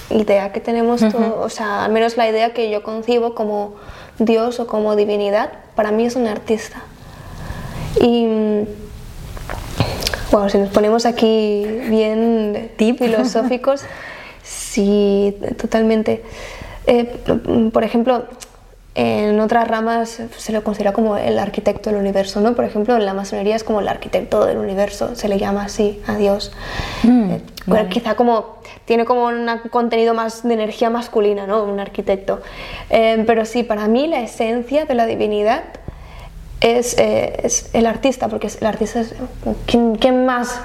idea 0.09 0.51
que 0.51 0.59
tenemos, 0.59 1.01
o 1.01 1.49
sea, 1.49 1.85
al 1.85 1.91
menos 1.91 2.17
la 2.17 2.29
idea 2.29 2.53
que 2.53 2.69
yo 2.69 2.83
concibo 2.83 3.33
como 3.33 3.75
Dios 4.19 4.59
o 4.59 4.67
como 4.67 4.95
divinidad, 4.95 5.51
para 5.75 5.91
mí 5.91 6.05
es 6.05 6.15
un 6.15 6.27
artista. 6.27 6.81
Y 7.99 8.27
bueno, 10.31 10.49
si 10.49 10.57
nos 10.57 10.69
ponemos 10.69 11.05
aquí 11.05 11.65
bien 11.89 12.71
filosóficos, 12.77 13.83
sí, 14.43 15.35
totalmente. 15.57 16.23
Eh, 16.87 17.05
por 17.71 17.83
ejemplo, 17.83 18.25
en 18.93 19.39
otras 19.39 19.67
ramas 19.67 20.21
se 20.35 20.51
lo 20.51 20.63
considera 20.63 20.91
como 20.91 21.15
el 21.15 21.39
arquitecto 21.39 21.89
del 21.89 21.99
universo, 21.99 22.41
¿no? 22.41 22.55
Por 22.55 22.65
ejemplo, 22.65 22.97
en 22.97 23.05
la 23.05 23.13
masonería 23.13 23.55
es 23.55 23.63
como 23.63 23.79
el 23.79 23.87
arquitecto 23.87 24.45
del 24.45 24.57
universo, 24.57 25.15
se 25.15 25.29
le 25.29 25.37
llama 25.37 25.63
así 25.63 26.01
a 26.07 26.15
Dios. 26.15 26.51
Mm, 27.03 27.31
eh, 27.31 27.87
quizá 27.89 28.15
como 28.15 28.61
tiene 28.83 29.05
como 29.05 29.27
un 29.27 29.47
contenido 29.69 30.13
más 30.13 30.43
de 30.43 30.53
energía 30.53 30.89
masculina, 30.89 31.47
¿no? 31.47 31.63
Un 31.63 31.79
arquitecto. 31.79 32.41
Eh, 32.89 33.23
pero 33.25 33.45
sí, 33.45 33.63
para 33.63 33.87
mí 33.87 34.07
la 34.07 34.19
esencia 34.19 34.85
de 34.85 34.93
la 34.93 35.05
divinidad 35.05 35.63
eh, 36.61 37.41
es, 37.43 37.69
el 37.73 37.87
artista, 37.87 38.27
porque 38.27 38.47
el 38.59 38.67
artista 38.67 39.01
es 39.01 39.15
¿quién, 39.65 40.25
más, 40.25 40.61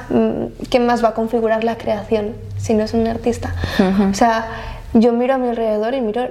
¿quién 0.68 0.86
más 0.86 1.02
va 1.02 1.08
a 1.08 1.14
configurar 1.14 1.64
la 1.64 1.78
creación 1.78 2.34
si 2.58 2.74
no 2.74 2.84
es 2.84 2.92
un 2.92 3.06
artista? 3.06 3.54
O 4.10 4.14
sea, 4.14 4.46
yo 4.92 5.12
miro 5.12 5.34
a 5.34 5.38
mi 5.38 5.48
alrededor 5.48 5.94
y 5.94 6.00
miro 6.02 6.28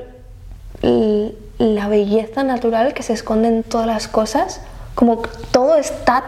la 1.57 1.87
belleza 1.87 2.43
natural 2.43 2.93
que 2.93 3.01
se 3.01 3.13
esconde 3.13 3.47
en 3.47 3.63
todas 3.63 3.87
las 3.87 4.07
cosas, 4.07 4.61
como 4.93 5.23
todo 5.51 5.75
está 5.77 6.23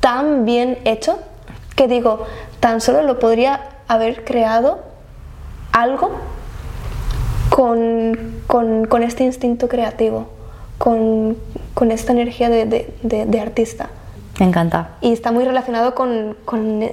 tan 0.00 0.46
bien 0.46 0.78
hecho 0.84 1.18
que 1.76 1.88
digo, 1.88 2.24
tan 2.60 2.80
solo 2.80 3.02
lo 3.02 3.18
podría 3.18 3.60
haber 3.86 4.24
creado 4.24 4.80
algo 5.72 6.10
con, 7.50 8.42
con, 8.46 8.86
con 8.86 9.02
este 9.02 9.24
instinto 9.24 9.68
creativo 9.68 10.38
con, 10.78 11.36
con 11.78 11.92
esta 11.92 12.10
energía 12.10 12.48
de, 12.50 12.66
de, 12.66 13.26
de, 13.26 13.40
artista. 13.40 13.88
Me 14.40 14.46
encanta. 14.46 14.96
Y 15.00 15.12
está 15.12 15.30
muy 15.30 15.44
relacionado 15.44 15.94
con, 15.94 16.36
con, 16.44 16.84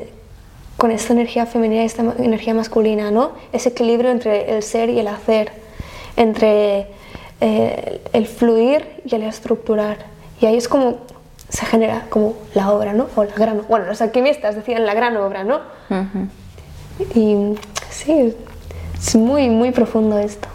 con, 0.77 0.91
esta 0.91 1.13
energía 1.13 1.47
femenina 1.47 1.81
y 1.81 1.87
esta 1.87 2.03
energía 2.19 2.53
masculina, 2.53 3.09
¿no? 3.09 3.31
Ese 3.51 3.69
equilibrio 3.69 4.11
entre 4.11 4.55
el 4.55 4.61
ser 4.61 4.91
y 4.91 4.99
el 4.99 5.07
hacer, 5.07 5.51
entre 6.17 6.85
eh, 7.41 7.99
el 8.13 8.27
fluir 8.27 9.01
y 9.03 9.15
el 9.15 9.23
estructurar. 9.23 9.97
Y 10.39 10.45
ahí 10.45 10.55
es 10.55 10.67
como 10.67 10.97
se 11.49 11.65
genera 11.65 12.05
como 12.11 12.35
la 12.53 12.71
obra, 12.71 12.93
¿no? 12.93 13.07
O 13.15 13.23
la 13.23 13.33
gran, 13.33 13.63
bueno, 13.67 13.87
los 13.87 14.03
alquimistas 14.03 14.53
decían 14.53 14.85
la 14.85 14.93
gran 14.93 15.17
obra, 15.17 15.43
¿no? 15.43 15.61
Y 17.15 17.55
Sí, 17.89 18.35
es 18.97 19.15
muy, 19.15 19.49
muy 19.49 19.71
profundo 19.71 20.19
esto. 20.19 20.47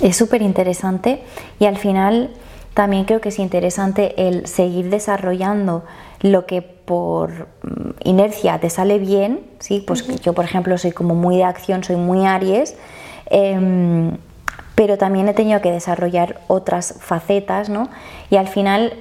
Es 0.00 0.16
súper 0.16 0.42
interesante 0.42 1.22
y 1.60 1.66
al 1.66 1.76
final 1.76 2.30
también 2.76 3.06
creo 3.06 3.22
que 3.22 3.30
es 3.30 3.38
interesante 3.38 4.28
el 4.28 4.46
seguir 4.46 4.90
desarrollando 4.90 5.82
lo 6.20 6.44
que 6.44 6.60
por 6.60 7.48
mm, 7.62 7.92
inercia 8.04 8.60
te 8.60 8.68
sale 8.68 8.98
bien, 8.98 9.40
¿sí? 9.60 9.82
pues 9.86 10.06
yo 10.20 10.34
por 10.34 10.44
ejemplo 10.44 10.76
soy 10.76 10.92
como 10.92 11.14
muy 11.14 11.38
de 11.38 11.44
acción, 11.44 11.84
soy 11.84 11.96
muy 11.96 12.26
Aries, 12.26 12.76
em, 13.30 14.18
pero 14.74 14.98
también 14.98 15.26
he 15.26 15.32
tenido 15.32 15.62
que 15.62 15.72
desarrollar 15.72 16.38
otras 16.48 16.96
facetas, 17.00 17.70
¿no? 17.70 17.88
Y 18.28 18.36
al 18.36 18.46
final 18.46 18.92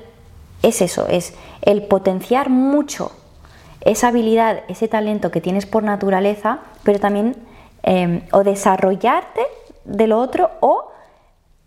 es 0.63 0.81
eso, 0.81 1.05
es 1.09 1.33
el 1.61 1.83
potenciar 1.83 2.49
mucho 2.49 3.11
esa 3.81 4.07
habilidad, 4.07 4.61
ese 4.69 4.87
talento 4.87 5.31
que 5.31 5.41
tienes 5.41 5.65
por 5.65 5.83
naturaleza, 5.83 6.59
pero 6.83 6.99
también 6.99 7.35
em, 7.83 8.21
o 8.31 8.45
desarrollarte 8.45 9.41
de 9.83 10.07
lo 10.07 10.21
otro 10.21 10.51
o 10.61 10.94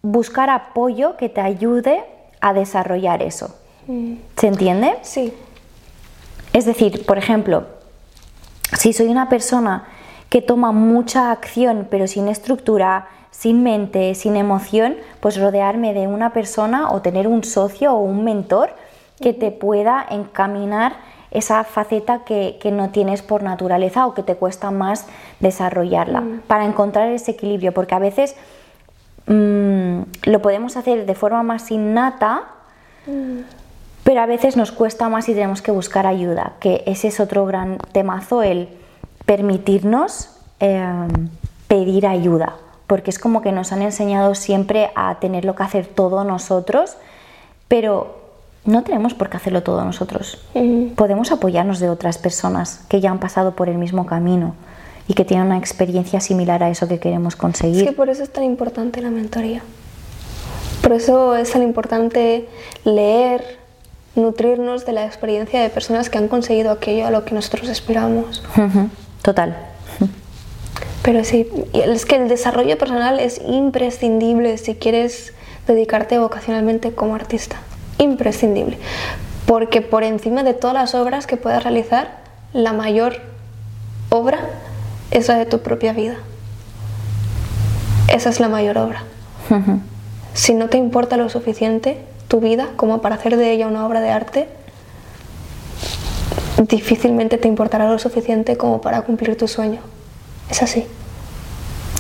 buscar 0.02 0.50
apoyo 0.50 1.16
que 1.16 1.28
te 1.28 1.40
ayude 1.40 2.04
a 2.40 2.52
desarrollar 2.52 3.22
eso. 3.22 3.54
Mm. 3.86 4.14
¿Se 4.36 4.46
entiende? 4.46 4.96
Sí. 5.02 5.32
Es 6.52 6.64
decir, 6.64 7.04
por 7.06 7.18
ejemplo, 7.18 7.66
si 8.76 8.92
soy 8.92 9.08
una 9.08 9.28
persona 9.28 9.86
que 10.28 10.42
toma 10.42 10.72
mucha 10.72 11.30
acción 11.30 11.88
pero 11.90 12.06
sin 12.06 12.28
estructura, 12.28 13.08
sin 13.30 13.62
mente, 13.62 14.14
sin 14.14 14.36
emoción, 14.36 14.96
pues 15.20 15.40
rodearme 15.40 15.94
de 15.94 16.06
una 16.06 16.32
persona 16.32 16.90
o 16.90 17.02
tener 17.02 17.28
un 17.28 17.44
socio 17.44 17.92
o 17.94 18.00
un 18.00 18.24
mentor 18.24 18.70
que 19.20 19.32
te 19.32 19.50
pueda 19.50 20.04
encaminar 20.10 20.96
esa 21.30 21.62
faceta 21.64 22.24
que, 22.24 22.58
no 22.72 22.90
tienes 22.90 23.22
por 23.22 23.42
naturaleza 23.42 24.06
o 24.06 24.14
que 24.14 24.22
te 24.22 24.36
cuesta 24.36 24.70
más 24.70 25.06
desarrollarla, 25.40 26.20
mm. 26.22 26.40
para 26.46 26.64
encontrar 26.64 27.08
ese 27.08 27.32
equilibrio, 27.32 27.72
porque 27.72 27.94
a 27.94 27.98
veces 27.98 28.34
mm, 29.28 30.02
lo 30.24 30.42
podemos 30.42 30.76
hacer 30.76 31.06
de 31.06 31.14
forma 31.14 31.42
más 31.42 31.70
innata, 31.70 32.44
mm. 33.06 33.40
pero 34.04 34.20
a 34.20 34.26
veces 34.26 34.56
nos 34.56 34.72
cuesta 34.72 35.08
más 35.08 35.28
y 35.28 35.34
tenemos 35.34 35.62
que 35.62 35.70
buscar 35.70 36.06
ayuda, 36.06 36.54
que 36.60 36.82
ese 36.86 37.08
es 37.08 37.20
otro 37.20 37.46
gran 37.46 37.78
temazo, 37.92 38.42
el 38.42 38.68
permitirnos 39.26 40.30
em, 40.60 41.28
pedir 41.68 42.06
ayuda, 42.06 42.56
porque 42.86 43.10
es 43.10 43.18
como 43.18 43.42
que 43.42 43.52
nos 43.52 43.72
han 43.72 43.82
enseñado 43.82 44.34
siempre 44.34 44.90
a 44.94 45.16
tenerlo 45.20 45.54
que 45.54 45.62
hacer 45.62 45.86
todo 45.86 46.24
nosotros, 46.24 46.96
pero 47.68 48.16
no 48.64 48.82
tenemos 48.82 49.14
por 49.14 49.28
qué 49.28 49.36
hacerlo 49.36 49.62
todo 49.62 49.84
nosotros. 49.84 50.38
Podemos 50.96 51.30
apoyarnos 51.32 51.78
de 51.78 51.90
otras 51.90 52.18
personas 52.18 52.84
que 52.88 53.00
ya 53.00 53.10
han 53.10 53.18
pasado 53.18 53.52
por 53.52 53.68
el 53.68 53.78
mismo 53.78 54.06
camino 54.06 54.54
y 55.08 55.14
que 55.14 55.24
tienen 55.24 55.46
una 55.46 55.58
experiencia 55.58 56.20
similar 56.20 56.62
a 56.62 56.70
eso 56.70 56.86
que 56.86 57.00
queremos 57.00 57.34
conseguir. 57.34 57.82
Es 57.82 57.88
que 57.88 57.92
por 57.92 58.10
eso 58.10 58.22
es 58.22 58.30
tan 58.30 58.44
importante 58.44 59.00
la 59.00 59.10
mentoría. 59.10 59.62
Por 60.82 60.92
eso 60.92 61.34
es 61.34 61.50
tan 61.50 61.62
importante 61.62 62.46
leer, 62.84 63.58
nutrirnos 64.14 64.84
de 64.86 64.92
la 64.92 65.06
experiencia 65.06 65.60
de 65.60 65.70
personas 65.70 66.10
que 66.10 66.18
han 66.18 66.28
conseguido 66.28 66.70
aquello 66.70 67.06
a 67.06 67.10
lo 67.10 67.24
que 67.24 67.34
nosotros 67.34 67.68
esperamos. 67.68 68.42
Total. 69.22 69.56
Pero 71.02 71.24
sí, 71.24 71.48
es 71.72 72.04
que 72.04 72.16
el 72.16 72.28
desarrollo 72.28 72.76
personal 72.76 73.18
es 73.18 73.40
imprescindible 73.46 74.58
si 74.58 74.74
quieres 74.74 75.32
dedicarte 75.66 76.18
vocacionalmente 76.18 76.92
como 76.92 77.14
artista 77.14 77.56
imprescindible, 77.98 78.78
porque 79.46 79.82
por 79.82 80.04
encima 80.04 80.42
de 80.42 80.54
todas 80.54 80.74
las 80.74 80.94
obras 80.94 81.26
que 81.26 81.36
puedas 81.36 81.64
realizar, 81.64 82.18
la 82.52 82.72
mayor 82.72 83.20
obra 84.10 84.38
es 85.10 85.28
la 85.28 85.36
de 85.36 85.46
tu 85.46 85.60
propia 85.60 85.92
vida. 85.92 86.16
Esa 88.08 88.30
es 88.30 88.40
la 88.40 88.48
mayor 88.48 88.78
obra. 88.78 89.02
Si 90.34 90.54
no 90.54 90.68
te 90.68 90.76
importa 90.76 91.16
lo 91.16 91.28
suficiente 91.28 92.04
tu 92.28 92.40
vida 92.40 92.68
como 92.76 93.00
para 93.00 93.14
hacer 93.14 93.36
de 93.36 93.52
ella 93.52 93.66
una 93.66 93.86
obra 93.86 94.00
de 94.00 94.10
arte, 94.10 94.48
difícilmente 96.58 97.38
te 97.38 97.48
importará 97.48 97.88
lo 97.88 97.98
suficiente 97.98 98.56
como 98.56 98.80
para 98.80 99.02
cumplir 99.02 99.36
tu 99.36 99.48
sueño. 99.48 99.80
Es 100.50 100.62
así. 100.62 100.86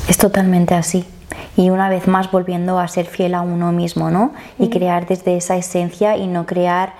Es 0.08 0.18
totalmente 0.18 0.74
así 0.74 1.06
y 1.58 1.70
una 1.70 1.88
vez 1.88 2.06
más 2.06 2.30
volviendo 2.30 2.78
a 2.78 2.86
ser 2.86 3.06
fiel 3.06 3.34
a 3.34 3.40
uno 3.40 3.72
mismo, 3.72 4.10
¿no? 4.10 4.32
Y 4.60 4.70
crear 4.70 5.06
desde 5.06 5.36
esa 5.36 5.56
esencia 5.56 6.16
y 6.16 6.28
no 6.28 6.46
crear, 6.46 6.92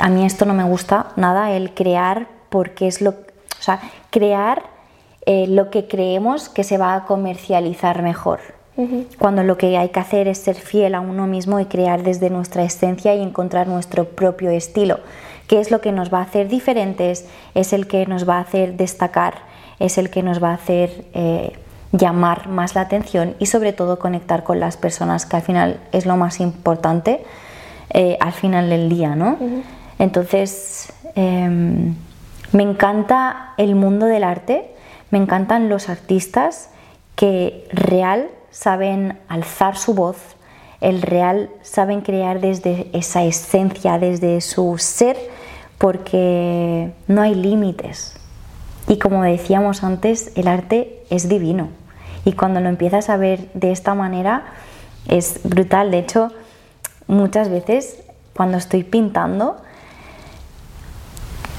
a 0.00 0.08
mí 0.08 0.24
esto 0.24 0.46
no 0.46 0.54
me 0.54 0.64
gusta 0.64 1.08
nada, 1.16 1.50
el 1.50 1.74
crear 1.74 2.26
porque 2.48 2.88
es 2.88 3.02
lo, 3.02 3.10
o 3.10 3.62
sea, 3.62 3.80
crear 4.08 4.62
eh, 5.26 5.46
lo 5.48 5.70
que 5.70 5.86
creemos 5.86 6.48
que 6.48 6.64
se 6.64 6.78
va 6.78 6.94
a 6.94 7.04
comercializar 7.04 8.02
mejor. 8.02 8.40
Cuando 9.20 9.44
lo 9.44 9.56
que 9.56 9.78
hay 9.78 9.90
que 9.90 10.00
hacer 10.00 10.26
es 10.26 10.38
ser 10.38 10.56
fiel 10.56 10.96
a 10.96 11.00
uno 11.00 11.28
mismo 11.28 11.60
y 11.60 11.66
crear 11.66 12.02
desde 12.02 12.28
nuestra 12.28 12.64
esencia 12.64 13.14
y 13.14 13.22
encontrar 13.22 13.68
nuestro 13.68 14.04
propio 14.04 14.50
estilo, 14.50 14.98
que 15.46 15.60
es 15.60 15.70
lo 15.70 15.80
que 15.80 15.92
nos 15.92 16.12
va 16.12 16.18
a 16.18 16.22
hacer 16.22 16.48
diferentes, 16.48 17.24
es 17.54 17.72
el 17.72 17.86
que 17.86 18.04
nos 18.06 18.28
va 18.28 18.38
a 18.38 18.40
hacer 18.40 18.76
destacar, 18.76 19.34
es 19.78 19.96
el 19.96 20.10
que 20.10 20.24
nos 20.24 20.42
va 20.42 20.50
a 20.50 20.54
hacer 20.54 21.04
eh, 21.14 21.52
llamar 21.92 22.48
más 22.48 22.74
la 22.74 22.80
atención 22.80 23.36
y 23.38 23.46
sobre 23.46 23.72
todo 23.72 24.00
conectar 24.00 24.42
con 24.42 24.58
las 24.58 24.76
personas, 24.76 25.24
que 25.24 25.36
al 25.36 25.42
final 25.42 25.78
es 25.92 26.04
lo 26.04 26.16
más 26.16 26.40
importante 26.40 27.22
eh, 27.90 28.16
al 28.20 28.32
final 28.32 28.70
del 28.70 28.88
día, 28.88 29.14
¿no? 29.14 29.38
Entonces, 30.00 30.92
em, 31.14 31.94
me 32.50 32.62
encanta 32.64 33.54
el 33.56 33.76
mundo 33.76 34.06
del 34.06 34.24
arte, 34.24 34.73
me 35.14 35.20
encantan 35.20 35.68
los 35.68 35.88
artistas 35.88 36.70
que 37.14 37.68
real 37.70 38.30
saben 38.50 39.16
alzar 39.28 39.76
su 39.76 39.94
voz, 39.94 40.16
el 40.80 41.02
real 41.02 41.50
saben 41.62 42.00
crear 42.00 42.40
desde 42.40 42.90
esa 42.92 43.22
esencia, 43.22 44.00
desde 44.00 44.40
su 44.40 44.76
ser, 44.76 45.16
porque 45.78 46.92
no 47.06 47.22
hay 47.22 47.36
límites. 47.36 48.16
Y 48.88 48.98
como 48.98 49.22
decíamos 49.22 49.84
antes, 49.84 50.32
el 50.34 50.48
arte 50.48 51.04
es 51.10 51.28
divino. 51.28 51.68
Y 52.24 52.32
cuando 52.32 52.58
lo 52.58 52.68
empiezas 52.68 53.08
a 53.08 53.16
ver 53.16 53.52
de 53.54 53.70
esta 53.70 53.94
manera 53.94 54.46
es 55.06 55.38
brutal. 55.44 55.92
De 55.92 56.00
hecho, 56.00 56.32
muchas 57.06 57.50
veces 57.50 58.02
cuando 58.34 58.58
estoy 58.58 58.82
pintando, 58.82 59.58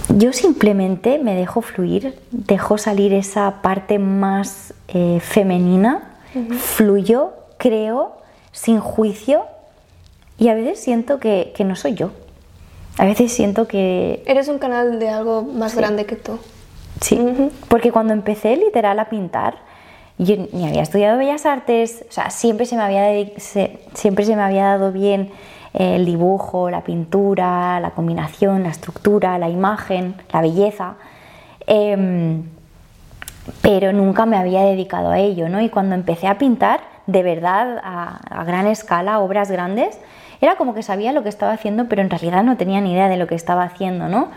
yo 0.09 0.33
simplemente 0.33 1.19
me 1.19 1.35
dejo 1.35 1.61
fluir, 1.61 2.19
dejo 2.31 2.77
salir 2.77 3.13
esa 3.13 3.61
parte 3.61 3.99
más 3.99 4.73
eh, 4.87 5.19
femenina, 5.21 6.11
fluyo, 6.57 7.33
creo, 7.57 8.17
sin 8.51 8.79
juicio 8.79 9.45
y 10.37 10.49
a 10.49 10.53
veces 10.53 10.79
siento 10.79 11.19
que, 11.19 11.53
no 11.65 11.75
soy 11.75 11.95
yo. 11.95 12.11
A 12.97 13.05
veces 13.05 13.31
siento 13.31 13.67
que... 13.67 14.23
Eres 14.25 14.47
un 14.47 14.57
canal 14.57 14.99
de 14.99 15.09
algo 15.09 15.43
más 15.43 15.75
grande 15.75 16.05
que 16.05 16.15
tú. 16.15 16.39
Sí, 17.01 17.19
porque 17.67 17.91
cuando 17.91 18.13
empecé 18.13 18.55
literal 18.55 18.99
a 18.99 19.09
pintar, 19.09 19.57
yo 20.17 20.35
ni 20.53 20.67
había 20.67 20.81
estudiado 20.81 21.17
Bellas 21.17 21.45
Artes, 21.45 22.05
o 22.09 22.11
sea, 22.11 22.29
siempre 22.29 22.65
se 22.65 22.77
me 22.77 22.83
había, 22.83 23.09
siempre 23.93 24.25
se 24.25 24.35
me 24.35 24.41
había 24.41 24.65
dado 24.65 24.93
bien 24.93 25.31
el 25.75 26.05
dibujo, 26.05 26.69
la 26.69 26.81
pintura, 26.81 27.79
la 27.81 27.91
combinación, 27.91 28.63
la 28.63 28.69
estructura, 28.69 29.37
la 29.37 29.49
imagen, 29.49 30.15
la 30.31 30.41
belleza, 30.41 30.95
em, 31.67 32.43
pero 33.61 33.91
nunca 33.91 34.25
me 34.25 34.37
había 34.37 34.61
dedicado 34.61 35.09
a 35.09 35.19
ello, 35.19 35.49
¿no? 35.49 35.61
Y 35.61 35.69
cuando 35.69 35.95
empecé 35.95 36.27
a 36.27 36.37
pintar, 36.37 36.79
de 37.07 37.21
verdad, 37.23 37.79
a, 37.83 38.19
a 38.29 38.43
gran 38.45 38.67
escala, 38.67 39.19
obras 39.19 39.51
grandes, 39.51 39.99
era 40.41 40.55
como 40.55 40.73
que 40.73 40.81
sabía 40.81 41.11
lo 41.11 41.23
que 41.23 41.29
estaba 41.29 41.51
haciendo, 41.51 41.85
pero 41.85 42.01
en 42.01 42.09
realidad 42.09 42.43
no 42.43 42.55
tenía 42.55 42.79
ni 42.79 42.93
idea 42.93 43.09
de 43.09 43.17
lo 43.17 43.27
que 43.27 43.35
estaba 43.35 43.63
haciendo, 43.63 44.07
¿no? 44.07 44.29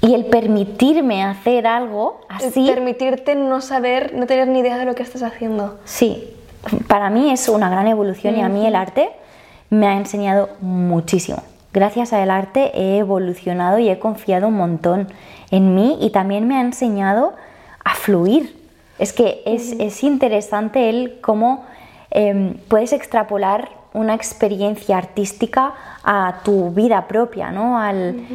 Y 0.00 0.14
el 0.14 0.24
permitirme 0.26 1.22
hacer 1.22 1.68
algo 1.68 2.20
así. 2.28 2.68
El 2.68 2.74
permitirte 2.74 3.36
no 3.36 3.60
saber, 3.60 4.12
no 4.14 4.26
tener 4.26 4.48
ni 4.48 4.58
idea 4.58 4.76
de 4.76 4.84
lo 4.84 4.96
que 4.96 5.04
estás 5.04 5.22
haciendo. 5.22 5.78
Sí, 5.84 6.34
para 6.88 7.08
mí 7.10 7.30
es 7.30 7.48
una 7.48 7.70
gran 7.70 7.86
evolución 7.86 8.36
y 8.36 8.42
a 8.42 8.48
mí 8.48 8.66
el 8.66 8.74
arte 8.74 9.10
me 9.72 9.86
ha 9.86 9.96
enseñado 9.96 10.50
muchísimo. 10.60 11.42
Gracias 11.72 12.12
al 12.12 12.30
arte 12.30 12.72
he 12.74 12.98
evolucionado 12.98 13.78
y 13.78 13.88
he 13.88 13.98
confiado 13.98 14.48
un 14.48 14.54
montón 14.54 15.08
en 15.50 15.74
mí 15.74 15.96
y 15.98 16.10
también 16.10 16.46
me 16.46 16.58
ha 16.58 16.60
enseñado 16.60 17.32
a 17.82 17.94
fluir. 17.94 18.54
Es 18.98 19.14
que 19.14 19.42
es, 19.46 20.02
interesante 20.02 20.90
el 20.90 21.20
cómo 21.22 21.64
em, 22.10 22.52
puedes 22.68 22.92
extrapolar 22.92 23.70
una 23.94 24.14
experiencia 24.14 24.98
artística 24.98 25.72
a 26.04 26.40
tu 26.44 26.70
vida 26.72 27.08
propia, 27.08 27.50
¿no? 27.50 27.78
Al, 27.78 28.26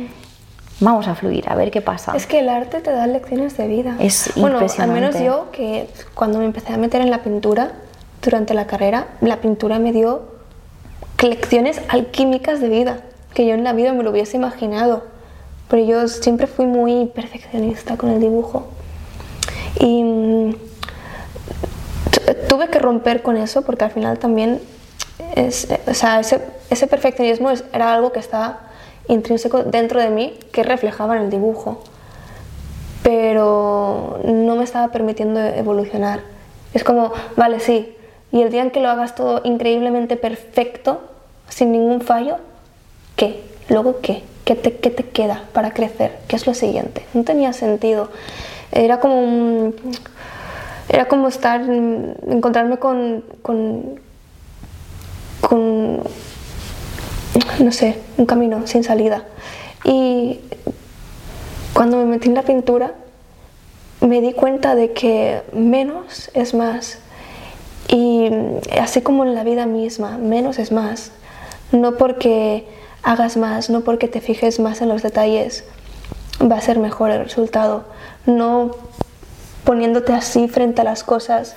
vamos 0.80 1.08
a 1.08 1.14
fluir, 1.14 1.48
a 1.52 1.56
ver 1.56 1.70
qué 1.70 1.82
pasa. 1.82 2.16
Es 2.16 2.26
que 2.26 2.40
el 2.40 2.50
arte 2.50 2.82
te 2.82 2.90
da 2.90 3.06
lecciones 3.06 3.56
de 3.58 3.68
vida. 3.68 3.96
Es 4.00 4.32
bueno, 4.38 4.60
al 4.60 4.90
menos 4.90 5.20
yo 5.20 5.52
que 5.52 5.88
cuando 6.16 6.40
me 6.40 6.46
empecé 6.46 6.74
a 6.74 6.78
meter 6.78 7.02
en 7.02 7.12
la 7.12 7.22
pintura 7.22 7.74
durante 8.24 8.56
la 8.56 8.66
carrera, 8.66 9.06
la 9.22 9.38
pintura 9.38 9.78
me 9.78 9.94
dio 9.94 10.37
lecciones 11.22 11.82
alquímicas 11.88 12.62
de 12.62 12.70
vida, 12.70 13.02
que 13.34 13.46
yo 13.46 13.54
en 13.54 13.64
la 13.64 13.74
vida 13.74 13.94
me 13.94 14.04
lo 14.04 14.12
hubiese 14.12 14.38
imaginado. 14.38 15.06
Pero 15.70 15.84
yo 15.84 16.08
siempre 16.08 16.48
fui 16.48 16.66
muy 16.66 17.08
perfeccionista 17.08 17.98
con 17.98 18.10
el 18.10 18.20
dibujo. 18.20 18.68
Y 19.80 20.04
mm, 20.04 20.56
tuve 22.50 22.70
que 22.70 22.80
romper 22.80 23.22
con 23.22 23.38
eso 23.38 23.64
porque 23.64 23.86
al 23.86 23.92
final 23.92 24.18
también 24.20 24.62
es, 25.36 25.68
o 25.88 25.94
sea, 25.94 26.20
ese, 26.20 26.42
ese 26.70 26.88
perfeccionismo 26.88 27.52
era 27.74 27.94
algo 27.94 28.12
que 28.12 28.20
estaba 28.20 28.62
intrínseco 29.08 29.64
dentro 29.64 30.00
de 30.00 30.10
mí 30.10 30.40
que 30.52 30.64
reflejaba 30.64 31.18
en 31.18 31.24
el 31.24 31.30
dibujo 31.30 31.84
pero 33.08 34.20
no 34.26 34.58
me 34.58 34.66
estaba 34.66 34.90
permitiendo 34.92 35.40
evolucionar. 35.40 36.20
Es 36.74 36.84
como, 36.84 37.14
vale, 37.38 37.62
sí, 37.62 37.96
y 38.32 38.42
el 38.42 38.52
día 38.52 38.62
en 38.62 38.72
que 38.72 38.82
lo 38.82 38.90
hagas 38.90 39.16
todo 39.16 39.42
increíblemente 39.44 40.18
perfecto, 40.18 41.02
sin 41.50 41.72
ningún 41.72 42.02
fallo, 42.02 42.38
¿qué? 43.16 43.42
¿Luego 43.70 44.00
qué? 44.02 44.24
¿Qué 44.46 44.56
te, 44.56 44.78
qué 44.78 44.90
te 44.90 45.04
queda 45.04 45.44
para 45.54 45.74
crecer? 45.74 46.18
¿Qué 46.28 46.36
es 46.36 46.48
lo 46.48 46.54
siguiente? 46.54 47.06
No 47.14 47.24
tenía 47.24 47.52
sentido. 47.54 48.10
Era 48.72 49.00
como 49.00 49.74
era 50.90 51.08
como 51.08 51.28
estar, 51.28 51.62
encontrarme 51.62 52.78
con, 52.78 53.24
con, 53.42 54.00
con, 55.42 56.02
no 57.60 57.72
sé, 57.72 58.00
un 58.18 58.26
camino 58.26 58.66
sin 58.68 58.84
salida. 58.84 59.26
Y 59.84 60.40
cuando 61.74 61.98
me 61.98 62.06
metí 62.06 62.30
en 62.30 62.36
la 62.36 62.44
pintura, 62.44 62.94
me 64.00 64.22
di 64.22 64.32
cuenta 64.32 64.76
de 64.76 64.94
que 64.94 65.42
menos 65.54 66.32
es 66.34 66.54
más. 66.54 67.00
Y 67.88 68.30
así 68.80 69.02
como 69.02 69.24
en 69.24 69.34
la 69.34 69.44
vida 69.44 69.66
misma, 69.66 70.18
menos 70.18 70.60
es 70.60 70.72
más. 70.72 71.12
No 71.72 71.98
porque 71.98 72.68
hagas 73.04 73.38
más, 73.38 73.70
no 73.70 73.82
porque 73.82 74.08
te 74.08 74.22
fijes 74.22 74.60
más 74.60 74.82
en 74.82 74.90
los 74.90 75.04
detalles, 75.04 75.64
va 76.42 76.58
a 76.58 76.62
ser 76.62 76.80
mejor 76.80 77.12
el 77.12 77.24
resultado. 77.24 77.86
No 78.26 78.72
poniéndote 79.64 80.14
así 80.14 80.48
frente 80.48 80.82
a 80.82 80.84
las 80.84 81.04
cosas, 81.04 81.56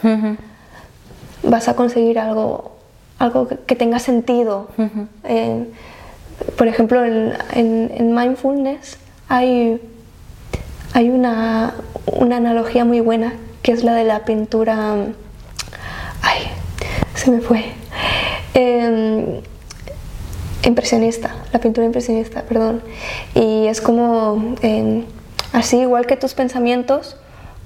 vas 1.42 1.68
a 1.68 1.76
conseguir 1.76 2.18
algo, 2.18 2.72
algo 3.18 3.48
que 3.66 3.76
tenga 3.76 3.98
sentido. 3.98 4.68
por 6.56 6.68
ejemplo, 6.68 7.04
en 7.04 8.14
mindfulness 8.14 8.98
hay 9.28 9.80
hay 10.92 11.08
una, 11.08 11.74
analogía 12.20 12.84
muy 12.84 13.00
buena 13.00 13.32
que 13.62 13.72
es 13.72 13.84
la 13.84 13.94
de 13.94 14.04
la 14.04 14.24
pintura. 14.24 14.94
Ay, 16.22 16.50
se 17.14 17.30
me 17.30 17.40
fue. 17.40 17.64
Em, 18.54 19.40
impresionista, 20.64 21.34
la 21.52 21.60
pintura 21.60 21.86
impresionista, 21.86 22.42
perdón. 22.42 22.82
Y 23.34 23.66
es 23.66 23.80
como, 23.80 24.56
em, 24.62 25.04
así 25.52 25.78
igual 25.78 26.06
que 26.06 26.16
tus 26.16 26.34
pensamientos, 26.34 27.16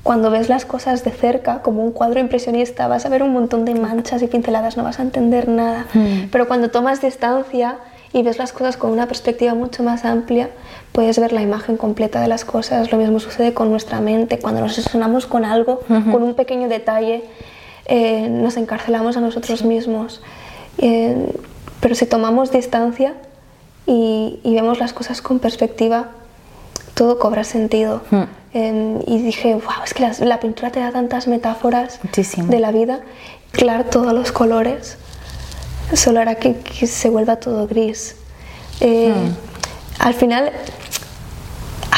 cuando 0.03 0.31
ves 0.31 0.49
las 0.49 0.67
cosas 0.67 1.03
de 1.03 1.11
cerca, 1.11 1.63
como 1.63 1.83
un 1.83 1.91
cuadro 1.91 2.21
impresionista, 2.21 2.89
vas 2.89 3.07
a 3.07 3.09
ver 3.09 3.23
un 3.23 3.33
montón 3.33 3.65
de 3.65 3.75
manchas 3.75 4.23
y 4.23 4.27
pinceladas, 4.27 4.77
no 4.77 4.85
vas 4.85 4.99
a 4.99 5.03
entender 5.03 5.49
nada. 5.49 5.87
Hmm. 5.95 6.29
Pero 6.31 6.47
cuando 6.47 6.71
tomas 6.71 7.01
distancia 7.01 7.79
y 8.13 8.23
ves 8.23 8.39
las 8.39 8.53
cosas 8.53 8.77
con 8.77 8.91
una 8.91 9.09
perspectiva 9.09 9.55
mucho 9.55 9.83
más 9.83 10.05
amplia, 10.05 10.51
puedes 10.93 11.19
ver 11.19 11.33
la 11.33 11.41
imagen 11.41 11.79
completa 11.79 12.21
de 12.21 12.29
las 12.29 12.45
cosas. 12.45 12.93
Lo 12.93 12.99
mismo 12.99 13.19
sucede 13.19 13.55
con 13.55 13.71
nuestra 13.71 14.01
mente. 14.01 14.39
Cuando 14.39 14.61
nos 14.61 14.79
obsesionamos 14.79 15.27
con 15.27 15.47
algo, 15.47 15.81
con 15.89 16.23
un 16.23 16.35
pequeño 16.35 16.69
detalle, 16.69 17.25
eh, 17.87 18.29
nos 18.29 18.57
encarcelamos 18.57 19.17
a 19.17 19.21
nosotros 19.21 19.65
mismos. 19.65 20.23
Eh, 20.79 21.33
pero 21.81 21.95
si 21.95 22.07
tomamos 22.07 22.51
distancia 22.51 23.15
y, 23.87 24.41
vemos 24.45 24.79
las 24.79 24.93
cosas 24.93 25.21
con 25.21 25.39
perspectiva, 25.39 26.11
todo 26.95 27.19
cobra 27.19 27.45
sentido. 27.45 28.03
Eh, 28.55 29.01
y 29.07 29.19
dije, 29.19 29.55
wow, 29.55 29.85
es 29.85 29.95
que 29.95 30.09
la, 30.25 30.41
pintura 30.41 30.71
te 30.71 30.81
da 30.81 30.93
tantas 30.93 31.27
metáforas 31.27 32.01
de 32.37 32.59
la 32.59 32.73
vida. 32.73 33.01
Claro, 33.51 33.85
todos 33.85 34.13
los 34.13 34.33
colores 34.33 34.97
solo 35.93 36.21
hará 36.21 36.37
que, 36.37 36.55
se 36.87 37.11
vuelva 37.11 37.37
todo 37.37 37.67
gris. 37.67 38.17
Hmm. 38.81 39.35
Al 39.99 40.15
final, 40.15 40.53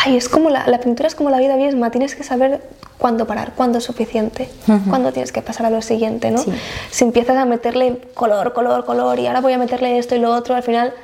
ay, 0.07 0.16
es 0.16 0.28
como 0.28 0.50
la, 0.50 0.64
pintura 0.80 1.09
es 1.09 1.14
como 1.14 1.30
la 1.30 1.38
vida 1.38 1.57
misma, 1.57 1.90
tienes 1.90 2.14
que 2.14 2.22
saber 2.22 2.62
cuándo 2.98 3.26
parar, 3.26 3.52
cuándo 3.57 3.78
es 3.78 3.84
suficiente, 3.84 4.48
cuándo 4.88 5.12
tienes 5.12 5.32
que 5.32 5.42
pasar 5.42 5.66
a 5.66 5.70
lo 5.70 5.82
siguiente, 5.82 6.30
¿no? 6.30 6.42
Si 6.90 7.04
empiezas 7.04 7.36
a 7.36 7.44
meterle 7.44 8.00
color, 8.14 8.52
color, 8.52 8.84
color 8.84 9.18
y 9.18 9.26
ahora 9.26 9.40
voy 9.40 9.52
a 9.52 9.59
meterle 9.59 9.98
esto 9.98 10.14
y 10.14 10.18
lo 10.18 10.32
otro, 10.32 10.54
al 10.54 10.62
final 10.62 10.94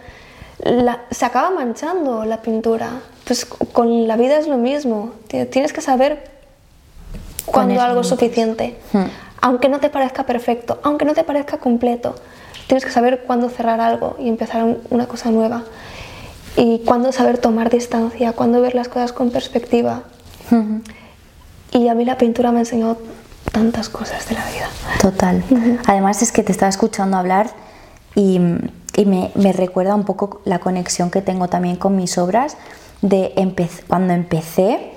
se 1.10 1.24
acaba 1.24 1.50
manchando 1.50 2.24
la 2.24 2.40
pintura. 2.42 3.00
Pues 3.24 3.44
con 3.44 4.08
la 4.08 4.16
vida 4.16 4.38
es 4.38 4.46
lo 4.48 4.56
mismo, 4.56 5.12
tienes 5.28 5.72
que 5.72 5.80
saber 5.80 6.30
cuándo 7.44 7.80
algo 7.80 8.00
es 8.00 8.06
suficiente, 8.06 8.76
hmm. 8.92 9.04
aunque 9.40 9.68
no 9.68 9.80
te 9.80 9.90
parezca 9.90 10.24
perfecto, 10.24 10.80
aunque 10.82 11.04
no 11.04 11.14
te 11.14 11.24
parezca 11.24 11.58
completo 11.58 12.14
tienes 12.72 12.86
que 12.86 12.90
saber 12.90 13.24
cuándo 13.26 13.50
cerrar 13.50 13.80
algo 13.82 14.16
y 14.18 14.28
empezar 14.28 14.64
una 14.88 15.06
cosa 15.06 15.30
nueva. 15.30 15.64
Y 16.56 16.80
cuándo 16.80 17.12
saber 17.12 17.38
tomar 17.38 17.70
distancia, 17.70 18.32
cuándo 18.32 18.60
ver 18.60 18.74
las 18.74 18.88
cosas 18.88 19.12
con 19.12 19.30
perspectiva. 19.30 20.02
Y 21.72 21.88
a 21.88 21.94
mí 21.94 22.04
la 22.04 22.18
pintura 22.18 22.52
me 22.52 22.60
enseñó 22.60 22.98
tantas 23.50 23.88
cosas 23.88 24.28
de 24.28 24.34
la 24.34 24.44
vida. 24.50 24.68
Total. 25.00 25.42
Además 25.86 26.22
es 26.22 26.32
que 26.32 26.42
te 26.42 26.52
estaba 26.52 26.68
escuchando 26.68 27.16
hablar 27.16 27.50
y, 28.14 28.40
y 28.96 29.06
me, 29.06 29.30
me, 29.34 29.52
recuerda 29.52 29.94
un 29.94 30.04
poco 30.04 30.42
la 30.44 30.58
conexión 30.58 31.10
que 31.10 31.22
tengo 31.22 31.48
también 31.48 31.76
con 31.76 31.96
mis 31.96 32.18
obras 32.18 32.56
de 33.00 33.32
cuando 33.88 34.12
empecé 34.12 34.91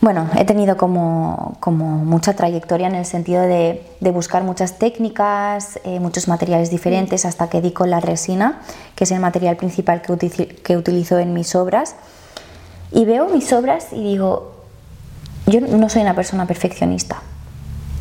bueno, 0.00 0.28
he 0.36 0.44
tenido 0.44 0.76
como, 0.76 1.56
mucha 2.04 2.34
trayectoria 2.34 2.86
en 2.86 2.94
el 2.94 3.06
sentido 3.06 3.42
de, 3.42 3.82
buscar 4.12 4.44
muchas 4.44 4.78
técnicas, 4.78 5.80
eh, 5.84 6.00
muchos 6.00 6.28
materiales 6.28 6.70
diferentes, 6.70 7.24
hasta 7.24 7.48
que 7.48 7.60
di 7.60 7.72
con 7.72 7.90
la 7.90 8.00
resina, 8.00 8.60
que 8.94 9.04
es 9.04 9.10
el 9.10 9.20
material 9.20 9.56
principal 9.56 10.02
que, 10.02 10.76
utilizo 10.76 11.18
en 11.18 11.32
mis 11.32 11.54
obras. 11.54 11.96
Y 12.92 13.04
veo 13.04 13.28
mis 13.28 13.52
obras 13.52 13.88
y 13.92 14.02
digo, 14.02 14.52
yo 15.46 15.60
no 15.60 15.88
soy 15.88 16.02
una 16.02 16.14
persona 16.14 16.46
perfeccionista, 16.46 17.22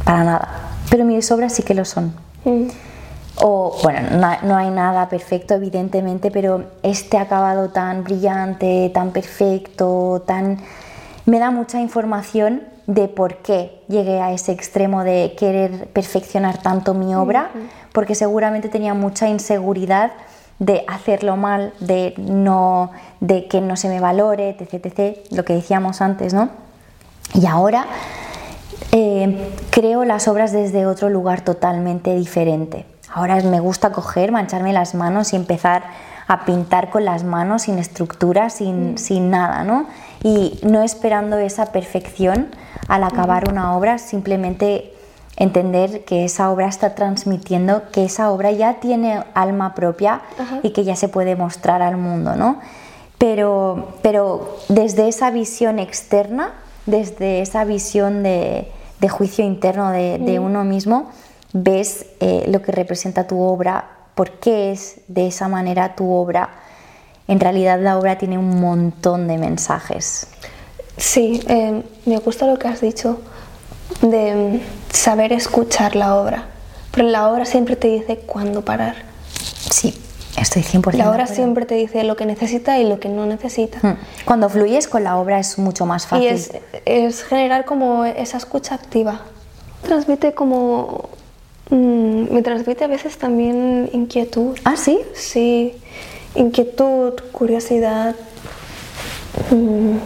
para 0.03 0.23
nada, 0.23 0.49
pero 0.89 1.05
mis 1.05 1.31
obras 1.31 1.53
sí 1.53 1.63
que 1.63 1.73
lo 1.73 1.85
son. 1.85 2.13
Mm. 2.43 2.67
O, 3.41 3.77
bueno, 3.83 3.99
no, 4.43 4.55
hay 4.55 4.69
nada 4.69 5.09
perfecto, 5.09 5.55
evidentemente, 5.55 6.31
pero 6.31 6.65
este 6.83 7.17
acabado 7.17 7.69
tan 7.69 8.03
brillante, 8.03 8.89
tan 8.93 9.11
perfecto, 9.11 10.23
tan 10.25 10.59
me 11.26 11.39
da 11.39 11.51
mucha 11.51 11.80
información 11.80 12.63
de 12.88 13.07
por 13.07 13.38
qué 13.38 13.82
llegué 13.88 14.21
a 14.21 14.32
ese 14.32 14.51
extremo 14.51 15.03
de 15.03 15.36
querer 15.38 15.88
perfeccionar 15.88 16.61
tanto 16.61 16.93
mi 16.93 17.15
obra, 17.15 17.49
porque 17.93 18.13
seguramente 18.13 18.69
tenía 18.69 18.93
mucha 18.93 19.28
inseguridad 19.28 20.11
de 20.59 20.86
hacerlo 20.88 21.36
mal, 21.36 21.73
de, 21.80 22.13
no, 22.17 22.91
de 23.19 23.47
que 23.47 23.59
no 23.59 23.76
se 23.76 23.89
me 23.89 23.99
valore, 23.99 24.49
etc, 24.49 24.86
etc, 24.86 25.17
lo 25.32 25.43
que 25.43 25.53
decíamos 25.53 26.01
antes, 26.01 26.34
¿no? 26.34 26.49
Y 27.34 27.47
ahora 27.47 27.88
eh, 28.91 29.51
creo 29.71 30.05
las 30.05 30.28
obras 30.28 30.51
desde 30.51 30.86
otro 30.86 31.09
lugar 31.09 31.41
totalmente 31.41 32.15
diferente. 32.15 32.86
Ahora 33.13 33.41
me 33.41 33.59
gusta 33.59 33.91
coger, 33.91 34.32
mancharme 34.32 34.73
las 34.73 34.93
manos 34.93 35.34
y 35.34 35.36
empezar 35.36 35.84
a 36.28 36.45
pintar 36.45 36.89
con 36.89 37.05
las 37.05 37.23
manos 37.23 37.63
sin 37.63 37.78
estructura, 37.78 38.49
sin, 38.49 38.93
mm. 38.93 38.97
sin 38.97 39.30
nada, 39.30 39.63
¿no? 39.63 39.88
y 40.26 40.59
no 40.63 40.82
esperando 40.82 41.38
esa 41.38 41.67
perfección 41.67 42.47
al 42.88 43.03
acabar 43.03 43.47
una 43.47 43.78
obra, 43.78 43.99
simplemente 43.99 44.91
entender 45.38 46.03
que 46.03 46.26
esa 46.26 46.49
obra 46.49 46.67
está 46.67 46.95
transmitiendo, 46.95 47.84
que 47.91 48.05
esa 48.05 48.32
obra 48.32 48.49
ya 48.51 48.80
tiene 48.80 49.23
alma 49.36 49.76
propia 49.76 50.21
y 50.63 50.71
que 50.71 50.84
ya 50.84 50.95
se 50.95 51.09
puede 51.09 51.36
mostrar 51.36 51.84
al 51.84 51.97
mundo, 51.97 52.36
¿no? 52.36 52.59
Pero, 53.19 53.89
pero 54.01 54.57
desde 54.67 55.07
esa 55.07 55.30
visión 55.30 55.78
externa, 55.78 56.53
desde 56.88 57.41
esa 57.41 57.63
visión 57.63 58.23
de, 58.23 58.71
juicio 59.07 59.45
interno 59.45 59.91
de, 59.91 60.39
uno 60.39 60.63
mismo, 60.63 61.11
ves 61.53 62.07
eh, 62.19 62.45
lo 62.47 62.64
que 62.64 62.72
representa 62.72 63.27
tu 63.27 63.39
obra, 63.39 63.85
por 64.15 64.31
qué 64.39 64.71
es 64.71 65.01
de 65.07 65.27
esa 65.27 65.47
manera 65.47 65.95
tu 65.95 66.11
obra 66.11 66.49
en 67.27 67.39
realidad 67.39 67.79
la 67.79 67.97
obra 67.97 68.17
tiene 68.17 68.37
un 68.37 68.59
montón 68.59 69.27
de 69.27 69.37
mensajes. 69.37 70.27
Sí, 70.97 71.41
eh, 71.47 71.83
me 72.05 72.17
gusta 72.19 72.45
lo 72.45 72.57
que 72.57 72.67
has 72.67 72.81
dicho 72.81 73.19
de 74.01 74.61
saber 74.91 75.33
escuchar 75.33 75.95
la 75.95 76.15
obra, 76.15 76.45
pero 76.91 77.07
la 77.07 77.29
obra 77.29 77.45
siempre 77.45 77.75
te 77.75 77.87
dice 77.87 78.17
cuándo 78.17 78.63
parar. 78.63 78.95
Sí, 79.71 79.99
estoy 80.37 80.61
100% 80.61 80.93
La 80.93 81.09
obra 81.09 81.27
siempre 81.27 81.65
te 81.65 81.75
dice 81.75 82.03
lo 82.03 82.15
que 82.15 82.25
necesita 82.25 82.77
y 82.79 82.87
lo 82.87 82.99
que 82.99 83.09
no 83.09 83.25
necesita. 83.25 83.79
Hmm. 83.81 83.97
Cuando 84.25 84.47
fluyes 84.49 84.87
con 84.87 85.03
la 85.03 85.17
obra 85.17 85.39
es 85.39 85.57
mucho 85.57 85.85
más 85.85 86.05
fácil. 86.05 86.27
Y 86.27 86.29
es, 86.85 87.23
generar 87.23 87.65
como 87.65 88.05
esa 88.05 88.37
escucha 88.37 88.75
activa. 88.75 89.21
Transmite 89.81 90.33
como... 90.33 91.09
Mm, 91.69 92.33
me 92.33 92.41
transmite 92.41 92.83
a 92.83 92.87
veces 92.87 93.17
también 93.17 93.89
inquietud. 93.93 94.57
¿Ah, 94.63 94.75
sí? 94.77 94.99
Sí 95.13 95.73
inquietud, 96.35 97.13
curiosidad. 97.31 98.15
Mm. 99.51 99.97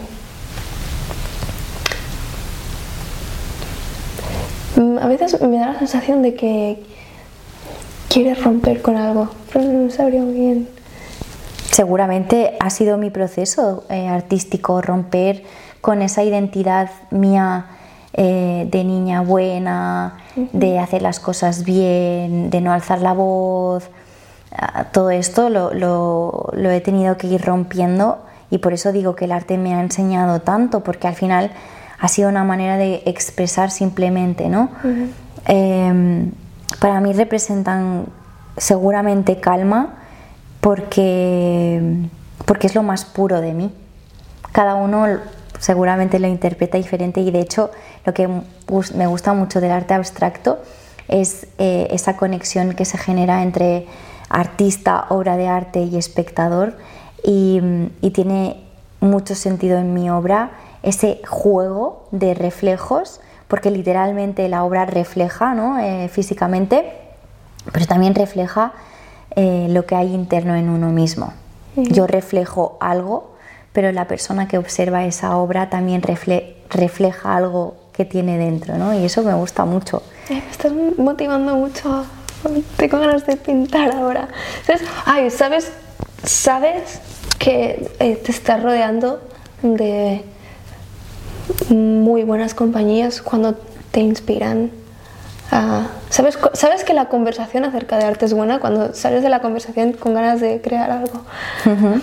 Mm, 4.80 4.98
A 4.98 5.06
veces 5.06 5.40
me 5.40 5.58
da 5.58 5.72
la 5.72 5.78
sensación 5.78 6.22
de 6.22 6.34
que 6.34 6.82
quieres 8.08 8.42
romper 8.42 8.80
con 8.82 8.96
algo, 8.96 9.28
pero 9.52 9.64
no 9.64 9.90
sabría 9.90 10.22
muy 10.22 10.34
bien. 10.34 10.68
Seguramente 11.70 12.56
ha 12.60 12.70
sido 12.70 12.96
mi 12.96 13.10
proceso 13.10 13.84
eh, 13.88 14.08
artístico 14.08 14.80
romper 14.80 15.44
con 15.80 16.02
esa 16.02 16.22
identidad 16.22 16.90
mía 17.10 17.66
eh, 18.12 18.66
de 18.70 18.84
niña 18.84 19.20
buena, 19.22 20.14
de 20.52 20.78
hacer 20.78 21.02
las 21.02 21.20
cosas 21.20 21.64
bien, 21.64 22.50
de 22.50 22.60
no 22.60 22.72
alzar 22.72 23.00
la 23.00 23.12
voz. 23.12 23.88
Todo 24.92 25.10
esto 25.10 25.48
lo, 25.48 25.72
lo- 25.72 26.50
lo 26.54 26.70
he 26.70 26.80
tenido 26.80 27.16
que 27.16 27.28
ir 27.28 27.40
rompiendo 27.44 28.18
y 28.50 28.58
por 28.58 28.72
eso 28.72 28.90
digo 28.92 29.14
que 29.14 29.26
el 29.26 29.32
arte 29.32 29.56
me 29.58 29.74
ha 29.74 29.80
enseñado 29.80 30.40
tanto, 30.40 30.80
porque 30.80 31.06
al 31.06 31.14
final 31.14 31.52
ha 32.00 32.08
sido 32.08 32.28
una 32.28 32.42
manera 32.44 32.76
de 32.76 33.02
expresar 33.06 33.70
simplemente, 33.70 34.48
¿no? 34.48 34.70
Em, 35.46 36.32
para 36.80 37.00
mí 37.00 37.12
representan 37.12 38.06
seguramente 38.56 39.38
calma 39.38 39.94
porque, 40.60 41.80
porque 42.44 42.66
es 42.66 42.74
lo 42.74 42.82
más 42.82 43.04
puro 43.04 43.40
de 43.40 43.52
mí. 43.54 43.72
Cada 44.52 44.74
uno 44.74 45.06
seguramente 45.60 46.18
lo 46.18 46.26
interpreta 46.26 46.76
diferente 46.76 47.20
y 47.20 47.30
de 47.30 47.40
hecho 47.40 47.70
lo 48.04 48.12
que 48.12 48.26
me 48.26 49.06
gusta 49.06 49.32
mucho 49.34 49.60
del 49.60 49.70
arte 49.70 49.94
abstracto 49.94 50.58
es 51.06 51.46
eh, 51.58 51.86
esa 51.90 52.16
conexión 52.16 52.74
que 52.74 52.84
se 52.84 52.98
genera 52.98 53.42
entre 53.42 53.86
artista, 54.28 55.06
obra 55.10 55.36
de 55.36 55.46
arte 55.46 55.82
y 55.82 55.96
espectador 55.96 56.76
y, 57.24 57.60
y 58.00 58.10
tiene 58.10 58.64
mucho 59.00 59.36
sentido 59.36 59.78
en 59.78 59.94
mi 59.94 60.10
obra 60.10 60.50
ese 60.82 61.20
juego 61.28 62.08
de 62.10 62.34
reflejos 62.34 63.20
porque 63.46 63.70
literalmente 63.70 64.48
la 64.48 64.64
obra 64.64 64.86
refleja 64.86 65.54
¿no? 65.54 65.78
Eh, 65.78 66.08
físicamente 66.08 66.92
pero 67.72 67.86
también 67.86 68.14
refleja 68.14 68.72
eh, 69.36 69.66
lo 69.70 69.86
que 69.86 69.94
hay 69.94 70.12
interno 70.14 70.54
en 70.54 70.68
uno 70.68 70.90
mismo. 70.90 71.32
Yo 71.76 72.06
reflejo 72.06 72.76
algo, 72.80 73.29
pero 73.72 73.92
la 73.92 74.06
persona 74.06 74.48
que 74.48 74.58
observa 74.58 75.04
esa 75.04 75.36
obra 75.36 75.70
también 75.70 76.02
refle- 76.02 76.54
refleja 76.70 77.36
algo 77.36 77.76
que 77.92 78.04
tiene 78.04 78.38
dentro, 78.38 78.76
¿no? 78.78 78.94
Y 78.98 79.04
eso 79.04 79.22
me 79.22 79.34
gusta 79.34 79.64
mucho. 79.64 80.02
Me 80.28 80.38
estás 80.50 80.72
motivando 80.96 81.54
mucho. 81.56 82.04
Tengo 82.76 82.98
ganas 82.98 83.26
de 83.26 83.36
pintar 83.36 83.92
ahora. 83.94 84.28
Ay, 85.04 85.30
¿sabes? 85.30 85.70
¿Sabes 86.24 87.00
que 87.38 87.90
eh, 87.98 88.16
te 88.16 88.30
estás 88.32 88.62
rodeando 88.62 89.20
de 89.62 90.24
muy 91.68 92.22
buenas 92.24 92.54
compañías 92.54 93.20
cuando 93.22 93.54
te 93.90 94.00
inspiran? 94.00 94.70
A- 95.52 95.86
¿sabes, 96.10 96.38
¿Sabes 96.54 96.84
que 96.84 96.94
la 96.94 97.06
conversación 97.08 97.64
acerca 97.64 97.98
de 97.98 98.04
arte 98.04 98.24
es 98.26 98.32
buena 98.34 98.60
cuando 98.60 98.94
sales 98.94 99.22
de 99.22 99.28
la 99.28 99.40
conversación 99.40 99.92
con 99.92 100.14
ganas 100.14 100.40
de 100.40 100.60
crear 100.60 100.90
algo? 100.90 101.20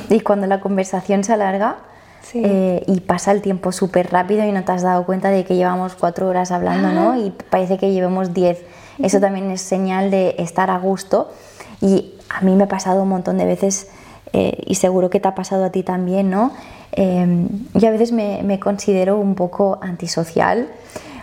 Y 0.09 0.19
cuando 0.21 0.47
la 0.47 0.59
conversación 0.59 1.23
se 1.23 1.33
alarga 1.33 1.77
Sí. 2.21 2.41
eh, 2.43 2.83
y 2.87 2.99
pasa 2.99 3.31
el 3.31 3.41
tiempo 3.41 3.71
súper 3.71 4.11
rápido 4.11 4.43
y 4.45 4.51
no 4.51 4.61
te 4.65 4.71
has 4.73 4.81
dado 4.81 5.05
cuenta 5.05 5.29
de 5.29 5.45
que 5.45 5.55
llevamos 5.55 5.95
cuatro 5.95 6.27
horas 6.27 6.51
hablando, 6.51 6.91
¿no? 6.91 7.17
Y 7.17 7.29
parece 7.49 7.77
que 7.77 7.93
llevemos 7.93 8.33
diez. 8.33 8.63
Eso 8.99 9.21
también 9.21 9.49
es 9.51 9.61
señal 9.61 10.11
de 10.11 10.35
estar 10.37 10.69
a 10.69 10.77
gusto. 10.77 11.31
Y 11.79 12.15
a 12.29 12.41
mí 12.41 12.53
me 12.55 12.65
ha 12.65 12.67
pasado 12.67 13.03
un 13.03 13.09
montón 13.09 13.37
de 13.37 13.45
veces, 13.45 13.87
eh, 14.33 14.61
y 14.65 14.75
seguro 14.75 15.09
que 15.09 15.21
te 15.21 15.27
ha 15.29 15.35
pasado 15.35 15.63
a 15.63 15.69
ti 15.69 15.83
también, 15.83 16.29
¿no? 16.29 16.51
Eh, 16.91 17.47
yo 17.75 17.87
a 17.87 17.91
veces 17.91 18.11
me, 18.11 18.41
me 18.43 18.59
considero 18.59 19.17
un 19.17 19.35
poco 19.35 19.77
antisocial 19.81 20.67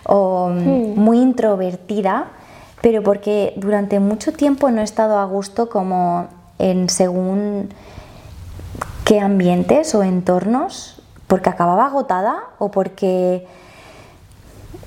o 0.07 0.49
mm, 0.51 0.99
muy 0.99 1.19
introvertida, 1.21 2.27
pero 2.83 3.03
porque 3.03 3.53
durante 3.57 3.99
mucho 4.01 4.33
tiempo 4.33 4.71
no 4.71 4.81
he 4.81 4.85
estado 4.85 5.19
a 5.19 5.25
gusto 5.25 5.69
como 5.69 6.27
en 6.59 6.89
según 6.89 7.71
qué 9.05 9.21
ambientes 9.21 9.95
o 9.95 10.03
entornos, 10.03 11.03
porque 11.27 11.49
acababa 11.51 11.87
agotada 11.87 12.37
o 12.59 12.71
porque 12.71 13.47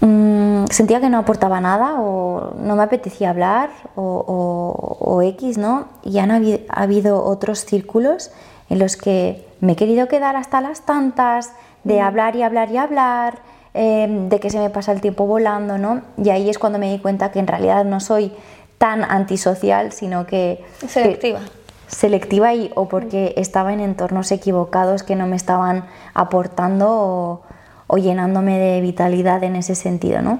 mm, 0.01 0.65
sentía 0.69 1.01
que 1.01 1.09
no 1.09 1.17
aportaba 1.17 1.59
nada 1.61 1.99
o 1.99 2.53
no 2.59 2.75
me 2.75 2.83
apetecía 2.83 3.29
hablar 3.31 3.69
o, 3.95 4.01
o- 4.03 4.97
o 5.15 5.21
X, 5.21 5.57
¿no? 5.57 5.85
Y 6.03 6.19
han 6.19 6.31
ha 6.31 6.81
habido 6.81 7.23
otros 7.23 7.65
círculos 7.65 8.31
en 8.69 8.79
los 8.79 8.97
que 8.97 9.47
me 9.61 9.73
he 9.73 9.75
querido 9.75 10.07
quedar 10.07 10.35
hasta 10.35 10.61
las 10.61 10.81
tantas, 10.81 11.51
de 11.83 12.01
hablar 12.01 12.35
y 12.35 12.43
hablar 12.43 12.69
y 12.71 12.77
hablar, 12.77 13.39
eh, 13.77 14.07
de 14.29 14.39
que 14.39 14.49
se 14.49 14.59
me 14.59 14.69
pasa 14.69 14.91
el 14.91 14.99
tiempo 15.01 15.25
volando, 15.25 15.77
¿no? 15.77 16.01
Y 16.17 16.29
ahí 16.29 16.49
es 16.49 16.57
cuando 16.59 16.79
me 16.79 16.91
di 16.91 16.99
cuenta 16.99 17.31
que 17.31 17.39
en 17.39 17.47
realidad 17.47 17.85
no 17.85 17.99
soy 17.99 18.31
tan 18.77 19.03
antisocial, 19.03 19.91
sino 19.91 20.25
que... 20.25 20.63
que- 20.81 20.87
Selectiva. 20.87 21.39
selectiva 21.87 22.53
y 22.53 22.71
o 22.75 22.87
porque 22.89 23.33
estaba 23.37 23.71
en 23.73 23.79
entornos 23.79 24.31
equivocados 24.31 25.03
que 25.03 25.15
no 25.15 25.25
me 25.27 25.35
estaban 25.37 25.85
aportando 26.13 26.87
o, 26.89 27.41
o 27.87 27.97
llenándome 27.97 28.59
de 28.59 28.81
vitalidad 28.81 29.43
en 29.43 29.55
ese 29.55 29.73
sentido, 29.75 30.21
¿no? 30.21 30.39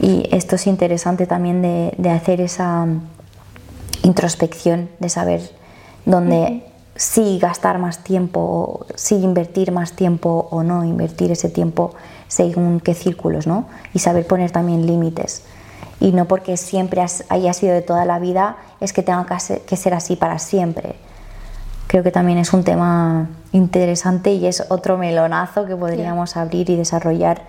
Y 0.00 0.28
esto 0.30 0.56
es 0.56 0.66
interesante 0.66 1.26
también 1.26 1.62
de, 1.62 1.94
de 1.96 2.10
hacer 2.10 2.40
esa 2.40 2.84
mm, 2.86 3.00
introspección, 4.04 4.88
de 5.00 5.08
saber 5.08 5.40
dónde 6.04 6.64
sí 6.94 7.38
gastar 7.40 7.78
más 7.78 8.04
tiempo, 8.04 8.40
o 8.40 8.86
sí 8.94 9.16
invertir 9.16 9.72
más 9.72 9.92
tiempo 9.92 10.48
o 10.50 10.62
no 10.62 10.84
invertir 10.84 11.30
ese 11.30 11.48
tiempo 11.48 11.94
según 12.28 12.80
qué 12.80 12.94
círculos, 12.94 13.46
¿no? 13.46 13.66
Y 13.94 13.98
saber 13.98 14.26
poner 14.26 14.50
también 14.50 14.86
límites. 14.86 15.42
Y 16.00 16.12
no 16.12 16.26
porque 16.26 16.56
siempre 16.56 17.00
has- 17.00 17.24
haya 17.28 17.52
sido 17.52 17.74
de 17.74 17.82
toda 17.82 18.04
la 18.04 18.18
vida, 18.20 18.56
es 18.80 18.92
que 18.92 19.02
tenga 19.02 19.26
que 19.66 19.76
ser, 19.76 19.94
así 19.94 20.14
para 20.14 20.38
siempre. 20.38 20.94
Creo 21.88 22.02
que 22.04 22.10
también 22.12 22.38
es 22.38 22.52
un 22.52 22.62
tema 22.64 23.28
interesante 23.52 24.30
y 24.32 24.46
es 24.46 24.62
otro 24.68 24.96
melonazo 24.98 25.66
que 25.66 25.74
podríamos 25.74 26.36
abrir 26.36 26.68
y 26.70 26.76
desarrollar. 26.76 27.42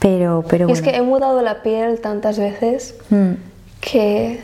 Pero, 0.00 0.44
pero 0.48 0.68
Y 0.68 0.72
es 0.72 0.80
bueno, 0.80 0.92
que 0.92 0.98
he 0.98 1.02
mudado 1.02 1.42
la 1.42 1.62
piel 1.62 2.00
tantas 2.00 2.38
veces 2.38 2.94
mm, 3.10 3.32
que 3.80 4.42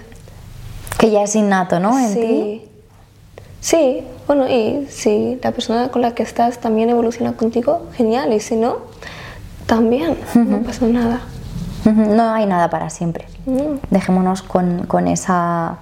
que 0.98 1.10
ya 1.10 1.22
es 1.24 1.34
innato, 1.34 1.80
¿no? 1.80 1.98
En 1.98 2.14
ti. 2.14 2.20
sí. 2.20 2.68
Sí, 3.60 4.02
bueno, 4.26 4.48
y 4.48 4.86
si 4.90 5.38
la 5.42 5.52
persona 5.52 5.88
con 5.90 6.02
la 6.02 6.14
que 6.16 6.22
estás 6.24 6.58
también 6.58 6.90
evoluciona 6.90 7.32
contigo, 7.36 7.86
genial, 7.94 8.32
y 8.32 8.40
si 8.40 8.56
no, 8.56 8.78
también, 9.72 10.18
no 10.34 10.58
pasa 10.58 10.84
nada. 10.84 11.20
No 11.86 12.34
hay 12.34 12.44
nada 12.44 12.68
para 12.68 12.90
siempre. 12.90 13.24
Dejémonos 13.88 14.42
con, 14.42 14.84
con 14.86 15.08
esa, 15.08 15.78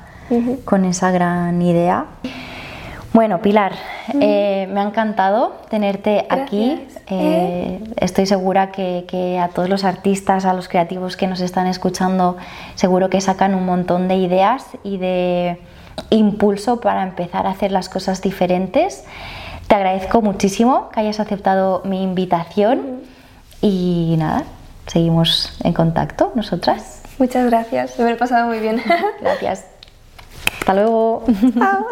con 0.64 0.84
esa 0.84 1.10
gran 1.10 1.60
idea. 1.60 2.04
Bueno, 3.12 3.42
Pilar, 3.42 3.72
eh, 4.20 4.68
me 4.70 4.78
ha 4.78 4.84
encantado 4.84 5.56
tenerte 5.68 6.24
aquí. 6.30 6.76
Gracias. 6.76 7.02
Eh, 7.08 7.82
estoy 7.96 8.26
segura 8.26 8.70
que, 8.70 9.06
que 9.08 9.40
a 9.40 9.48
todos 9.48 9.68
los 9.68 9.82
artistas, 9.82 10.44
a 10.44 10.54
los 10.54 10.68
creativos 10.68 11.16
que 11.16 11.26
nos 11.26 11.40
están 11.40 11.66
escuchando, 11.66 12.36
seguro 12.76 13.10
que 13.10 13.20
sacan 13.20 13.56
un 13.56 13.66
montón 13.66 14.06
de 14.06 14.14
ideas 14.14 14.66
y 14.84 14.98
de 14.98 15.58
impulso 16.10 16.80
para 16.80 17.02
empezar 17.02 17.48
a 17.48 17.50
hacer 17.50 17.72
las 17.72 17.88
cosas 17.88 18.22
diferentes. 18.22 19.02
Te 19.66 19.74
agradezco 19.74 20.22
muchísimo 20.22 20.90
que 20.90 21.00
hayas 21.00 21.18
aceptado 21.18 21.82
mi 21.84 22.04
invitación 22.04 23.09
y 23.60 24.16
nada, 24.18 24.44
seguimos 24.86 25.52
en 25.62 25.72
contacto 25.72 26.32
nosotras. 26.34 27.02
Muchas 27.18 27.46
gracias, 27.46 27.98
me 27.98 28.04
lo 28.04 28.10
he 28.10 28.16
pasado 28.16 28.46
muy 28.46 28.60
bien. 28.60 28.82
Gracias. 29.20 29.66
Hasta 30.60 30.74
luego. 30.74 31.24
Chao. 31.58 31.86